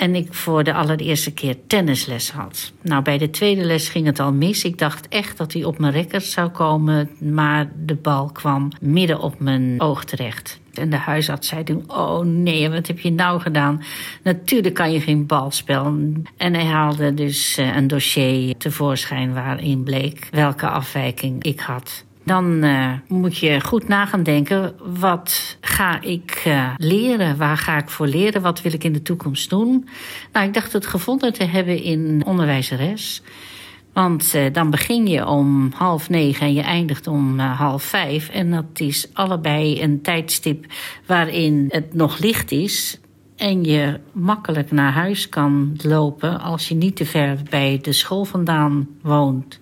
En 0.01 0.15
ik 0.15 0.35
voor 0.35 0.65
de 0.65 0.75
allereerste 0.75 1.33
keer 1.33 1.57
tennisles 1.67 2.31
had. 2.31 2.73
Nou, 2.83 3.03
bij 3.03 3.19
de 3.19 3.31
tweede 3.31 3.65
les 3.65 3.89
ging 3.89 4.07
het 4.07 4.21
al 4.21 4.33
mis. 4.33 4.65
Ik 4.65 4.79
dacht 4.79 5.09
echt 5.09 5.39
dat 5.39 5.53
hij 5.53 5.65
op 5.65 5.79
mijn 5.79 5.93
rekkers 5.93 6.31
zou 6.31 6.49
komen, 6.49 7.11
maar 7.19 7.73
de 7.77 7.95
bal 7.95 8.31
kwam 8.33 8.69
midden 8.81 9.21
op 9.21 9.41
mijn 9.41 9.81
oog 9.81 10.05
terecht. 10.05 10.61
En 10.75 10.91
de 10.91 10.97
huisarts 10.97 11.49
zei 11.49 11.65
toen: 11.65 11.85
Oh 11.87 12.25
nee, 12.25 12.71
wat 12.71 12.87
heb 12.87 12.99
je 12.99 13.13
nou 13.13 13.41
gedaan? 13.41 13.83
Natuurlijk 14.23 14.75
kan 14.75 14.93
je 14.93 15.01
geen 15.01 15.27
balspel. 15.27 15.85
En 16.37 16.55
hij 16.55 16.67
haalde 16.67 17.15
dus 17.15 17.57
een 17.57 17.87
dossier 17.87 18.57
tevoorschijn 18.57 19.35
waarin 19.35 19.83
bleek 19.83 20.29
welke 20.31 20.69
afwijking 20.69 21.43
ik 21.45 21.61
had. 21.61 22.05
Dan 22.31 22.65
uh, 22.65 22.93
moet 23.07 23.39
je 23.39 23.61
goed 23.61 23.89
na 23.89 24.07
gaan 24.07 24.23
denken: 24.23 24.75
wat 25.01 25.57
ga 25.61 26.01
ik 26.01 26.43
uh, 26.47 26.71
leren? 26.77 27.37
Waar 27.37 27.57
ga 27.57 27.79
ik 27.79 27.89
voor 27.89 28.07
leren? 28.07 28.43
Wat 28.43 28.63
wil 28.63 28.73
ik 28.73 28.85
in 28.85 28.93
de 28.93 29.03
toekomst 29.03 29.51
doen? 29.51 29.89
Nou, 30.33 30.47
ik 30.47 30.55
dacht 30.55 30.73
het 30.73 30.87
gevonden 30.87 31.33
te 31.33 31.45
hebben 31.45 31.83
in 31.83 32.23
onderwijzeres. 32.27 33.23
Want 33.93 34.35
uh, 34.35 34.53
dan 34.53 34.71
begin 34.71 35.07
je 35.07 35.27
om 35.27 35.73
half 35.75 36.09
negen 36.09 36.47
en 36.47 36.53
je 36.53 36.63
eindigt 36.63 37.07
om 37.07 37.39
half 37.39 37.83
vijf. 37.83 38.29
En 38.29 38.51
dat 38.51 38.81
is 38.81 39.09
allebei 39.13 39.83
een 39.83 40.03
tijdstip 40.03 40.65
waarin 41.07 41.67
het 41.69 41.95
nog 41.95 42.19
licht 42.19 42.51
is. 42.51 43.01
En 43.37 43.65
je 43.65 44.01
makkelijk 44.13 44.71
naar 44.71 44.93
huis 44.93 45.29
kan 45.29 45.77
lopen 45.83 46.41
als 46.41 46.69
je 46.69 46.75
niet 46.75 46.97
te 46.97 47.07
ver 47.07 47.39
bij 47.51 47.79
de 47.83 47.93
school 47.93 48.25
vandaan 48.25 48.89
woont. 49.03 49.59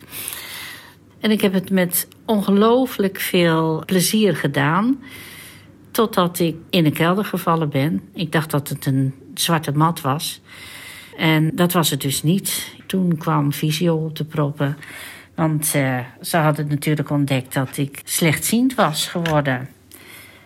En 1.21 1.31
ik 1.31 1.41
heb 1.41 1.53
het 1.53 1.71
met 1.71 2.09
ongelooflijk 2.29 3.21
veel 3.21 3.83
plezier 3.87 4.37
gedaan. 4.37 5.01
Totdat 5.91 6.39
ik 6.39 6.57
in 6.71 6.85
een 6.85 6.93
kelder 6.93 7.25
gevallen 7.25 7.69
ben. 7.69 8.03
Ik 8.15 8.33
dacht 8.33 8.51
dat 8.51 8.69
het 8.69 8.87
een 8.87 9.15
zwarte 9.35 9.73
mat 9.73 10.01
was. 10.01 10.41
En 11.17 11.51
dat 11.55 11.73
was 11.73 11.91
het 11.91 12.01
dus 12.01 12.23
niet. 12.23 12.75
Toen 12.87 13.17
kwam 13.17 13.53
visio 13.53 13.95
op 13.97 14.17
de 14.17 14.25
proppen. 14.25 14.77
Want 15.35 15.73
uh, 15.77 15.99
ze 16.23 16.37
hadden 16.37 16.69
natuurlijk 16.69 17.11
ontdekt 17.11 17.55
dat 17.55 17.77
ik 17.77 18.01
slechtziend 18.05 18.75
was 18.75 19.07
geworden. 19.07 19.69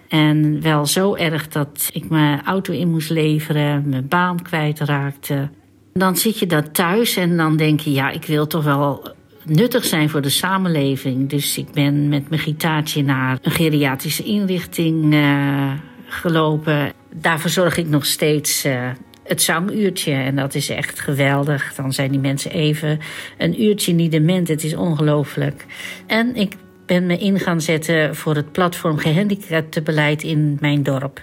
En 0.08 0.60
wel 0.60 0.86
zo 0.86 1.14
erg 1.14 1.48
dat 1.48 1.90
ik 1.92 2.08
mijn 2.08 2.44
auto 2.44 2.72
in 2.72 2.90
moest 2.90 3.10
leveren, 3.10 3.88
mijn 3.88 4.08
baan 4.08 4.42
kwijtraakte. 4.42 5.48
Dan 5.92 6.16
zit 6.16 6.38
je 6.38 6.46
daar 6.46 6.70
thuis 6.70 7.16
en 7.16 7.36
dan 7.36 7.56
denk 7.56 7.80
je, 7.80 7.92
ja, 7.92 8.10
ik 8.10 8.24
wil 8.24 8.46
toch 8.46 8.64
wel 8.64 9.14
nuttig 9.44 9.84
zijn 9.84 10.10
voor 10.10 10.20
de 10.20 10.28
samenleving. 10.28 11.28
Dus 11.28 11.58
ik 11.58 11.70
ben 11.70 12.08
met 12.08 12.28
mijn 12.28 12.40
gitaartje 12.40 13.02
naar 13.02 13.38
een 13.42 13.50
geriatrische 13.50 14.22
inrichting 14.22 15.14
uh, 15.14 15.72
gelopen. 16.06 16.92
Daar 17.14 17.40
verzorg 17.40 17.76
ik 17.76 17.88
nog 17.88 18.06
steeds 18.06 18.64
uh, 18.64 18.90
het 19.24 19.42
zanguurtje. 19.42 20.12
En 20.12 20.36
dat 20.36 20.54
is 20.54 20.68
echt 20.68 21.00
geweldig. 21.00 21.74
Dan 21.74 21.92
zijn 21.92 22.10
die 22.10 22.20
mensen 22.20 22.50
even 22.50 22.98
een 23.38 23.62
uurtje 23.62 23.92
niet 23.92 24.10
dement. 24.10 24.48
Het 24.48 24.64
is 24.64 24.74
ongelooflijk. 24.74 25.66
En 26.06 26.36
ik 26.36 26.54
ben 26.86 27.06
me 27.06 27.18
in 27.18 27.38
gaan 27.38 27.60
zetten 27.60 28.16
voor 28.16 28.34
het 28.34 28.52
platform 28.52 28.98
gehandicaptenbeleid 28.98 30.22
in 30.22 30.56
mijn 30.60 30.82
dorp. 30.82 31.22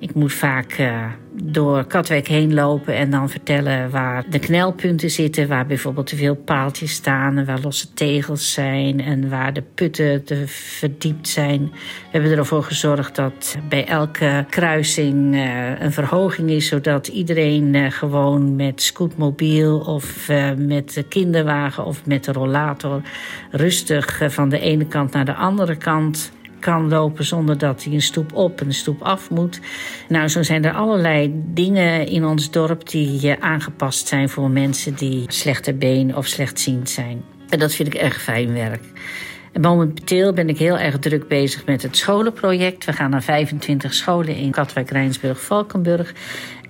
Ik 0.00 0.14
moet 0.14 0.32
vaak 0.32 0.78
uh, 0.78 1.04
door 1.42 1.84
Katwijk 1.84 2.28
heen 2.28 2.54
lopen 2.54 2.94
en 2.94 3.10
dan 3.10 3.30
vertellen 3.30 3.90
waar 3.90 4.24
de 4.30 4.38
knelpunten 4.38 5.10
zitten. 5.10 5.48
Waar 5.48 5.66
bijvoorbeeld 5.66 6.06
te 6.06 6.16
veel 6.16 6.34
paaltjes 6.34 6.92
staan 6.92 7.38
en 7.38 7.46
waar 7.46 7.60
losse 7.60 7.92
tegels 7.92 8.52
zijn 8.52 9.00
en 9.00 9.28
waar 9.28 9.52
de 9.52 9.62
putten 9.74 10.24
te 10.24 10.42
verdiept 10.46 11.28
zijn. 11.28 11.60
We 11.62 12.08
hebben 12.10 12.38
ervoor 12.38 12.62
gezorgd 12.62 13.16
dat 13.16 13.56
bij 13.68 13.86
elke 13.86 14.44
kruising 14.50 15.34
uh, 15.34 15.80
een 15.80 15.92
verhoging 15.92 16.50
is, 16.50 16.66
zodat 16.66 17.06
iedereen 17.06 17.74
uh, 17.74 17.90
gewoon 17.90 18.56
met 18.56 18.82
scootmobiel 18.82 19.78
of 19.78 20.28
met 20.56 20.94
de 20.94 21.02
kinderwagen 21.02 21.84
of 21.84 22.06
met 22.06 22.24
de 22.24 22.32
rollator 22.32 23.02
rustig 23.50 24.22
van 24.26 24.48
de 24.48 24.60
ene 24.60 24.86
kant 24.86 25.12
naar 25.12 25.24
de 25.24 25.34
andere 25.34 25.76
kant 25.76 26.32
kan 26.60 26.88
lopen 26.88 27.24
zonder 27.24 27.58
dat 27.58 27.84
hij 27.84 27.92
een 27.92 28.02
stoep 28.02 28.34
op 28.34 28.60
en 28.60 28.66
een 28.66 28.74
stoep 28.74 29.02
af 29.02 29.30
moet. 29.30 29.60
Nou, 30.08 30.28
zo 30.28 30.42
zijn 30.42 30.64
er 30.64 30.72
allerlei 30.72 31.32
dingen 31.34 32.06
in 32.06 32.24
ons 32.24 32.50
dorp 32.50 32.88
die 32.88 33.36
aangepast 33.40 34.08
zijn 34.08 34.28
voor 34.28 34.50
mensen 34.50 34.94
die 34.94 35.24
slechter 35.26 35.76
been 35.76 36.16
of 36.16 36.26
slechtziend 36.26 36.90
zijn. 36.90 37.24
En 37.48 37.58
dat 37.58 37.74
vind 37.74 37.94
ik 37.94 38.00
erg 38.00 38.22
fijn 38.22 38.52
werk. 38.52 38.82
En 39.52 39.60
momenteel 39.60 40.32
ben 40.32 40.48
ik 40.48 40.58
heel 40.58 40.78
erg 40.78 40.98
druk 40.98 41.28
bezig 41.28 41.66
met 41.66 41.82
het 41.82 41.96
scholenproject. 41.96 42.84
We 42.84 42.92
gaan 42.92 43.10
naar 43.10 43.22
25 43.22 43.94
scholen 43.94 44.36
in 44.36 44.50
Katwijk, 44.50 44.90
Rijnsburg, 44.90 45.40
Valkenburg. 45.40 46.14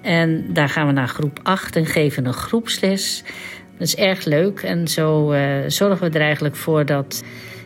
En 0.02 0.52
daar 0.52 0.68
gaan 0.68 0.86
we 0.86 0.92
naar 0.92 1.08
groep 1.08 1.40
8 1.42 1.76
en 1.76 1.86
geven 1.86 2.26
een 2.26 2.32
groepsles. 2.32 3.22
Dat 3.78 3.88
is 3.88 3.96
erg 3.96 4.24
leuk. 4.24 4.60
En 4.60 4.88
zo 4.88 5.32
uh, 5.32 5.40
zorgen 5.66 6.10
we 6.10 6.18
er 6.18 6.24
eigenlijk 6.24 6.56
voor 6.56 6.86
dat 6.86 7.22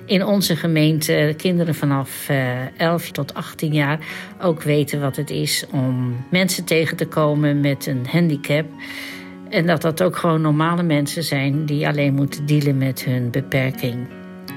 in 0.07 0.25
onze 0.25 0.57
gemeente 0.57 1.35
kinderen 1.37 1.75
vanaf 1.75 2.29
uh, 2.31 2.63
eh, 2.63 2.69
11 2.77 3.11
tot 3.11 3.35
18 3.35 3.73
jaar 3.73 3.99
ook 4.41 4.63
weten 4.63 5.01
wat 5.01 5.17
het 5.17 5.31
is 5.31 5.65
om 5.73 6.25
mensen 6.31 6.65
tegen 6.65 6.97
te 6.97 7.07
komen 7.07 7.61
met 7.61 7.87
een 7.87 8.07
handicap. 8.11 8.67
En 9.49 9.67
dat 9.67 9.83
dat 9.83 10.03
ook 10.03 10.17
gewoon 10.17 10.41
normale 10.41 10.83
mensen 10.83 11.23
zijn 11.23 11.67
die 11.67 11.89
alleen 11.89 12.15
moeten 12.15 12.47
dealen 12.47 12.79
met 12.79 13.05
hun 13.05 13.31
beperking. 13.31 14.09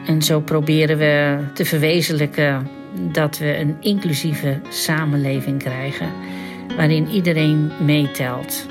En 0.06 0.22
zo 0.22 0.42
proberen 0.42 0.98
we 0.98 1.38
te 1.54 1.66
verwezenlijken 1.66 2.70
dat 3.12 3.38
we 3.38 3.58
een 3.58 3.76
inclusieve 3.80 4.60
samenleving 4.70 5.60
krijgen 5.60 6.12
waarin 6.76 7.08
iedereen 7.08 7.72
meetelt. 7.86 8.66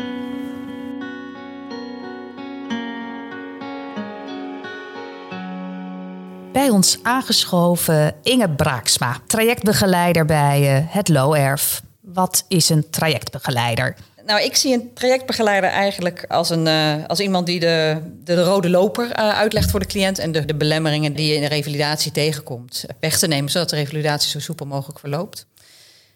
Bij 6.57 6.71
ons 6.71 6.99
aangeschoven 7.03 8.15
Inge 8.23 8.51
Braaksma, 8.51 9.21
trajectbegeleider 9.27 10.25
bij 10.25 10.77
uh, 10.77 10.85
het 10.87 11.09
LOERF. 11.09 11.83
Wat 12.01 12.45
is 12.49 12.69
een 12.69 12.91
trajectbegeleider? 12.91 13.97
Nou, 14.27 14.43
ik 14.43 14.57
zie 14.57 14.75
een 14.75 14.91
trajectbegeleider 14.95 15.71
eigenlijk 15.71 16.25
als, 16.29 16.51
een, 16.51 16.67
uh, 16.67 16.95
als 17.07 17.21
iemand 17.21 17.47
die 17.47 17.61
de, 17.61 17.99
de, 18.25 18.45
rode 18.45 18.71
loper 18.71 19.05
uh, 19.05 19.13
uitlegt 19.29 19.71
voor 19.71 19.81
de 19.81 19.87
cliënt 19.87 20.19
en 20.19 20.33
de, 20.33 20.45
de 20.45 20.55
belemmeringen 20.55 21.13
die 21.13 21.27
je 21.27 21.35
in 21.35 21.41
de 21.41 21.49
revalidatie 21.49 22.13
tegenkomt 22.13 22.85
weg 23.01 23.19
te 23.19 23.27
nemen, 23.27 23.51
zodat 23.51 23.71
de 23.71 23.77
revalidatie 23.77 24.31
zo 24.31 24.41
soepel 24.41 24.67
mogelijk 24.67 24.99
verloopt. 24.99 25.47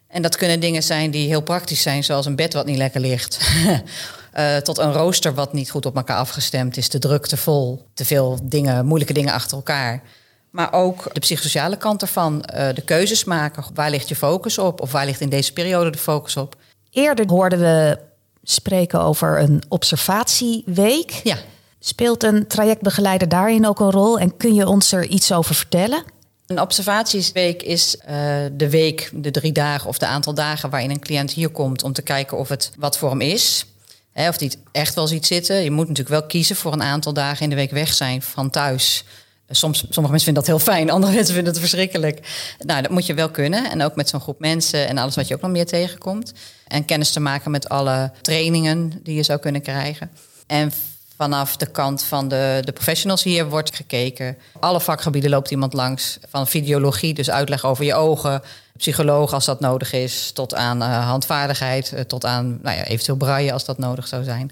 En 0.09 0.22
dat 0.22 0.36
kunnen 0.36 0.61
dingen 0.61 0.82
zijn 0.82 1.11
die 1.11 1.28
heel 1.28 1.43
praktisch 1.43 1.82
zijn, 1.82 2.05
zoals 2.05 2.26
een 2.26 2.36
bed 2.36 2.53
wat 2.53 2.66
niet 2.66 2.78
lekker 2.78 3.01
ligt. 3.01 3.38
tot 4.62 4.78
een 4.78 4.93
rooster 4.93 5.34
wat 5.34 5.53
niet 5.53 5.70
goed 5.70 5.86
op 5.86 5.97
elkaar 5.97 6.16
afgestemd 6.16 6.76
is, 6.76 6.88
te 6.88 6.99
druk, 6.99 7.26
te 7.26 7.36
vol, 7.36 7.86
te 7.95 8.05
veel 8.05 8.38
dingen, 8.43 8.86
moeilijke 8.86 9.14
dingen 9.14 9.32
achter 9.32 9.57
elkaar. 9.57 10.03
Maar 10.51 10.73
ook 10.73 11.15
de 11.15 11.21
psychosociale 11.21 11.77
kant 11.77 12.03
ervan. 12.03 12.45
Uh, 12.55 12.69
de 12.75 12.83
keuzes 12.83 13.25
maken. 13.25 13.65
Waar 13.75 13.91
ligt 13.91 14.09
je 14.09 14.17
focus 14.17 14.59
op? 14.59 14.81
Of 14.81 14.93
waar 14.93 15.07
ligt 15.07 15.21
in 15.21 15.29
deze 15.29 15.53
periode 15.53 15.91
de 15.91 15.99
focus 15.99 16.37
op? 16.37 16.57
Eerder 16.91 17.29
hoorden 17.29 17.59
we 17.59 17.99
spreken 18.43 19.01
over 19.01 19.41
een 19.41 19.63
observatieweek. 19.69 21.11
Ja. 21.11 21.37
Speelt 21.79 22.23
een 22.23 22.47
trajectbegeleider 22.47 23.29
daarin 23.29 23.67
ook 23.67 23.81
een 23.81 23.91
rol? 23.91 24.19
En 24.19 24.37
kun 24.37 24.55
je 24.55 24.69
ons 24.69 24.93
er 24.93 25.07
iets 25.07 25.33
over 25.33 25.55
vertellen? 25.55 26.05
Een 26.47 26.61
observatieweek 26.61 27.63
is 27.63 27.97
uh, 27.97 28.07
de 28.53 28.71
week, 28.71 29.11
de 29.15 29.31
drie 29.31 29.53
dagen 29.53 29.89
of 29.89 29.99
de 29.99 30.07
aantal 30.07 30.35
dagen 30.35 30.71
waarin 30.71 30.91
een 30.91 31.01
cliënt 31.01 31.31
hier 31.31 31.49
komt 31.49 31.83
om 31.83 31.93
te 31.93 32.03
kijken 32.03 32.39
of 32.39 32.49
het 32.49 32.73
wat 32.79 32.99
voor 32.99 33.11
hem 33.11 33.21
is. 33.21 33.67
Hè, 34.13 34.29
of 34.29 34.37
die 34.37 34.49
het 34.49 34.59
echt 34.73 34.95
wel 34.95 35.07
ziet 35.07 35.27
zitten. 35.27 35.63
Je 35.63 35.71
moet 35.71 35.89
natuurlijk 35.89 36.19
wel 36.21 36.27
kiezen 36.27 36.57
voor 36.57 36.73
een 36.73 36.83
aantal 36.83 37.13
dagen 37.13 37.43
in 37.43 37.51
de 37.51 37.57
week 37.57 37.71
weg 37.71 37.93
zijn 37.93 38.23
van 38.23 38.51
thuis. 38.51 39.05
Soms, 39.51 39.79
sommige 39.79 40.11
mensen 40.11 40.35
vinden 40.35 40.43
dat 40.43 40.47
heel 40.47 40.75
fijn, 40.75 40.91
andere 40.95 41.13
mensen 41.13 41.35
vinden 41.35 41.53
het 41.53 41.63
verschrikkelijk. 41.63 42.21
Nou, 42.59 42.83
dat 42.83 42.91
moet 42.91 43.07
je 43.07 43.15
wel 43.15 43.31
kunnen. 43.31 43.71
En 43.71 43.83
ook 43.83 43.95
met 43.95 44.09
zo'n 44.09 44.21
groep 44.21 44.39
mensen 44.39 44.89
en 44.89 44.99
alles 44.99 45.17
wat 45.17 45.29
je 45.29 45.35
ook 45.35 45.41
nog 45.41 45.51
meer 45.51 45.67
tegenkomt. 45.67 46.33
En 46.67 46.85
kennis 46.85 47.11
te 47.11 47.21
maken 47.21 47.51
met 47.51 47.69
alle 47.69 48.13
trainingen 48.21 49.01
die 49.03 49.15
je 49.15 49.23
zou 49.23 49.39
kunnen 49.39 49.63
krijgen. 49.63 50.11
En 50.47 50.73
vanaf 51.17 51.57
de 51.57 51.67
kant 51.67 52.03
van 52.03 52.29
de, 52.29 52.63
de 52.65 52.73
professionals 52.73 53.23
hier 53.23 53.49
wordt 53.49 53.77
gekeken. 53.77 54.37
Alle 54.61 54.81
vakgebieden 54.81 55.31
loopt 55.31 55.51
iemand 55.51 55.73
langs. 55.73 56.19
Van 56.29 56.47
videologie, 56.47 57.15
dus 57.15 57.31
uitleg 57.31 57.65
over 57.65 57.85
je 57.85 57.95
ogen. 57.95 58.43
Psycholoog 58.77 59.33
als 59.33 59.45
dat 59.45 59.61
nodig 59.61 59.93
is. 59.93 60.31
Tot 60.33 60.55
aan 60.55 60.83
uh, 60.83 61.07
handvaardigheid. 61.09 61.93
Uh, 61.95 62.01
tot 62.01 62.25
aan 62.25 62.59
nou 62.63 62.77
ja, 62.77 62.85
eventueel 62.85 63.17
braille 63.17 63.53
als 63.53 63.65
dat 63.65 63.79
nodig 63.79 64.09
zou 64.09 64.25
zijn. 64.25 64.51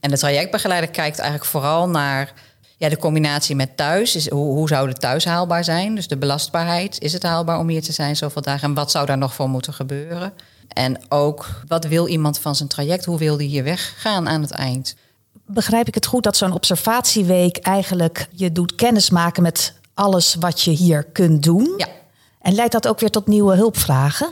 En 0.00 0.10
de 0.10 0.18
trajectbegeleider 0.18 0.90
kijkt 0.90 1.18
eigenlijk 1.18 1.50
vooral 1.50 1.88
naar 1.88 2.32
ja, 2.78 2.88
de 2.88 2.96
combinatie 2.96 3.56
met 3.56 3.76
thuis. 3.76 4.16
Is, 4.16 4.30
hoe, 4.30 4.54
hoe 4.54 4.68
zou 4.68 4.88
het 4.88 5.00
thuis 5.00 5.24
haalbaar 5.24 5.64
zijn? 5.64 5.94
Dus 5.94 6.08
de 6.08 6.16
belastbaarheid. 6.16 7.00
Is 7.00 7.12
het 7.12 7.22
haalbaar 7.22 7.58
om 7.58 7.68
hier 7.68 7.82
te 7.82 7.92
zijn 7.92 8.16
zoveel 8.16 8.42
dagen? 8.42 8.68
En 8.68 8.74
wat 8.74 8.90
zou 8.90 9.06
daar 9.06 9.18
nog 9.18 9.34
voor 9.34 9.48
moeten 9.48 9.72
gebeuren? 9.72 10.32
En 10.68 11.00
ook, 11.08 11.48
wat 11.66 11.84
wil 11.84 12.06
iemand 12.06 12.38
van 12.38 12.56
zijn 12.56 12.68
traject? 12.68 13.04
Hoe 13.04 13.18
wil 13.18 13.36
die 13.36 13.48
hier 13.48 13.64
weggaan 13.64 14.28
aan 14.28 14.42
het 14.42 14.50
eind? 14.50 14.94
Begrijp 15.46 15.88
ik 15.88 15.94
het 15.94 16.06
goed 16.06 16.22
dat 16.22 16.36
zo'n 16.36 16.52
observatieweek 16.52 17.56
eigenlijk 17.56 18.28
je 18.30 18.52
doet 18.52 18.74
kennismaken 18.74 19.42
met 19.42 19.74
alles 19.94 20.34
wat 20.34 20.60
je 20.60 20.70
hier 20.70 21.04
kunt 21.04 21.42
doen? 21.42 21.74
Ja. 21.76 21.88
En 22.40 22.54
leidt 22.54 22.72
dat 22.72 22.88
ook 22.88 23.00
weer 23.00 23.10
tot 23.10 23.26
nieuwe 23.26 23.54
hulpvragen? 23.54 24.28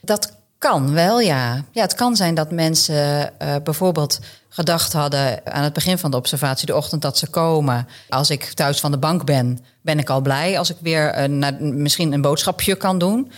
Dat 0.00 0.32
kan 0.70 0.92
wel, 0.92 1.20
ja. 1.20 1.64
Ja, 1.72 1.82
het 1.82 1.94
kan 1.94 2.16
zijn 2.16 2.34
dat 2.34 2.50
mensen 2.50 3.32
uh, 3.42 3.54
bijvoorbeeld 3.64 4.20
gedacht 4.48 4.92
hadden 4.92 5.52
aan 5.52 5.62
het 5.62 5.72
begin 5.72 5.98
van 5.98 6.10
de 6.10 6.16
observatie, 6.16 6.66
de 6.66 6.76
ochtend 6.76 7.02
dat 7.02 7.18
ze 7.18 7.26
komen. 7.26 7.88
Als 8.08 8.30
ik 8.30 8.44
thuis 8.44 8.80
van 8.80 8.90
de 8.90 8.98
bank 8.98 9.24
ben, 9.24 9.58
ben 9.80 9.98
ik 9.98 10.10
al 10.10 10.20
blij 10.20 10.58
als 10.58 10.70
ik 10.70 10.76
weer 10.80 11.30
naar, 11.30 11.54
misschien 11.60 12.12
een 12.12 12.20
boodschapje 12.20 12.74
kan 12.74 12.98
doen. 12.98 13.32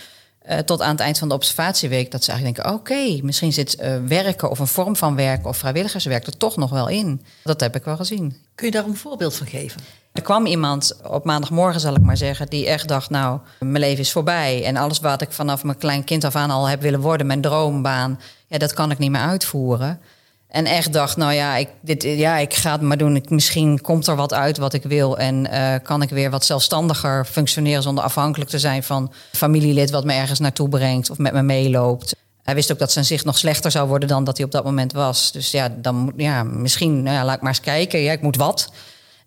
Uh, 0.49 0.57
tot 0.57 0.81
aan 0.81 0.91
het 0.91 0.99
eind 0.99 1.17
van 1.17 1.27
de 1.27 1.33
observatieweek. 1.33 2.11
Dat 2.11 2.23
ze 2.23 2.31
eigenlijk 2.31 2.63
denken: 2.63 2.79
oké, 2.79 3.23
misschien 3.23 3.53
zit 3.53 3.75
werken 4.07 4.49
of 4.49 4.59
een 4.59 4.67
vorm 4.67 4.95
van 4.95 5.15
werk 5.15 5.47
of 5.47 5.57
vrijwilligerswerk 5.57 6.27
er 6.27 6.37
toch 6.37 6.55
nog 6.55 6.69
wel 6.69 6.87
in. 6.87 7.21
Dat 7.43 7.59
heb 7.59 7.75
ik 7.75 7.83
wel 7.83 7.95
gezien. 7.95 8.46
Kun 8.57 8.67
je 8.67 8.71
daar 8.71 8.85
een 8.85 8.97
voorbeeld 8.97 9.35
van 9.35 9.47
geven? 9.47 9.81
Er 10.13 10.21
kwam 10.21 10.45
iemand 10.45 10.97
op 11.03 11.25
maandagmorgen, 11.25 11.79
zal 11.79 11.95
ik 11.95 12.01
maar 12.01 12.17
zeggen, 12.17 12.47
die 12.47 12.67
echt 12.67 12.87
dacht: 12.87 13.09
Nou, 13.09 13.39
mijn 13.59 13.83
leven 13.83 13.99
is 13.99 14.11
voorbij. 14.11 14.63
En 14.63 14.77
alles 14.77 14.99
wat 14.99 15.21
ik 15.21 15.31
vanaf 15.31 15.63
mijn 15.63 15.77
klein 15.77 16.03
kind 16.03 16.23
af 16.23 16.35
aan 16.35 16.49
al 16.49 16.69
heb 16.69 16.81
willen 16.81 16.99
worden, 16.99 17.27
mijn 17.27 17.41
droombaan, 17.41 18.19
ja, 18.47 18.57
dat 18.57 18.73
kan 18.73 18.91
ik 18.91 18.97
niet 18.97 19.11
meer 19.11 19.21
uitvoeren. 19.21 19.99
En 20.47 20.65
echt 20.65 20.93
dacht: 20.93 21.17
Nou 21.17 21.33
ja, 21.33 21.55
ik, 21.55 21.69
dit, 21.81 22.03
ja, 22.03 22.37
ik 22.37 22.53
ga 22.53 22.71
het 22.71 22.81
maar 22.81 22.97
doen. 22.97 23.15
Ik, 23.15 23.29
misschien 23.29 23.81
komt 23.81 24.07
er 24.07 24.15
wat 24.15 24.33
uit 24.33 24.57
wat 24.57 24.73
ik 24.73 24.83
wil. 24.83 25.17
En 25.17 25.47
uh, 25.51 25.75
kan 25.83 26.01
ik 26.01 26.09
weer 26.09 26.29
wat 26.29 26.45
zelfstandiger 26.45 27.25
functioneren 27.25 27.83
zonder 27.83 28.03
afhankelijk 28.03 28.49
te 28.49 28.59
zijn 28.59 28.83
van 28.83 29.11
familielid 29.31 29.89
wat 29.89 30.05
me 30.05 30.13
ergens 30.13 30.39
naartoe 30.39 30.69
brengt 30.69 31.09
of 31.09 31.17
met 31.17 31.33
me 31.33 31.41
meeloopt. 31.41 32.15
Hij 32.47 32.55
wist 32.55 32.71
ook 32.71 32.79
dat 32.79 32.91
zijn 32.91 33.05
zicht 33.05 33.25
nog 33.25 33.37
slechter 33.37 33.71
zou 33.71 33.87
worden 33.87 34.07
dan 34.07 34.23
dat 34.23 34.37
hij 34.37 34.45
op 34.45 34.51
dat 34.51 34.63
moment 34.63 34.93
was. 34.93 35.31
Dus 35.31 35.51
ja, 35.51 35.69
dan 35.69 36.13
ja, 36.17 36.43
misschien, 36.43 37.03
nou 37.03 37.15
ja, 37.15 37.25
laat 37.25 37.35
ik 37.35 37.41
maar 37.41 37.51
eens 37.51 37.61
kijken. 37.61 37.99
Ja, 37.99 38.11
ik 38.11 38.21
moet 38.21 38.35
wat. 38.35 38.71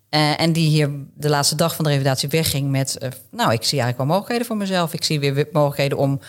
Uh, 0.09 0.41
en 0.41 0.53
die 0.53 0.69
hier 0.69 0.89
de 1.13 1.29
laatste 1.29 1.55
dag 1.55 1.75
van 1.75 1.83
de 1.83 1.89
revalidatie 1.89 2.29
wegging 2.29 2.69
met... 2.69 2.97
Uh, 2.99 3.09
nou, 3.31 3.51
ik 3.51 3.63
zie 3.63 3.79
eigenlijk 3.79 3.97
wel 3.97 4.05
mogelijkheden 4.05 4.45
voor 4.45 4.57
mezelf. 4.57 4.93
Ik 4.93 5.03
zie 5.03 5.19
weer 5.19 5.47
mogelijkheden 5.51 5.97
om 5.97 6.19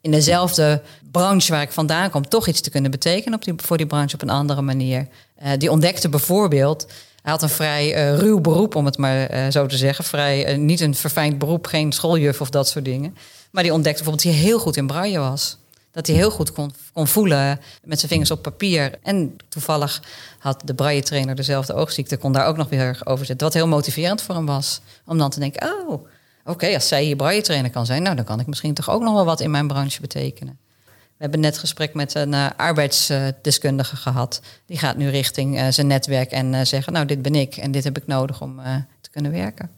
in 0.00 0.10
dezelfde 0.10 0.82
branche 1.10 1.52
waar 1.52 1.62
ik 1.62 1.72
vandaan 1.72 2.10
kom... 2.10 2.28
toch 2.28 2.46
iets 2.46 2.60
te 2.60 2.70
kunnen 2.70 2.90
betekenen 2.90 3.38
op 3.38 3.44
die, 3.44 3.54
voor 3.56 3.76
die 3.76 3.86
branche 3.86 4.14
op 4.14 4.22
een 4.22 4.30
andere 4.30 4.62
manier. 4.62 5.08
Uh, 5.42 5.50
die 5.58 5.70
ontdekte 5.70 6.08
bijvoorbeeld... 6.08 6.86
Hij 7.22 7.32
had 7.32 7.42
een 7.42 7.48
vrij 7.48 8.14
ruw 8.14 8.40
beroep, 8.40 8.74
om 8.74 8.84
het 8.84 8.98
maar 8.98 9.50
zo 9.52 9.66
te 9.66 9.76
zeggen. 9.76 10.04
Vrij, 10.04 10.56
niet 10.56 10.80
een 10.80 10.94
verfijnd 10.94 11.38
beroep, 11.38 11.66
geen 11.66 11.92
schooljuf 11.92 12.40
of 12.40 12.50
dat 12.50 12.68
soort 12.68 12.84
dingen. 12.84 13.16
Maar 13.50 13.62
die 13.62 13.72
ontdekte 13.72 14.02
bijvoorbeeld 14.02 14.32
dat 14.32 14.34
hij 14.34 14.50
heel 14.50 14.58
goed 14.58 14.76
in 14.76 14.86
braille 14.86 15.18
was 15.18 15.60
dat 15.92 16.06
hij 16.06 16.16
heel 16.16 16.30
goed 16.30 16.52
kon, 16.52 16.74
kon 16.92 17.06
voelen 17.06 17.60
met 17.84 17.98
zijn 17.98 18.10
vingers 18.10 18.30
op 18.30 18.42
papier. 18.42 18.98
En 19.02 19.36
toevallig 19.48 20.02
had 20.38 20.62
de 20.64 20.74
braille 20.74 21.02
trainer 21.02 21.34
dezelfde 21.34 21.74
oogziekte, 21.74 22.16
kon 22.16 22.32
daar 22.32 22.46
ook 22.46 22.56
nog 22.56 22.68
weer 22.68 23.00
over 23.04 23.26
zitten. 23.26 23.46
Wat 23.46 23.56
heel 23.56 23.68
motiverend 23.68 24.22
voor 24.22 24.34
hem 24.34 24.46
was. 24.46 24.80
Om 25.06 25.18
dan 25.18 25.30
te 25.30 25.40
denken, 25.40 25.72
oh, 25.72 26.06
oké, 26.44 26.74
als 26.74 26.88
zij 26.88 27.04
hier 27.04 27.16
braille 27.16 27.42
trainer 27.42 27.70
kan 27.70 27.86
zijn, 27.86 28.02
nou 28.02 28.16
dan 28.16 28.24
kan 28.24 28.40
ik 28.40 28.46
misschien 28.46 28.74
toch 28.74 28.90
ook 28.90 29.02
nog 29.02 29.14
wel 29.14 29.24
wat 29.24 29.40
in 29.40 29.50
mijn 29.50 29.66
branche 29.66 30.00
betekenen. 30.00 30.58
We 30.86 31.28
hebben 31.28 31.40
net 31.40 31.58
gesprek 31.58 31.94
met 31.94 32.14
een 32.14 32.32
uh, 32.32 32.46
arbeidsdeskundige 32.56 33.96
gehad. 33.96 34.40
Die 34.66 34.78
gaat 34.78 34.96
nu 34.96 35.08
richting 35.08 35.58
uh, 35.58 35.66
zijn 35.70 35.86
netwerk 35.86 36.30
en 36.30 36.52
uh, 36.52 36.60
zeggen, 36.62 36.92
nou 36.92 37.06
dit 37.06 37.22
ben 37.22 37.34
ik 37.34 37.56
en 37.56 37.70
dit 37.70 37.84
heb 37.84 37.96
ik 37.96 38.06
nodig 38.06 38.40
om 38.40 38.60
te 39.00 39.10
kunnen 39.10 39.32
werken. 39.32 39.70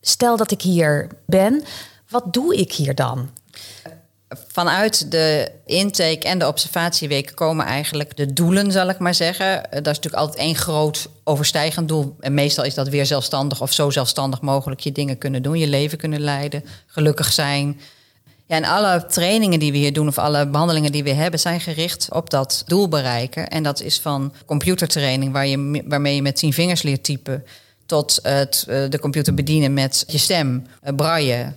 Stel 0.00 0.36
dat 0.36 0.50
ik 0.50 0.62
hier 0.62 1.08
ben, 1.26 1.64
wat 2.08 2.32
doe 2.32 2.56
ik 2.56 2.72
hier 2.72 2.94
dan? 2.94 3.30
Vanuit 4.28 5.10
de 5.10 5.50
intake 5.66 6.18
en 6.18 6.38
de 6.38 6.46
observatieweek 6.46 7.32
komen 7.34 7.66
eigenlijk 7.66 8.16
de 8.16 8.32
doelen, 8.32 8.72
zal 8.72 8.88
ik 8.88 8.98
maar 8.98 9.14
zeggen. 9.14 9.62
Dat 9.70 9.86
is 9.86 9.96
natuurlijk 9.96 10.14
altijd 10.14 10.38
één 10.38 10.54
groot 10.54 11.08
overstijgend 11.24 11.88
doel. 11.88 12.16
En 12.20 12.34
meestal 12.34 12.64
is 12.64 12.74
dat 12.74 12.88
weer 12.88 13.06
zelfstandig 13.06 13.60
of 13.60 13.72
zo 13.72 13.90
zelfstandig 13.90 14.40
mogelijk 14.40 14.80
je 14.80 14.92
dingen 14.92 15.18
kunnen 15.18 15.42
doen, 15.42 15.58
je 15.58 15.66
leven 15.66 15.98
kunnen 15.98 16.20
leiden, 16.20 16.64
gelukkig 16.86 17.32
zijn. 17.32 17.80
Ja, 18.46 18.56
en 18.56 18.64
alle 18.64 19.06
trainingen 19.06 19.58
die 19.58 19.72
we 19.72 19.78
hier 19.78 19.92
doen 19.92 20.08
of 20.08 20.18
alle 20.18 20.46
behandelingen 20.46 20.92
die 20.92 21.04
we 21.04 21.12
hebben, 21.12 21.40
zijn 21.40 21.60
gericht 21.60 22.08
op 22.12 22.30
dat 22.30 22.62
doel 22.66 22.88
bereiken. 22.88 23.48
En 23.48 23.62
dat 23.62 23.80
is 23.80 24.00
van 24.00 24.32
computertraining, 24.46 25.32
waar 25.32 25.46
je, 25.46 25.82
waarmee 25.86 26.14
je 26.14 26.22
met 26.22 26.36
tien 26.36 26.52
vingers 26.52 26.82
leert 26.82 27.04
typen, 27.04 27.44
tot 27.86 28.18
het, 28.22 28.64
de 28.66 28.98
computer 29.00 29.34
bedienen 29.34 29.74
met 29.74 30.04
je 30.06 30.18
stem, 30.18 30.66
braille, 30.96 31.52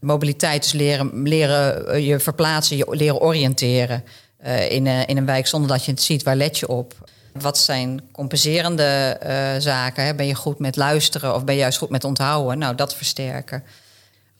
mobiliteit, 0.00 0.62
dus 0.62 0.72
leren, 0.72 1.22
leren 1.22 1.88
eh, 1.88 2.06
je 2.06 2.20
verplaatsen, 2.20 2.76
je 2.76 2.86
leren 2.90 3.20
oriënteren 3.20 4.04
uh, 4.46 4.70
in, 4.70 4.86
uh, 4.86 5.08
in 5.08 5.16
een 5.16 5.26
wijk 5.26 5.46
zonder 5.46 5.70
dat 5.70 5.84
je 5.84 5.90
het 5.90 6.02
ziet, 6.02 6.22
waar 6.22 6.36
let 6.36 6.58
je 6.58 6.68
op? 6.68 7.10
Wat 7.32 7.58
zijn 7.58 8.00
compenserende 8.12 9.16
zaken? 9.58 10.04
Hè? 10.04 10.14
Ben 10.14 10.26
je 10.26 10.34
goed 10.34 10.58
met 10.58 10.76
luisteren 10.76 11.34
of 11.34 11.44
ben 11.44 11.54
je 11.54 11.60
juist 11.60 11.78
goed 11.78 11.90
met 11.90 12.04
onthouden? 12.04 12.58
Nou, 12.58 12.74
dat 12.74 12.94
versterken. 12.94 13.62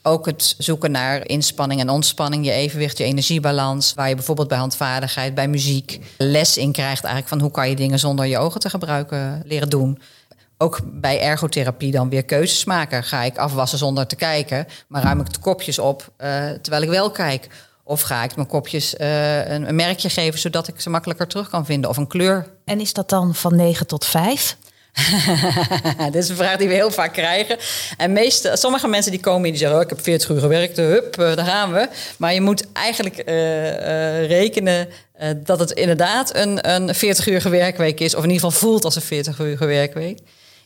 Ook 0.02 0.26
het 0.26 0.54
zoeken 0.58 0.90
naar 0.90 1.28
inspanning 1.28 1.80
en 1.80 1.88
ontspanning, 1.88 2.44
je 2.44 2.52
evenwicht, 2.52 2.98
je 2.98 3.04
energiebalans. 3.04 3.94
Waar 3.94 4.08
je 4.08 4.14
bijvoorbeeld 4.14 4.48
bij 4.48 4.58
handvaardigheid, 4.58 5.34
bij 5.34 5.48
muziek 5.48 6.00
les 6.18 6.56
in 6.56 6.72
krijgt 6.72 7.04
eigenlijk 7.04 7.28
van 7.28 7.40
hoe 7.40 7.50
kan 7.50 7.68
je 7.68 7.76
dingen 7.76 7.98
zonder 7.98 8.26
je 8.26 8.38
ogen 8.38 8.60
te 8.60 8.70
gebruiken 8.70 9.42
leren 9.44 9.68
doen 9.68 9.98
ook 10.62 10.80
bij 10.84 11.20
ergotherapie 11.20 11.90
dan 11.90 12.08
weer 12.08 12.24
keuzes 12.24 12.64
maken. 12.64 13.04
Ga 13.04 13.22
ik 13.22 13.38
afwassen 13.38 13.78
zonder 13.78 14.06
te 14.06 14.16
kijken, 14.16 14.66
maar 14.88 15.02
ruim 15.02 15.20
ik 15.20 15.32
de 15.32 15.38
kopjes 15.38 15.78
op 15.78 16.12
uh, 16.18 16.50
terwijl 16.62 16.82
ik 16.82 16.88
wel 16.88 17.10
kijk? 17.10 17.46
Of 17.84 18.00
ga 18.00 18.24
ik 18.24 18.36
mijn 18.36 18.48
kopjes 18.48 18.94
uh, 18.94 19.50
een, 19.50 19.68
een, 19.68 19.74
merkje 19.74 20.08
geven 20.08 20.40
zodat 20.40 20.68
ik 20.68 20.80
ze 20.80 20.90
makkelijker 20.90 21.26
terug 21.26 21.48
kan 21.48 21.64
vinden? 21.64 21.90
Of 21.90 21.96
een 21.96 22.06
kleur. 22.06 22.46
En 22.64 22.80
is 22.80 22.92
dat 22.92 23.08
dan 23.08 23.34
van 23.34 23.56
9 23.56 23.86
tot 23.86 24.04
5? 24.04 24.56
dat 25.98 26.14
is 26.14 26.28
een 26.28 26.36
vraag 26.36 26.56
die 26.56 26.68
we 26.68 26.74
heel 26.74 26.90
vaak 26.90 27.12
krijgen. 27.12 27.56
En 27.96 28.12
meeste, 28.12 28.52
sommige 28.54 28.88
mensen 28.88 29.10
die 29.10 29.20
komen 29.20 29.44
en 29.44 29.50
die 29.50 29.58
zeggen: 29.58 29.76
oh, 29.76 29.82
Ik 29.82 29.88
heb 29.88 30.00
40 30.02 30.28
uur 30.28 30.40
gewerkt, 30.40 30.76
hup, 30.76 31.16
uh, 31.18 31.36
daar 31.36 31.46
gaan 31.46 31.72
we. 31.72 31.88
Maar 32.16 32.34
je 32.34 32.40
moet 32.40 32.72
eigenlijk 32.72 33.22
rekenen 34.26 34.88
dat 35.36 35.58
het 35.58 35.70
inderdaad 35.70 36.36
een, 36.36 36.70
een 36.70 36.94
40 36.94 37.26
uur 37.26 37.50
werkweek 37.50 38.00
is. 38.00 38.14
Of 38.14 38.24
in 38.24 38.30
ieder 38.30 38.44
geval 38.44 38.68
voelt 38.68 38.84
als 38.84 38.96
een 38.96 39.02
40 39.02 39.38
uur 39.38 39.58
werkweek. 39.58 40.18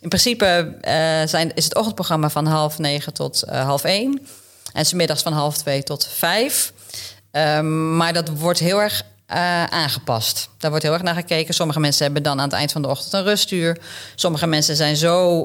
In 0.05 0.11
principe 0.11 0.77
uh, 0.83 1.29
zijn, 1.29 1.55
is 1.55 1.65
het 1.65 1.75
ochtendprogramma 1.75 2.31
van 2.31 2.47
half 2.47 2.79
negen 2.79 3.13
tot 3.13 3.45
uh, 3.49 3.65
half 3.65 3.85
één. 3.85 4.27
En 4.73 4.87
smiddags 4.87 5.23
van 5.23 5.33
half 5.33 5.57
twee 5.57 5.83
tot 5.83 6.07
vijf. 6.07 6.73
Um, 7.33 7.97
maar 7.97 8.13
dat 8.13 8.29
wordt 8.29 8.59
heel 8.59 8.81
erg 8.81 9.03
uh, 9.03 9.65
aangepast. 9.65 10.49
Daar 10.59 10.71
wordt 10.71 10.85
heel 10.85 10.95
erg 10.95 11.03
naar 11.03 11.15
gekeken. 11.15 11.55
Sommige 11.55 11.81
mensen 11.81 12.05
hebben 12.05 12.23
dan 12.23 12.39
aan 12.39 12.45
het 12.45 12.53
eind 12.53 12.73
van 12.73 12.83
de 12.83 12.89
ochtend 12.89 13.13
een 13.13 13.25
rustuur. 13.25 13.79
Sommige 14.15 14.47
mensen 14.47 14.77
zijn 14.77 14.97
zo 14.97 15.41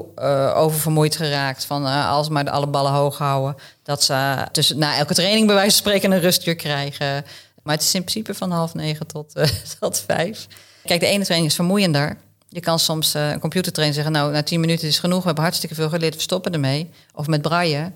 oververmoeid 0.54 1.16
geraakt 1.16 1.64
van 1.64 1.84
als 1.84 2.28
maar 2.28 2.50
alle 2.50 2.66
ballen 2.66 2.92
hoog 2.92 3.18
houden. 3.18 3.56
Dat 3.82 4.02
ze 4.02 4.46
tussen, 4.52 4.78
na 4.78 4.96
elke 4.96 5.14
training 5.14 5.46
bij 5.46 5.54
wijze 5.54 5.70
van 5.70 5.78
spreken 5.78 6.12
een 6.12 6.20
rustuur 6.20 6.54
krijgen. 6.54 7.24
Maar 7.62 7.74
het 7.74 7.84
is 7.84 7.94
in 7.94 8.04
principe 8.04 8.34
van 8.34 8.50
half 8.50 8.74
negen 8.74 9.06
tot, 9.06 9.32
tot 9.80 10.02
vijf. 10.06 10.46
Kijk, 10.84 11.00
de 11.00 11.06
ene 11.06 11.24
training 11.24 11.50
is 11.50 11.56
vermoeiender. 11.56 12.16
Je 12.52 12.60
kan 12.60 12.78
soms 12.78 13.14
uh, 13.14 13.30
een 13.30 13.40
computertrainer 13.40 13.94
zeggen, 13.94 14.12
nou, 14.12 14.32
na 14.32 14.42
tien 14.42 14.60
minuten 14.60 14.88
is 14.88 14.98
genoeg, 14.98 15.20
we 15.20 15.26
hebben 15.26 15.44
hartstikke 15.44 15.74
veel 15.74 15.88
geleerd, 15.88 16.14
we 16.14 16.20
stoppen 16.20 16.52
ermee. 16.52 16.90
Of 17.14 17.26
met 17.26 17.42
braille. 17.42 17.92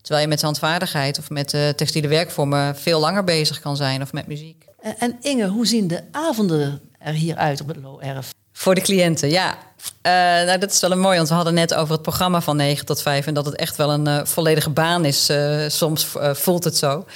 Terwijl 0.00 0.24
je 0.24 0.28
met 0.30 0.42
handvaardigheid 0.42 1.18
of 1.18 1.30
met 1.30 1.52
uh, 1.52 1.68
textiele 1.68 2.08
werkvormen 2.08 2.76
veel 2.76 3.00
langer 3.00 3.24
bezig 3.24 3.60
kan 3.60 3.76
zijn 3.76 4.02
of 4.02 4.12
met 4.12 4.26
muziek. 4.26 4.64
En, 4.98 5.16
Inge, 5.20 5.48
hoe 5.48 5.66
zien 5.66 5.88
de 5.88 6.02
avonden 6.10 6.80
er 6.98 7.12
hier 7.12 7.36
uit 7.36 7.60
op 7.60 7.68
het 7.68 7.76
Low 7.76 8.04
Erf? 8.04 8.34
Voor 8.52 8.74
de 8.74 8.80
cliënten, 8.80 9.28
ja. 9.28 9.58
Uh, 10.02 10.12
nou, 10.46 10.58
dat 10.58 10.70
is 10.70 10.80
wel 10.80 10.90
een 10.90 11.00
mooi, 11.00 11.16
want 11.16 11.28
we 11.28 11.34
hadden 11.34 11.54
net 11.54 11.74
over 11.74 11.92
het 11.92 12.02
programma 12.02 12.40
van 12.40 12.56
9 12.56 12.86
tot 12.86 13.02
5 13.02 13.26
en 13.26 13.34
dat 13.34 13.46
het 13.46 13.56
echt 13.56 13.76
wel 13.76 13.90
een 13.90 14.06
uh, 14.06 14.24
volledige 14.24 14.70
baan 14.70 15.04
is. 15.04 15.30
Soms 15.66 16.06
voelt 16.32 16.64
het 16.64 16.76
zo. 16.76 17.06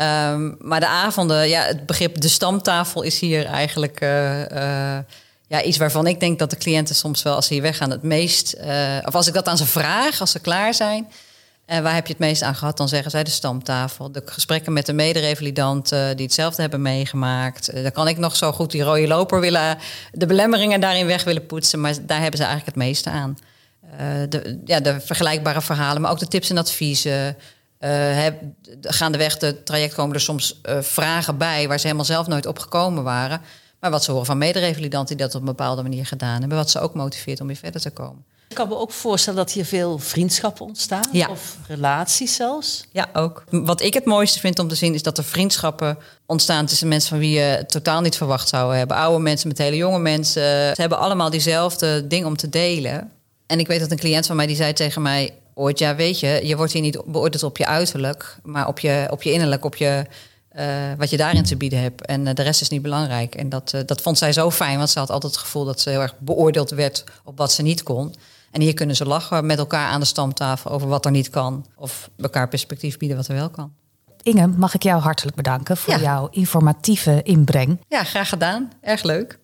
Um, 0.00 0.56
maar 0.58 0.80
de 0.80 0.86
avonden, 0.86 1.48
ja, 1.48 1.62
het 1.62 1.86
begrip 1.86 2.20
de 2.20 2.28
stamtafel 2.28 3.02
is 3.02 3.18
hier 3.18 3.46
eigenlijk 3.46 4.00
ja, 5.50 5.62
iets 5.62 5.78
waarvan 5.78 6.06
ik 6.06 6.20
denk 6.20 6.38
dat 6.38 6.50
de 6.50 6.56
cliënten 6.56 6.94
soms 6.94 7.22
wel 7.22 7.34
als 7.34 7.46
ze 7.46 7.52
hier 7.52 7.62
weggaan 7.62 7.90
het 7.90 8.02
meest... 8.02 8.54
Uh, 8.54 8.96
of 9.04 9.14
als 9.14 9.26
ik 9.26 9.34
dat 9.34 9.48
aan 9.48 9.56
ze 9.56 9.66
vraag, 9.66 10.20
als 10.20 10.30
ze 10.30 10.38
klaar 10.38 10.74
zijn... 10.74 11.08
En 11.66 11.76
uh, 11.76 11.82
waar 11.82 11.94
heb 11.94 12.06
je 12.06 12.12
het 12.12 12.22
meest 12.22 12.42
aan 12.42 12.54
gehad? 12.54 12.76
Dan 12.76 12.88
zeggen 12.88 13.10
zij 13.10 13.24
de 13.24 13.30
stamtafel. 13.30 14.12
De 14.12 14.22
gesprekken 14.24 14.72
met 14.72 14.86
de 14.86 14.92
mederevalidanten 14.92 16.16
die 16.16 16.26
hetzelfde 16.26 16.60
hebben 16.60 16.82
meegemaakt. 16.82 17.74
Uh, 17.74 17.82
dan 17.82 17.92
kan 17.92 18.08
ik 18.08 18.18
nog 18.18 18.36
zo 18.36 18.52
goed 18.52 18.70
die 18.70 18.82
rode 18.82 19.06
loper 19.06 19.40
willen... 19.40 19.78
de 20.12 20.26
belemmeringen 20.26 20.80
daarin 20.80 21.06
weg 21.06 21.24
willen 21.24 21.46
poetsen. 21.46 21.80
Maar 21.80 21.94
daar 22.06 22.20
hebben 22.20 22.38
ze 22.38 22.44
eigenlijk 22.44 22.76
het 22.76 22.84
meeste 22.84 23.10
aan. 23.10 23.38
Uh, 23.84 23.98
de, 24.28 24.60
ja, 24.64 24.80
de 24.80 25.00
vergelijkbare 25.00 25.60
verhalen, 25.62 26.02
maar 26.02 26.10
ook 26.10 26.18
de 26.18 26.28
tips 26.28 26.50
en 26.50 26.58
adviezen. 26.58 27.36
Heb, 27.78 28.42
gaandeweg 28.80 29.40
het 29.40 29.66
traject 29.66 29.94
komen 29.94 30.14
er 30.14 30.20
soms 30.20 30.60
vragen 30.80 31.36
bij... 31.36 31.68
waar 31.68 31.78
ze 31.78 31.86
helemaal 31.86 32.06
zelf 32.06 32.26
nooit 32.26 32.46
op 32.46 32.58
gekomen 32.58 33.02
waren... 33.02 33.40
Maar 33.80 33.90
wat 33.90 34.04
ze 34.04 34.10
horen 34.10 34.26
van 34.26 34.38
mederevalidanten 34.38 35.16
die 35.16 35.26
dat 35.26 35.34
op 35.34 35.40
een 35.40 35.46
bepaalde 35.46 35.82
manier 35.82 36.06
gedaan 36.06 36.40
hebben, 36.40 36.58
wat 36.58 36.70
ze 36.70 36.80
ook 36.80 36.94
motiveert 36.94 37.40
om 37.40 37.46
weer 37.46 37.56
verder 37.56 37.80
te 37.80 37.90
komen. 37.90 38.24
Ik 38.50 38.56
kan 38.56 38.68
me 38.68 38.76
ook 38.76 38.92
voorstellen 38.92 39.38
dat 39.38 39.52
hier 39.52 39.64
veel 39.64 39.98
vriendschappen 39.98 40.66
ontstaan. 40.66 41.04
Ja. 41.12 41.28
Of 41.28 41.56
relaties 41.68 42.34
zelfs. 42.34 42.84
Ja, 42.92 43.08
ook. 43.12 43.44
Wat 43.50 43.82
ik 43.82 43.94
het 43.94 44.04
mooiste 44.04 44.40
vind 44.40 44.58
om 44.58 44.68
te 44.68 44.74
zien 44.74 44.94
is 44.94 45.02
dat 45.02 45.18
er 45.18 45.24
vriendschappen 45.24 45.98
ontstaan 46.26 46.66
tussen 46.66 46.88
mensen 46.88 47.08
van 47.08 47.18
wie 47.18 47.38
je 47.38 47.64
totaal 47.66 48.00
niet 48.00 48.16
verwacht 48.16 48.48
zou 48.48 48.76
hebben. 48.76 48.96
Oude 48.96 49.22
mensen 49.22 49.48
met 49.48 49.58
hele 49.58 49.76
jonge 49.76 49.98
mensen. 49.98 50.42
Ze 50.74 50.80
hebben 50.80 50.98
allemaal 50.98 51.30
diezelfde 51.30 52.06
ding 52.06 52.24
om 52.24 52.36
te 52.36 52.48
delen. 52.48 53.10
En 53.46 53.58
ik 53.58 53.66
weet 53.66 53.80
dat 53.80 53.90
een 53.90 53.98
cliënt 53.98 54.26
van 54.26 54.36
mij 54.36 54.46
die 54.46 54.56
zei 54.56 54.72
tegen 54.72 55.02
mij 55.02 55.34
ooit: 55.54 55.78
Ja, 55.78 55.94
weet 55.94 56.20
je, 56.20 56.40
je 56.42 56.56
wordt 56.56 56.72
hier 56.72 56.82
niet 56.82 57.02
beoordeeld 57.06 57.42
op 57.42 57.56
je 57.58 57.66
uiterlijk, 57.66 58.36
maar 58.42 58.68
op 58.68 58.78
je, 58.78 59.06
op 59.10 59.22
je 59.22 59.32
innerlijk, 59.32 59.64
op 59.64 59.76
je 59.76 60.04
uh, 60.56 60.64
wat 60.98 61.10
je 61.10 61.16
daarin 61.16 61.44
te 61.44 61.56
bieden 61.56 61.80
hebt. 61.80 62.06
En 62.06 62.26
uh, 62.26 62.34
de 62.34 62.42
rest 62.42 62.60
is 62.60 62.68
niet 62.68 62.82
belangrijk. 62.82 63.34
En 63.34 63.48
dat, 63.48 63.72
uh, 63.74 63.80
dat 63.86 64.00
vond 64.00 64.18
zij 64.18 64.32
zo 64.32 64.50
fijn, 64.50 64.78
want 64.78 64.90
ze 64.90 64.98
had 64.98 65.10
altijd 65.10 65.32
het 65.32 65.42
gevoel 65.42 65.64
dat 65.64 65.80
ze 65.80 65.90
heel 65.90 66.00
erg 66.00 66.18
beoordeeld 66.18 66.70
werd 66.70 67.04
op 67.24 67.38
wat 67.38 67.52
ze 67.52 67.62
niet 67.62 67.82
kon. 67.82 68.14
En 68.50 68.60
hier 68.60 68.74
kunnen 68.74 68.96
ze 68.96 69.06
lachen 69.06 69.46
met 69.46 69.58
elkaar 69.58 69.88
aan 69.88 70.00
de 70.00 70.06
stamtafel 70.06 70.70
over 70.70 70.88
wat 70.88 71.04
er 71.04 71.10
niet 71.10 71.30
kan. 71.30 71.66
Of 71.76 72.10
elkaar 72.16 72.48
perspectief 72.48 72.96
bieden 72.96 73.16
wat 73.16 73.28
er 73.28 73.34
wel 73.34 73.50
kan. 73.50 73.72
Inge, 74.22 74.46
mag 74.46 74.74
ik 74.74 74.82
jou 74.82 75.00
hartelijk 75.00 75.36
bedanken 75.36 75.76
voor 75.76 75.94
ja. 75.94 76.00
jouw 76.00 76.28
informatieve 76.30 77.20
inbreng. 77.22 77.80
Ja, 77.88 78.04
graag 78.04 78.28
gedaan. 78.28 78.72
Erg 78.80 79.02
leuk. 79.02 79.38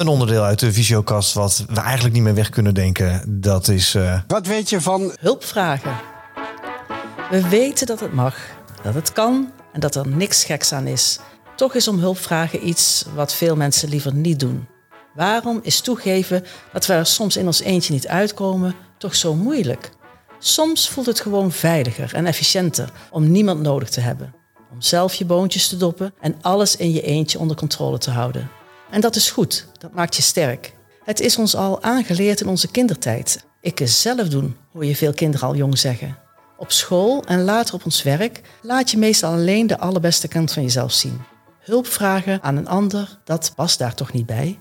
Een 0.00 0.08
onderdeel 0.08 0.42
uit 0.42 0.58
de 0.58 0.72
visiokast 0.72 1.32
wat 1.32 1.64
we 1.68 1.80
eigenlijk 1.80 2.14
niet 2.14 2.22
meer 2.22 2.34
weg 2.34 2.48
kunnen 2.48 2.74
denken. 2.74 3.40
Dat 3.40 3.68
is. 3.68 3.94
Uh... 3.94 4.20
Wat 4.26 4.46
weet 4.46 4.70
je 4.70 4.80
van 4.80 5.12
hulpvragen? 5.20 5.96
We 7.30 7.48
weten 7.48 7.86
dat 7.86 8.00
het 8.00 8.12
mag, 8.12 8.36
dat 8.82 8.94
het 8.94 9.12
kan 9.12 9.52
en 9.72 9.80
dat 9.80 9.94
er 9.94 10.08
niks 10.08 10.44
geks 10.44 10.72
aan 10.72 10.86
is. 10.86 11.18
Toch 11.56 11.74
is 11.74 11.88
om 11.88 11.98
hulp 11.98 12.18
vragen 12.18 12.68
iets 12.68 13.04
wat 13.14 13.34
veel 13.34 13.56
mensen 13.56 13.88
liever 13.88 14.14
niet 14.14 14.40
doen. 14.40 14.66
Waarom 15.14 15.60
is 15.62 15.80
toegeven 15.80 16.44
dat 16.72 16.86
we 16.86 16.92
er 16.92 17.06
soms 17.06 17.36
in 17.36 17.46
ons 17.46 17.60
eentje 17.60 17.92
niet 17.92 18.08
uitkomen 18.08 18.74
toch 18.98 19.14
zo 19.14 19.34
moeilijk? 19.34 19.90
Soms 20.38 20.88
voelt 20.88 21.06
het 21.06 21.20
gewoon 21.20 21.52
veiliger 21.52 22.14
en 22.14 22.26
efficiënter 22.26 22.92
om 23.10 23.30
niemand 23.30 23.60
nodig 23.60 23.88
te 23.88 24.00
hebben. 24.00 24.34
Om 24.72 24.80
zelf 24.80 25.14
je 25.14 25.24
boontjes 25.24 25.68
te 25.68 25.76
doppen 25.76 26.14
en 26.20 26.36
alles 26.40 26.76
in 26.76 26.92
je 26.92 27.02
eentje 27.02 27.38
onder 27.38 27.56
controle 27.56 27.98
te 27.98 28.10
houden. 28.10 28.59
En 28.90 29.00
dat 29.00 29.16
is 29.16 29.30
goed, 29.30 29.66
dat 29.78 29.92
maakt 29.92 30.16
je 30.16 30.22
sterk. 30.22 30.74
Het 31.04 31.20
is 31.20 31.38
ons 31.38 31.56
al 31.56 31.82
aangeleerd 31.82 32.40
in 32.40 32.48
onze 32.48 32.70
kindertijd. 32.70 33.44
Ik 33.60 33.80
zelf 33.84 34.28
doen, 34.28 34.56
hoor 34.72 34.84
je 34.84 34.96
veel 34.96 35.12
kinderen 35.12 35.46
al 35.48 35.54
jong 35.54 35.78
zeggen. 35.78 36.18
Op 36.56 36.72
school 36.72 37.24
en 37.24 37.44
later 37.44 37.74
op 37.74 37.84
ons 37.84 38.02
werk 38.02 38.40
laat 38.62 38.90
je 38.90 38.98
meestal 38.98 39.32
alleen 39.32 39.66
de 39.66 39.78
allerbeste 39.78 40.28
kant 40.28 40.52
van 40.52 40.62
jezelf 40.62 40.92
zien. 40.92 41.20
Hulp 41.60 41.86
vragen 41.86 42.42
aan 42.42 42.56
een 42.56 42.68
ander, 42.68 43.18
dat 43.24 43.52
past 43.56 43.78
daar 43.78 43.94
toch 43.94 44.12
niet 44.12 44.26
bij? 44.26 44.58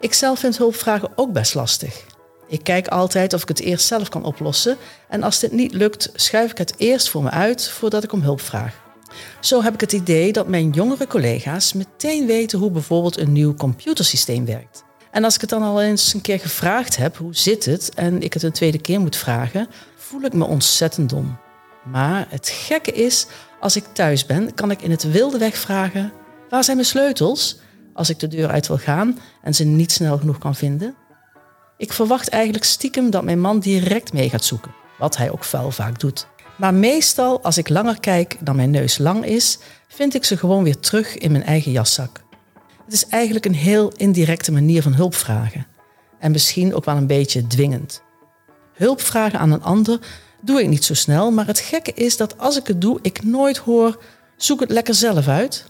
Ik 0.00 0.14
zelf 0.14 0.38
vind 0.38 0.58
hulpvragen 0.58 1.10
ook 1.14 1.32
best 1.32 1.54
lastig. 1.54 2.04
Ik 2.48 2.64
kijk 2.64 2.88
altijd 2.88 3.32
of 3.32 3.42
ik 3.42 3.48
het 3.48 3.60
eerst 3.60 3.86
zelf 3.86 4.08
kan 4.08 4.24
oplossen 4.24 4.76
en 5.08 5.22
als 5.22 5.38
dit 5.38 5.52
niet 5.52 5.72
lukt, 5.72 6.10
schuif 6.14 6.50
ik 6.50 6.58
het 6.58 6.74
eerst 6.76 7.08
voor 7.08 7.22
me 7.22 7.30
uit 7.30 7.68
voordat 7.68 8.04
ik 8.04 8.12
om 8.12 8.22
hulp 8.22 8.40
vraag. 8.40 8.74
Zo 9.40 9.62
heb 9.62 9.74
ik 9.74 9.80
het 9.80 9.92
idee 9.92 10.32
dat 10.32 10.48
mijn 10.48 10.70
jongere 10.70 11.06
collega's 11.06 11.72
meteen 11.72 12.26
weten 12.26 12.58
hoe 12.58 12.70
bijvoorbeeld 12.70 13.18
een 13.18 13.32
nieuw 13.32 13.54
computersysteem 13.54 14.44
werkt. 14.44 14.84
En 15.10 15.24
als 15.24 15.34
ik 15.34 15.40
het 15.40 15.50
dan 15.50 15.62
al 15.62 15.82
eens 15.82 16.14
een 16.14 16.20
keer 16.20 16.40
gevraagd 16.40 16.96
heb, 16.96 17.16
hoe 17.16 17.34
zit 17.34 17.64
het, 17.64 17.94
en 17.94 18.22
ik 18.22 18.32
het 18.32 18.42
een 18.42 18.52
tweede 18.52 18.80
keer 18.80 19.00
moet 19.00 19.16
vragen, 19.16 19.68
voel 19.96 20.22
ik 20.22 20.32
me 20.32 20.44
ontzettend 20.44 21.10
dom. 21.10 21.38
Maar 21.84 22.26
het 22.28 22.48
gekke 22.48 22.92
is, 22.92 23.26
als 23.60 23.76
ik 23.76 23.84
thuis 23.92 24.26
ben, 24.26 24.54
kan 24.54 24.70
ik 24.70 24.82
in 24.82 24.90
het 24.90 25.10
wilde 25.10 25.38
weg 25.38 25.56
vragen: 25.56 26.12
waar 26.48 26.64
zijn 26.64 26.76
mijn 26.76 26.88
sleutels? 26.88 27.58
Als 27.94 28.10
ik 28.10 28.18
de 28.18 28.28
deur 28.28 28.48
uit 28.48 28.66
wil 28.66 28.78
gaan 28.78 29.18
en 29.42 29.54
ze 29.54 29.64
niet 29.64 29.92
snel 29.92 30.18
genoeg 30.18 30.38
kan 30.38 30.54
vinden. 30.54 30.94
Ik 31.76 31.92
verwacht 31.92 32.28
eigenlijk 32.28 32.64
stiekem 32.64 33.10
dat 33.10 33.24
mijn 33.24 33.40
man 33.40 33.60
direct 33.60 34.12
mee 34.12 34.30
gaat 34.30 34.44
zoeken, 34.44 34.74
wat 34.98 35.16
hij 35.16 35.30
ook 35.30 35.44
vuil 35.44 35.70
vaak 35.70 36.00
doet. 36.00 36.26
Maar 36.60 36.74
meestal, 36.74 37.42
als 37.42 37.58
ik 37.58 37.68
langer 37.68 38.00
kijk 38.00 38.36
dan 38.40 38.56
mijn 38.56 38.70
neus 38.70 38.98
lang 38.98 39.24
is, 39.24 39.58
vind 39.88 40.14
ik 40.14 40.24
ze 40.24 40.36
gewoon 40.36 40.62
weer 40.62 40.78
terug 40.78 41.18
in 41.18 41.32
mijn 41.32 41.44
eigen 41.44 41.72
jaszak. 41.72 42.22
Het 42.84 42.92
is 42.92 43.06
eigenlijk 43.06 43.44
een 43.44 43.54
heel 43.54 43.92
indirecte 43.96 44.52
manier 44.52 44.82
van 44.82 44.94
hulp 44.94 45.14
vragen. 45.14 45.66
En 46.18 46.30
misschien 46.30 46.74
ook 46.74 46.84
wel 46.84 46.96
een 46.96 47.06
beetje 47.06 47.46
dwingend. 47.46 48.02
Hulp 48.74 49.00
vragen 49.00 49.38
aan 49.38 49.52
een 49.52 49.62
ander 49.62 49.98
doe 50.40 50.60
ik 50.60 50.68
niet 50.68 50.84
zo 50.84 50.94
snel, 50.94 51.30
maar 51.30 51.46
het 51.46 51.58
gekke 51.58 51.92
is 51.92 52.16
dat 52.16 52.38
als 52.38 52.56
ik 52.56 52.66
het 52.66 52.80
doe, 52.80 52.98
ik 53.02 53.22
nooit 53.22 53.56
hoor: 53.56 54.02
zoek 54.36 54.60
het 54.60 54.70
lekker 54.70 54.94
zelf 54.94 55.28
uit. 55.28 55.66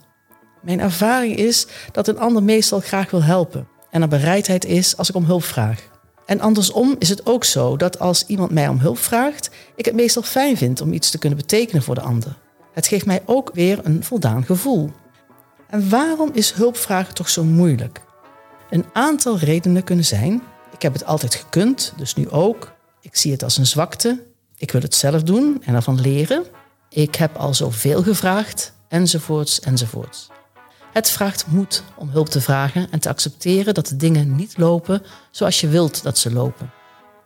Mijn 0.63 0.81
ervaring 0.81 1.37
is 1.37 1.67
dat 1.93 2.09
een 2.09 2.19
ander 2.19 2.43
meestal 2.43 2.81
graag 2.81 3.11
wil 3.11 3.23
helpen 3.23 3.69
en 3.91 4.03
er 4.03 4.09
bereidheid 4.09 4.65
is 4.65 4.97
als 4.97 5.09
ik 5.09 5.15
om 5.15 5.25
hulp 5.25 5.45
vraag. 5.45 6.00
En 6.31 6.41
andersom 6.41 6.97
is 6.99 7.09
het 7.09 7.27
ook 7.27 7.45
zo 7.45 7.77
dat 7.77 7.99
als 7.99 8.27
iemand 8.27 8.51
mij 8.51 8.69
om 8.69 8.79
hulp 8.79 8.99
vraagt, 8.99 9.51
ik 9.75 9.85
het 9.85 9.95
meestal 9.95 10.23
fijn 10.23 10.57
vind 10.57 10.81
om 10.81 10.93
iets 10.93 11.11
te 11.11 11.19
kunnen 11.19 11.39
betekenen 11.39 11.83
voor 11.83 11.95
de 11.95 12.01
ander. 12.01 12.37
Het 12.73 12.87
geeft 12.87 13.07
mij 13.07 13.23
ook 13.25 13.51
weer 13.55 13.79
een 13.83 14.05
voldaan 14.05 14.45
gevoel. 14.45 14.91
En 15.69 15.89
waarom 15.89 16.31
is 16.33 16.53
hulpvragen 16.53 17.15
toch 17.15 17.29
zo 17.29 17.45
moeilijk? 17.45 18.01
Een 18.71 18.85
aantal 18.93 19.39
redenen 19.39 19.85
kunnen 19.85 20.05
zijn: 20.05 20.43
ik 20.73 20.83
heb 20.83 20.93
het 20.93 21.05
altijd 21.05 21.35
gekund, 21.35 21.93
dus 21.97 22.15
nu 22.15 22.31
ook. 22.31 22.73
Ik 23.01 23.17
zie 23.17 23.33
het 23.33 23.43
als 23.43 23.57
een 23.57 23.67
zwakte. 23.67 24.23
Ik 24.57 24.71
wil 24.71 24.81
het 24.81 24.95
zelf 24.95 25.23
doen 25.23 25.63
en 25.65 25.75
ervan 25.75 26.01
leren. 26.01 26.45
Ik 26.89 27.15
heb 27.15 27.37
al 27.37 27.55
zoveel 27.55 28.03
gevraagd, 28.03 28.73
enzovoorts, 28.89 29.61
enzovoorts. 29.61 30.29
Het 30.93 31.11
vraagt 31.11 31.47
moed 31.47 31.83
om 31.95 32.09
hulp 32.09 32.29
te 32.29 32.41
vragen 32.41 32.91
en 32.91 33.01
te 33.01 33.09
accepteren 33.09 33.75
dat 33.75 33.87
de 33.87 33.97
dingen 33.97 34.37
niet 34.37 34.59
lopen 34.59 35.03
zoals 35.31 35.61
je 35.61 35.69
wilt 35.69 36.03
dat 36.03 36.19
ze 36.19 36.33
lopen. 36.33 36.71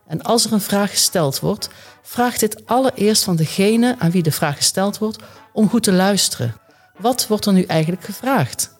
En 0.06 0.22
als 0.22 0.44
er 0.44 0.52
een 0.52 0.60
vraag 0.60 0.90
gesteld 0.90 1.40
wordt, 1.40 1.68
vraagt 2.02 2.40
dit 2.40 2.66
allereerst 2.66 3.24
van 3.24 3.36
degene 3.36 3.96
aan 3.98 4.10
wie 4.10 4.22
de 4.22 4.32
vraag 4.32 4.56
gesteld 4.56 4.98
wordt 4.98 5.22
om 5.52 5.68
goed 5.68 5.82
te 5.82 5.92
luisteren. 5.92 6.54
Wat 6.98 7.26
wordt 7.26 7.46
er 7.46 7.52
nu 7.52 7.62
eigenlijk 7.62 8.04
gevraagd? 8.04 8.74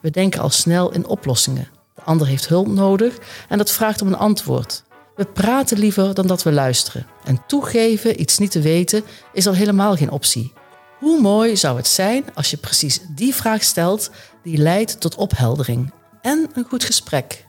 We 0.00 0.10
denken 0.10 0.40
al 0.40 0.50
snel 0.50 0.92
in 0.92 1.06
oplossingen. 1.06 1.68
De 1.94 2.02
ander 2.02 2.26
heeft 2.26 2.48
hulp 2.48 2.66
nodig 2.66 3.18
en 3.48 3.58
dat 3.58 3.70
vraagt 3.70 4.02
om 4.02 4.08
een 4.08 4.16
antwoord. 4.16 4.82
We 5.16 5.24
praten 5.24 5.78
liever 5.78 6.14
dan 6.14 6.26
dat 6.26 6.42
we 6.42 6.52
luisteren. 6.52 7.06
En 7.24 7.42
toegeven 7.46 8.20
iets 8.20 8.38
niet 8.38 8.50
te 8.50 8.60
weten 8.60 9.04
is 9.32 9.46
al 9.46 9.54
helemaal 9.54 9.96
geen 9.96 10.10
optie. 10.10 10.52
Hoe 10.98 11.20
mooi 11.20 11.56
zou 11.56 11.76
het 11.76 11.86
zijn 11.86 12.24
als 12.34 12.50
je 12.50 12.56
precies 12.56 13.00
die 13.08 13.34
vraag 13.34 13.62
stelt 13.62 14.10
die 14.42 14.58
leidt 14.58 15.00
tot 15.00 15.14
opheldering 15.14 15.92
en 16.22 16.50
een 16.54 16.64
goed 16.68 16.84
gesprek? 16.84 17.46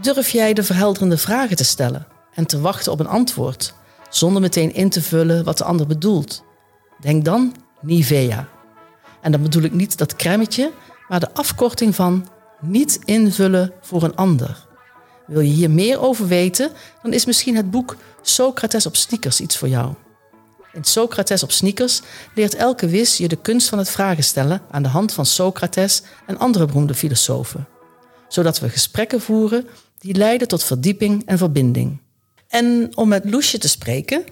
Durf 0.00 0.30
jij 0.30 0.54
de 0.54 0.62
verhelderende 0.62 1.18
vragen 1.18 1.56
te 1.56 1.64
stellen 1.64 2.06
en 2.34 2.46
te 2.46 2.60
wachten 2.60 2.92
op 2.92 3.00
een 3.00 3.08
antwoord, 3.08 3.74
zonder 4.10 4.42
meteen 4.42 4.74
in 4.74 4.88
te 4.88 5.02
vullen 5.02 5.44
wat 5.44 5.58
de 5.58 5.64
ander 5.64 5.86
bedoelt? 5.86 6.44
Denk 7.00 7.24
dan 7.24 7.54
Nivea. 7.80 8.48
En 9.20 9.32
dan 9.32 9.42
bedoel 9.42 9.62
ik 9.62 9.72
niet 9.72 9.98
dat 9.98 10.16
cremmetje, 10.16 10.72
maar 11.08 11.20
de 11.20 11.34
afkorting 11.34 11.94
van 11.94 12.28
niet 12.60 12.98
invullen 13.04 13.72
voor 13.80 14.02
een 14.02 14.16
ander. 14.16 14.66
Wil 15.26 15.40
je 15.40 15.52
hier 15.52 15.70
meer 15.70 16.00
over 16.00 16.26
weten, 16.26 16.70
dan 17.02 17.12
is 17.12 17.24
misschien 17.24 17.56
het 17.56 17.70
boek 17.70 17.96
Socrates 18.22 18.86
op 18.86 18.96
sneakers 18.96 19.40
iets 19.40 19.56
voor 19.56 19.68
jou. 19.68 19.94
In 20.72 20.84
Socrates 20.84 21.42
op 21.42 21.52
sneakers 21.52 22.02
leert 22.34 22.54
elke 22.54 22.88
wis 22.88 23.16
je 23.16 23.28
de 23.28 23.36
kunst 23.36 23.68
van 23.68 23.78
het 23.78 23.90
vragen 23.90 24.24
stellen 24.24 24.60
aan 24.70 24.82
de 24.82 24.88
hand 24.88 25.12
van 25.12 25.26
Socrates 25.26 26.02
en 26.26 26.38
andere 26.38 26.66
beroemde 26.66 26.94
filosofen. 26.94 27.68
Zodat 28.28 28.60
we 28.60 28.68
gesprekken 28.68 29.20
voeren 29.20 29.68
die 29.98 30.14
leiden 30.14 30.48
tot 30.48 30.64
verdieping 30.64 31.22
en 31.26 31.38
verbinding. 31.38 32.00
En 32.48 32.90
om 32.94 33.08
met 33.08 33.24
Loesje 33.24 33.58
te 33.58 33.68
spreken, 33.68 34.24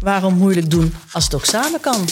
waarom 0.00 0.34
moeilijk 0.34 0.70
doen 0.70 0.94
als 1.12 1.24
het 1.24 1.34
ook 1.34 1.44
samen 1.44 1.80
kan? 1.80 2.04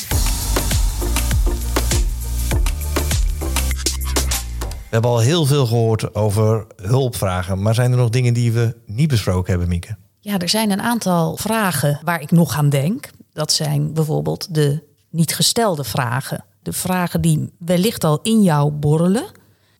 We 4.66 5.02
hebben 5.02 5.10
al 5.10 5.20
heel 5.20 5.46
veel 5.46 5.66
gehoord 5.66 6.14
over 6.14 6.66
hulpvragen, 6.76 7.62
maar 7.62 7.74
zijn 7.74 7.90
er 7.90 7.96
nog 7.96 8.10
dingen 8.10 8.34
die 8.34 8.52
we 8.52 8.76
niet 8.86 9.08
besproken 9.08 9.50
hebben, 9.50 9.68
Mieke? 9.68 9.96
Ja, 10.20 10.38
er 10.38 10.48
zijn 10.48 10.70
een 10.70 10.80
aantal 10.80 11.36
vragen 11.36 12.00
waar 12.04 12.20
ik 12.20 12.30
nog 12.30 12.56
aan 12.56 12.68
denk. 12.68 13.10
Dat 13.36 13.52
zijn 13.52 13.92
bijvoorbeeld 13.92 14.54
de 14.54 14.82
niet 15.10 15.34
gestelde 15.34 15.84
vragen. 15.84 16.44
De 16.62 16.72
vragen 16.72 17.20
die 17.20 17.52
wellicht 17.58 18.04
al 18.04 18.20
in 18.22 18.42
jou 18.42 18.70
borrelen, 18.70 19.26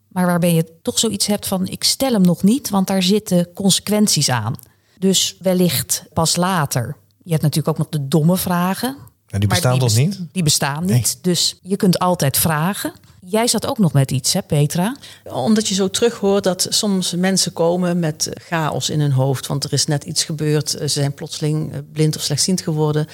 maar 0.09 0.27
waarbij 0.27 0.55
je 0.55 0.79
toch 0.83 0.99
zoiets 0.99 1.27
hebt 1.27 1.47
van 1.47 1.67
ik 1.67 1.85
stel 1.85 2.13
hem 2.13 2.23
nog 2.23 2.43
niet, 2.43 2.71
want 2.71 2.87
daar 2.87 3.03
zitten 3.03 3.53
consequenties 3.55 4.29
aan. 4.29 4.55
Dus 4.99 5.37
wellicht 5.41 6.05
pas 6.13 6.37
later. 6.37 6.97
Je 7.23 7.31
hebt 7.31 7.43
natuurlijk 7.43 7.69
ook 7.69 7.79
nog 7.79 7.89
de 7.89 8.09
domme 8.09 8.37
vragen. 8.37 8.97
Ja, 9.27 9.39
die 9.39 9.49
bestaan 9.49 9.79
toch 9.79 9.97
niet? 9.97 10.21
Die 10.33 10.43
bestaan 10.43 10.85
niet. 10.85 11.19
Dus 11.23 11.59
je 11.63 11.77
kunt 11.77 11.99
altijd 11.99 12.37
vragen. 12.37 12.93
Jij 13.21 13.47
zat 13.47 13.67
ook 13.67 13.79
nog 13.79 13.93
met 13.93 14.11
iets, 14.11 14.33
hè, 14.33 14.43
Petra? 14.43 14.97
Omdat 15.25 15.69
je 15.69 15.75
zo 15.75 15.91
terug 15.91 16.15
hoort 16.19 16.45
dat 16.45 16.67
soms 16.69 17.15
mensen 17.15 17.53
komen 17.53 17.99
met 17.99 18.31
chaos 18.35 18.91
in 18.91 19.01
hun 19.01 19.13
hoofd. 19.13 19.47
Want 19.47 19.65
er 19.65 19.73
is 19.73 19.87
net 19.87 20.05
iets 20.05 20.25
gebeurd. 20.25 20.71
Ze 20.71 20.89
zijn 20.89 21.15
plotseling 21.15 21.73
eh, 21.73 21.79
blind 21.93 22.17
of 22.17 22.23
slechtziend 22.23 22.61
geworden. 22.61 23.07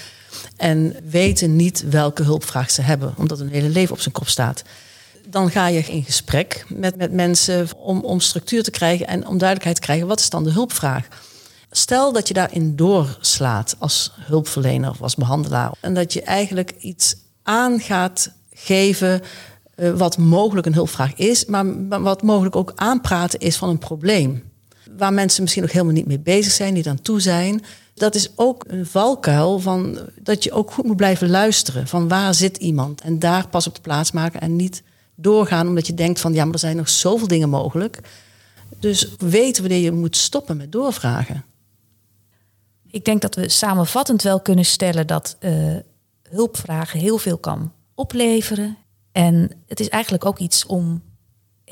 En 0.56 0.96
weten 1.10 1.56
niet 1.56 1.84
welke 1.90 2.22
hulpvraag 2.22 2.70
ze 2.70 2.82
hebben, 2.82 3.14
omdat 3.16 3.38
hun 3.38 3.48
hele 3.48 3.68
leven 3.68 3.94
op 3.94 4.00
zijn 4.00 4.14
kop 4.14 4.28
staat. 4.28 4.62
Dan 5.26 5.50
ga 5.50 5.66
je 5.66 5.80
in 5.80 6.04
gesprek 6.04 6.64
met, 6.68 6.96
met 6.96 7.12
mensen 7.12 7.68
om, 7.76 8.00
om 8.00 8.20
structuur 8.20 8.62
te 8.62 8.70
krijgen 8.70 9.06
en 9.06 9.26
om 9.26 9.38
duidelijkheid 9.38 9.76
te 9.76 9.82
krijgen. 9.82 10.06
Wat 10.06 10.20
is 10.20 10.30
dan 10.30 10.44
de 10.44 10.50
hulpvraag? 10.50 11.08
Stel 11.70 12.12
dat 12.12 12.28
je 12.28 12.34
daarin 12.34 12.76
doorslaat 12.76 13.76
als 13.78 14.12
hulpverlener 14.18 14.90
of 14.90 15.02
als 15.02 15.14
behandelaar. 15.14 15.72
En 15.80 15.94
dat 15.94 16.12
je 16.12 16.22
eigenlijk 16.22 16.74
iets 16.78 17.16
aan 17.42 17.80
gaat 17.80 18.30
geven 18.52 19.20
uh, 19.76 19.90
wat 19.90 20.18
mogelijk 20.18 20.66
een 20.66 20.74
hulpvraag 20.74 21.14
is, 21.14 21.44
maar 21.44 21.88
wat 21.88 22.22
mogelijk 22.22 22.56
ook 22.56 22.72
aanpraten 22.74 23.38
is 23.38 23.56
van 23.56 23.68
een 23.68 23.78
probleem. 23.78 24.51
Waar 24.96 25.12
mensen 25.12 25.42
misschien 25.42 25.62
nog 25.62 25.72
helemaal 25.72 25.94
niet 25.94 26.06
mee 26.06 26.18
bezig 26.18 26.52
zijn, 26.52 26.74
niet 26.74 26.88
aan 26.88 27.02
toe 27.02 27.20
zijn. 27.20 27.64
Dat 27.94 28.14
is 28.14 28.32
ook 28.36 28.64
een 28.66 28.86
valkuil 28.86 29.58
van 29.58 29.98
dat 30.20 30.44
je 30.44 30.52
ook 30.52 30.70
goed 30.70 30.84
moet 30.84 30.96
blijven 30.96 31.30
luisteren. 31.30 31.86
Van 31.88 32.08
waar 32.08 32.34
zit 32.34 32.56
iemand? 32.56 33.00
En 33.00 33.18
daar 33.18 33.48
pas 33.48 33.66
op 33.66 33.74
de 33.74 33.80
plaats 33.80 34.12
maken 34.12 34.40
en 34.40 34.56
niet 34.56 34.82
doorgaan 35.14 35.68
omdat 35.68 35.86
je 35.86 35.94
denkt 35.94 36.20
van 36.20 36.34
ja, 36.34 36.44
maar 36.44 36.52
er 36.52 36.58
zijn 36.58 36.76
nog 36.76 36.88
zoveel 36.88 37.28
dingen 37.28 37.48
mogelijk. 37.48 38.00
Dus 38.78 39.14
weten 39.18 39.62
wanneer 39.62 39.80
je 39.80 39.92
moet 39.92 40.16
stoppen 40.16 40.56
met 40.56 40.72
doorvragen. 40.72 41.44
Ik 42.90 43.04
denk 43.04 43.20
dat 43.20 43.34
we 43.34 43.48
samenvattend 43.48 44.22
wel 44.22 44.40
kunnen 44.40 44.64
stellen 44.64 45.06
dat 45.06 45.36
uh, 45.40 45.76
hulpvragen 46.28 47.00
heel 47.00 47.18
veel 47.18 47.38
kan 47.38 47.72
opleveren. 47.94 48.76
En 49.12 49.50
het 49.66 49.80
is 49.80 49.88
eigenlijk 49.88 50.24
ook 50.24 50.38
iets 50.38 50.66
om 50.66 51.02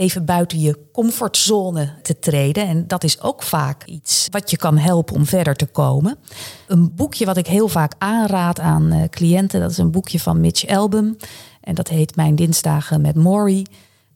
even 0.01 0.25
buiten 0.25 0.61
je 0.61 0.79
comfortzone 0.93 1.93
te 2.03 2.19
treden. 2.19 2.67
En 2.67 2.87
dat 2.87 3.05
is 3.05 3.21
ook 3.21 3.43
vaak 3.43 3.85
iets 3.85 4.29
wat 4.31 4.51
je 4.51 4.57
kan 4.57 4.79
helpen 4.79 5.15
om 5.15 5.27
verder 5.27 5.57
te 5.57 5.67
komen. 5.67 6.19
Een 6.67 6.95
boekje 6.95 7.25
wat 7.25 7.37
ik 7.37 7.47
heel 7.47 7.69
vaak 7.69 7.93
aanraad 7.99 8.61
aan 8.61 8.93
uh, 8.93 9.05
cliënten, 9.11 9.61
dat 9.61 9.71
is 9.71 9.79
een 9.79 9.91
boekje 9.91 10.21
van 10.21 10.41
Mitch 10.41 10.67
Album. 10.67 11.17
En 11.61 11.75
dat 11.75 11.89
heet 11.89 12.17
Mijn 12.17 12.35
Dinsdagen 12.35 13.01
met 13.01 13.15
Maury. 13.15 13.67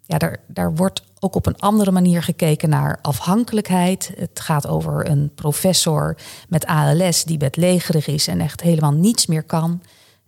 Ja, 0.02 0.18
daar, 0.18 0.40
daar 0.46 0.74
wordt 0.74 1.02
ook 1.18 1.34
op 1.34 1.46
een 1.46 1.58
andere 1.58 1.90
manier 1.90 2.22
gekeken 2.22 2.68
naar 2.68 2.98
afhankelijkheid. 3.02 4.12
Het 4.16 4.40
gaat 4.40 4.66
over 4.66 5.10
een 5.10 5.30
professor 5.34 6.16
met 6.48 6.66
ALS 6.66 7.24
die 7.24 7.36
bedlegerig 7.36 8.06
is 8.06 8.26
en 8.26 8.40
echt 8.40 8.60
helemaal 8.60 8.92
niets 8.92 9.26
meer 9.26 9.42
kan. 9.42 9.80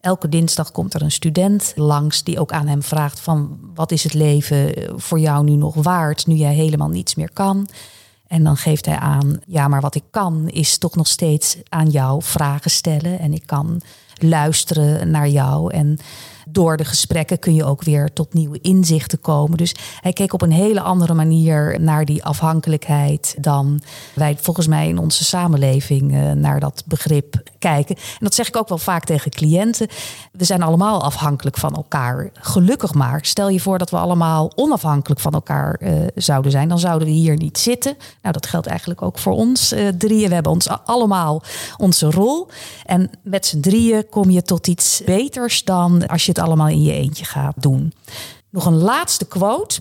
Elke 0.07 0.29
dinsdag 0.29 0.73
komt 0.73 0.95
er 0.95 1.03
een 1.03 1.11
student 1.11 1.73
langs 1.77 2.23
die 2.23 2.41
ook 2.41 2.53
aan 2.53 2.67
hem 2.67 2.83
vraagt 2.83 3.21
van 3.21 3.59
wat 3.75 3.93
is 3.93 4.05
het 4.05 4.15
leven 4.15 4.73
voor 4.97 5.19
jou 5.19 5.45
nu 5.45 5.53
nog 5.57 5.75
waard 5.75 6.27
nu 6.27 6.35
jij 6.35 6.55
helemaal 6.55 6.89
niets 6.89 7.15
meer 7.15 7.31
kan. 7.33 7.69
En 8.27 8.45
dan 8.45 8.57
geeft 8.57 8.87
hij 8.87 8.99
aan, 8.99 9.41
ja, 9.47 9.69
maar 9.69 9.81
wat 9.81 9.95
ik 9.95 10.03
kan 10.11 10.49
is 10.49 10.79
toch 10.79 10.95
nog 10.97 11.07
steeds 11.07 11.57
aan 11.69 11.91
jou 11.91 12.23
vragen 12.23 12.71
stellen 12.71 13.19
en 13.19 13.33
ik 13.33 13.43
kan 13.47 13.81
luisteren 14.19 15.11
naar 15.11 15.29
jou 15.29 15.73
en 15.73 15.99
door 16.49 16.77
de 16.77 16.85
gesprekken 16.85 17.39
kun 17.39 17.55
je 17.55 17.65
ook 17.65 17.83
weer 17.83 18.13
tot 18.13 18.35
nieuwe 18.35 18.61
inzichten 18.61 19.21
komen. 19.21 19.57
Dus 19.57 19.75
hij 20.01 20.13
keek 20.13 20.33
op 20.33 20.43
een 20.43 20.53
hele 20.53 20.81
andere 20.81 21.15
manier 21.15 21.81
naar 21.81 22.05
die 22.05 22.25
afhankelijkheid 22.25 23.35
dan 23.39 23.81
wij 24.15 24.37
volgens 24.41 24.67
mij 24.67 24.89
in 24.89 24.99
onze 24.99 25.25
samenleving 25.25 26.13
uh, 26.13 26.33
naar 26.33 26.61
dat 26.61 26.83
begrip 26.87 27.43
kijken. 27.59 27.97
En 27.97 28.19
dat 28.19 28.35
zeg 28.35 28.49
ik 28.49 28.57
ook 28.57 28.69
wel 28.69 28.79
vaak 28.79 29.05
tegen 29.05 29.31
cliënten. 29.31 29.89
We 30.33 30.45
zijn 30.45 30.63
allemaal 30.63 31.03
afhankelijk 31.03 31.57
van 31.57 31.75
elkaar. 31.75 32.31
Gelukkig 32.33 32.95
maar. 32.95 33.25
Stel 33.25 33.49
je 33.49 33.61
voor 33.61 33.79
dat 33.79 33.91
we 33.91 33.97
allemaal 33.97 34.53
onafhankelijk 34.55 35.21
van 35.21 35.33
elkaar 35.33 35.81
uh, 35.81 35.93
zouden 36.15 36.51
zijn, 36.51 36.69
dan 36.69 36.79
zouden 36.79 37.09
we 37.09 37.15
hier 37.15 37.37
niet 37.37 37.59
zitten. 37.59 37.97
Nou, 38.23 38.35
dat 38.35 38.47
geldt 38.47 38.67
eigenlijk 38.67 39.03
ook 39.03 39.19
voor 39.19 39.33
ons 39.33 39.73
uh, 39.73 39.89
drieën. 39.89 40.29
We 40.29 40.35
hebben 40.35 40.53
ons 40.53 40.69
allemaal 40.85 41.43
onze 41.77 42.11
rol. 42.11 42.49
En 42.85 43.11
met 43.23 43.47
z'n 43.47 43.61
drieën 43.61 44.09
kom 44.09 44.31
je 44.31 44.43
tot 44.43 44.67
iets 44.67 45.03
beters 45.05 45.65
dan 45.65 46.07
als 46.07 46.27
je 46.27 46.33
het 46.37 46.47
allemaal 46.47 46.69
in 46.69 46.83
je 46.83 46.93
eentje 46.93 47.25
gaat 47.25 47.63
doen. 47.63 47.93
Nog 48.51 48.67
een 48.67 48.79
laatste 48.79 49.27
quote. 49.27 49.81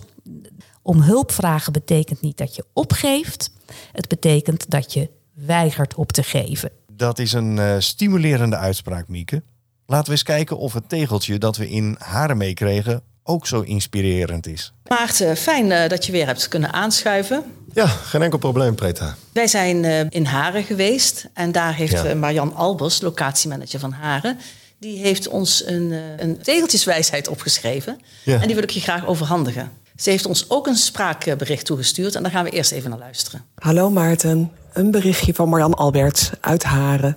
Om 0.82 1.00
hulp 1.00 1.32
vragen 1.32 1.72
betekent 1.72 2.20
niet 2.20 2.36
dat 2.36 2.54
je 2.54 2.64
opgeeft. 2.72 3.50
Het 3.92 4.08
betekent 4.08 4.70
dat 4.70 4.92
je 4.92 5.08
weigert 5.34 5.94
op 5.94 6.12
te 6.12 6.22
geven. 6.22 6.70
Dat 6.92 7.18
is 7.18 7.32
een 7.32 7.56
uh, 7.56 7.74
stimulerende 7.78 8.56
uitspraak, 8.56 9.08
Mieke. 9.08 9.42
Laten 9.86 10.06
we 10.06 10.10
eens 10.10 10.22
kijken 10.22 10.58
of 10.58 10.72
het 10.72 10.88
tegeltje 10.88 11.38
dat 11.38 11.56
we 11.56 11.68
in 11.68 11.96
Haren 11.98 12.36
meekregen 12.36 13.02
ook 13.22 13.46
zo 13.46 13.60
inspirerend 13.60 14.46
is. 14.46 14.72
Maarten, 14.88 15.36
fijn 15.36 15.70
uh, 15.70 15.88
dat 15.88 16.06
je 16.06 16.12
weer 16.12 16.26
hebt 16.26 16.48
kunnen 16.48 16.72
aanschuiven. 16.72 17.44
Ja, 17.72 17.86
geen 17.86 18.22
enkel 18.22 18.38
probleem, 18.38 18.74
Preta. 18.74 19.14
Wij 19.32 19.46
zijn 19.46 19.84
uh, 19.84 20.00
in 20.08 20.24
Haren 20.24 20.64
geweest 20.64 21.28
en 21.32 21.52
daar 21.52 21.74
heeft 21.74 22.02
ja. 22.02 22.14
Marjan 22.14 22.54
Albers, 22.54 23.00
locatiemanager 23.00 23.80
van 23.80 23.92
Haren, 23.92 24.38
die 24.78 24.98
heeft 24.98 25.28
ons 25.28 25.66
een, 25.66 25.94
een 26.16 26.38
tegeltjeswijsheid 26.42 27.28
opgeschreven. 27.28 28.00
Ja. 28.24 28.40
En 28.40 28.46
die 28.46 28.54
wil 28.54 28.64
ik 28.64 28.70
je 28.70 28.80
graag 28.80 29.06
overhandigen. 29.06 29.70
Ze 29.96 30.10
heeft 30.10 30.26
ons 30.26 30.50
ook 30.50 30.66
een 30.66 30.76
spraakbericht 30.76 31.66
toegestuurd 31.66 32.14
en 32.14 32.22
daar 32.22 32.32
gaan 32.32 32.44
we 32.44 32.50
eerst 32.50 32.72
even 32.72 32.90
naar 32.90 32.98
luisteren. 32.98 33.44
Hallo 33.54 33.90
Maarten, 33.90 34.52
een 34.72 34.90
berichtje 34.90 35.34
van 35.34 35.48
Marjan 35.48 35.74
Alberts 35.74 36.30
uit 36.40 36.62
Haren. 36.62 37.16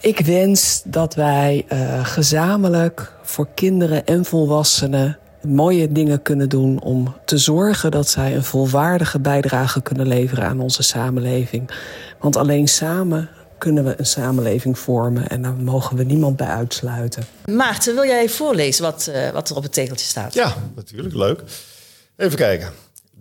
Ik 0.00 0.20
wens 0.20 0.82
dat 0.84 1.14
wij 1.14 1.66
uh, 1.72 2.04
gezamenlijk 2.06 3.12
voor 3.22 3.48
kinderen 3.54 4.06
en 4.06 4.24
volwassenen 4.24 5.18
mooie 5.42 5.92
dingen 5.92 6.22
kunnen 6.22 6.48
doen 6.48 6.80
om 6.80 7.14
te 7.24 7.38
zorgen 7.38 7.90
dat 7.90 8.08
zij 8.08 8.36
een 8.36 8.44
volwaardige 8.44 9.18
bijdrage 9.18 9.82
kunnen 9.82 10.06
leveren 10.06 10.44
aan 10.44 10.60
onze 10.60 10.82
samenleving. 10.82 11.70
Want 12.18 12.36
alleen 12.36 12.68
samen 12.68 13.28
kunnen 13.58 13.84
we 13.84 13.94
een 13.98 14.06
samenleving 14.06 14.78
vormen 14.78 15.28
en 15.28 15.42
daar 15.42 15.52
mogen 15.52 15.96
we 15.96 16.04
niemand 16.04 16.36
bij 16.36 16.46
uitsluiten. 16.46 17.24
Maarten, 17.44 17.94
wil 17.94 18.04
jij 18.04 18.28
voorlezen 18.28 18.82
wat, 18.82 19.10
uh, 19.10 19.30
wat 19.30 19.50
er 19.50 19.56
op 19.56 19.62
het 19.62 19.72
tegeltje 19.72 20.06
staat? 20.06 20.34
Ja, 20.34 20.56
natuurlijk, 20.74 21.14
leuk. 21.14 21.42
Even 22.16 22.36
kijken. 22.36 22.72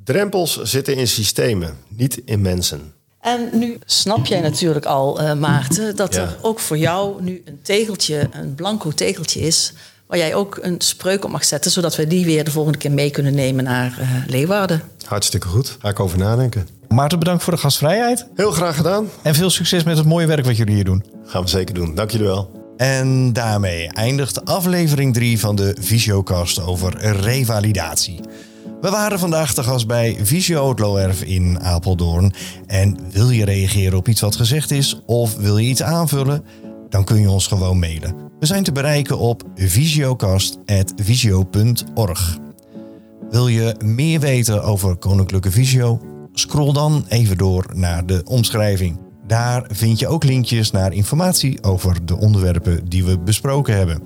Drempels 0.04 0.62
zitten 0.62 0.96
in 0.96 1.08
systemen, 1.08 1.78
niet 1.88 2.22
in 2.26 2.42
mensen. 2.42 2.94
En 3.22 3.50
nu 3.54 3.78
snap 3.86 4.26
jij 4.26 4.42
natuurlijk 4.42 4.86
al, 4.86 5.22
uh, 5.22 5.34
Maarten, 5.34 5.96
dat 5.96 6.14
ja. 6.14 6.22
er 6.22 6.38
ook 6.42 6.60
voor 6.60 6.78
jou 6.78 7.22
nu 7.22 7.42
een 7.46 7.60
tegeltje, 7.62 8.30
een 8.32 8.56
blanco 8.56 8.92
tegeltje 8.92 9.40
is, 9.40 9.74
waar 10.08 10.18
jij 10.18 10.36
ook 10.36 10.60
een 10.62 10.82
spreuk 10.82 11.26
op 11.26 11.32
mag 11.32 11.46
zetten, 11.46 11.72
zodat 11.72 11.96
we 11.96 12.08
die 12.08 12.26
weer 12.26 12.44
de 12.44 12.52
volgende 12.52 12.78
keer 12.78 12.92
mee 12.92 13.10
kunnen 13.10 13.36
nemen 13.36 13.64
naar 13.64 13.98
uh, 14.00 14.10
Leeuwarden. 14.28 14.82
Hartstikke 15.06 15.48
goed. 15.48 15.78
Ga 15.80 15.90
ik 15.90 16.00
over 16.00 16.18
nadenken. 16.18 16.68
Maarten, 16.88 17.20
bedankt 17.20 17.44
voor 17.44 17.54
de 17.54 17.60
gastvrijheid. 17.60 18.28
Heel 18.36 18.52
graag 18.52 18.76
gedaan. 18.76 19.06
En 19.22 19.36
veel 19.36 19.50
succes 19.50 19.84
met 19.84 19.98
het 19.98 20.06
mooie 20.06 20.28
werk 20.28 20.46
wat 20.46 20.58
jullie 20.58 20.76
hier 20.76 20.84
doen. 20.84 21.04
Gaan 21.26 21.42
we 21.42 21.50
zeker 21.50 21.76
doen. 21.76 21.96
Dank 21.96 22.12
jullie 22.12 22.28
wel. 22.28 22.52
En 22.78 23.34
daarmee 23.34 23.88
eindigt 23.88 24.46
aflevering 24.46 25.14
3 25.14 25.40
van 25.40 25.56
de 25.56 25.76
Visiocast 25.80 26.62
over 26.62 26.98
revalidatie. 27.22 28.20
We 28.82 28.90
waren 28.90 29.20
vandaag 29.20 29.54
te 29.54 29.64
gast 29.64 29.88
bij 29.88 30.18
Visio 30.22 30.74
Loerf 30.76 31.22
in 31.22 31.60
Apeldoorn. 31.60 32.34
En 32.68 32.98
wil 33.12 33.30
je 33.30 33.46
reageren 33.46 33.98
op 33.98 34.08
iets 34.08 34.22
wat 34.22 34.36
gezegd 34.36 34.72
is 34.72 35.02
of 35.06 35.36
wil 35.36 35.58
je 35.58 35.68
iets 35.68 35.84
aanvullen? 35.84 36.44
Dan 36.90 37.04
kun 37.04 37.22
je 37.22 37.30
ons 37.30 37.48
gewoon 37.48 37.80
mailen. 37.80 38.16
We 38.40 38.46
zijn 38.46 38.64
te 38.64 38.72
bereiken 38.72 39.18
op 39.18 39.44
visiocast.visio.org. 39.56 42.38
Wil 43.30 43.48
je 43.48 43.76
meer 43.86 44.20
weten 44.20 44.64
over 44.64 44.96
Koninklijke 44.96 45.52
Visio? 45.52 46.17
Scroll 46.40 46.74
dan 46.74 47.06
even 47.08 47.38
door 47.38 47.66
naar 47.74 48.06
de 48.06 48.22
omschrijving. 48.26 49.00
Daar 49.28 49.66
vind 49.68 50.00
je 50.00 50.08
ook 50.08 50.24
linkjes 50.24 50.72
naar 50.72 50.94
informatie 50.94 51.64
over 51.64 52.06
de 52.06 52.18
onderwerpen 52.18 52.90
die 52.90 53.06
we 53.06 53.20
besproken 53.20 53.76
hebben. 53.76 54.02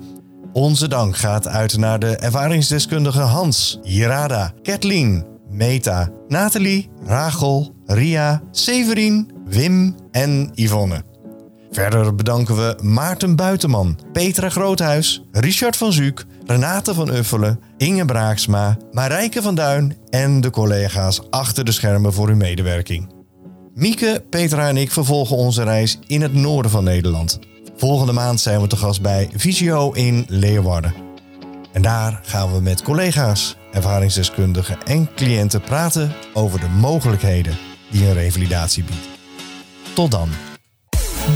Onze 0.52 0.88
dank 0.88 1.16
gaat 1.16 1.48
uit 1.48 1.76
naar 1.76 1.98
de 1.98 2.16
ervaringsdeskundige 2.16 3.20
Hans, 3.20 3.78
Jirada, 3.82 4.52
Kathleen, 4.62 5.24
Meta, 5.50 6.10
Nathalie, 6.28 6.90
Rachel, 7.04 7.74
Ria, 7.86 8.42
Severin, 8.50 9.30
Wim 9.44 9.94
en 10.10 10.50
Yvonne. 10.54 11.02
Verder 11.70 12.14
bedanken 12.14 12.56
we 12.56 12.78
Maarten 12.82 13.36
Buitenman, 13.36 13.98
Petra 14.12 14.48
Groothuis, 14.48 15.22
Richard 15.30 15.76
van 15.76 15.92
Zuuk, 15.92 16.26
Renate 16.52 16.94
van 16.94 17.14
Uffelen, 17.14 17.60
Inge 17.76 18.04
Braaksma, 18.04 18.76
Marijke 18.90 19.42
van 19.42 19.54
Duin 19.54 19.96
en 20.10 20.40
de 20.40 20.50
collega's 20.50 21.20
achter 21.30 21.64
de 21.64 21.72
schermen 21.72 22.12
voor 22.12 22.28
hun 22.28 22.36
medewerking. 22.36 23.12
Mieke, 23.74 24.24
Petra 24.30 24.68
en 24.68 24.76
ik 24.76 24.90
vervolgen 24.90 25.36
onze 25.36 25.62
reis 25.62 25.98
in 26.06 26.22
het 26.22 26.34
noorden 26.34 26.70
van 26.70 26.84
Nederland. 26.84 27.38
Volgende 27.76 28.12
maand 28.12 28.40
zijn 28.40 28.60
we 28.60 28.66
te 28.66 28.76
gast 28.76 29.02
bij 29.02 29.30
Visio 29.34 29.92
in 29.92 30.24
Leeuwarden. 30.28 30.94
En 31.72 31.82
daar 31.82 32.20
gaan 32.22 32.52
we 32.52 32.60
met 32.60 32.82
collega's, 32.82 33.56
ervaringsdeskundigen 33.70 34.82
en 34.84 35.14
cliënten 35.14 35.60
praten 35.60 36.12
over 36.32 36.60
de 36.60 36.68
mogelijkheden 36.68 37.56
die 37.90 38.06
een 38.06 38.14
revalidatie 38.14 38.84
biedt. 38.84 39.08
Tot 39.94 40.10
dan. 40.10 40.28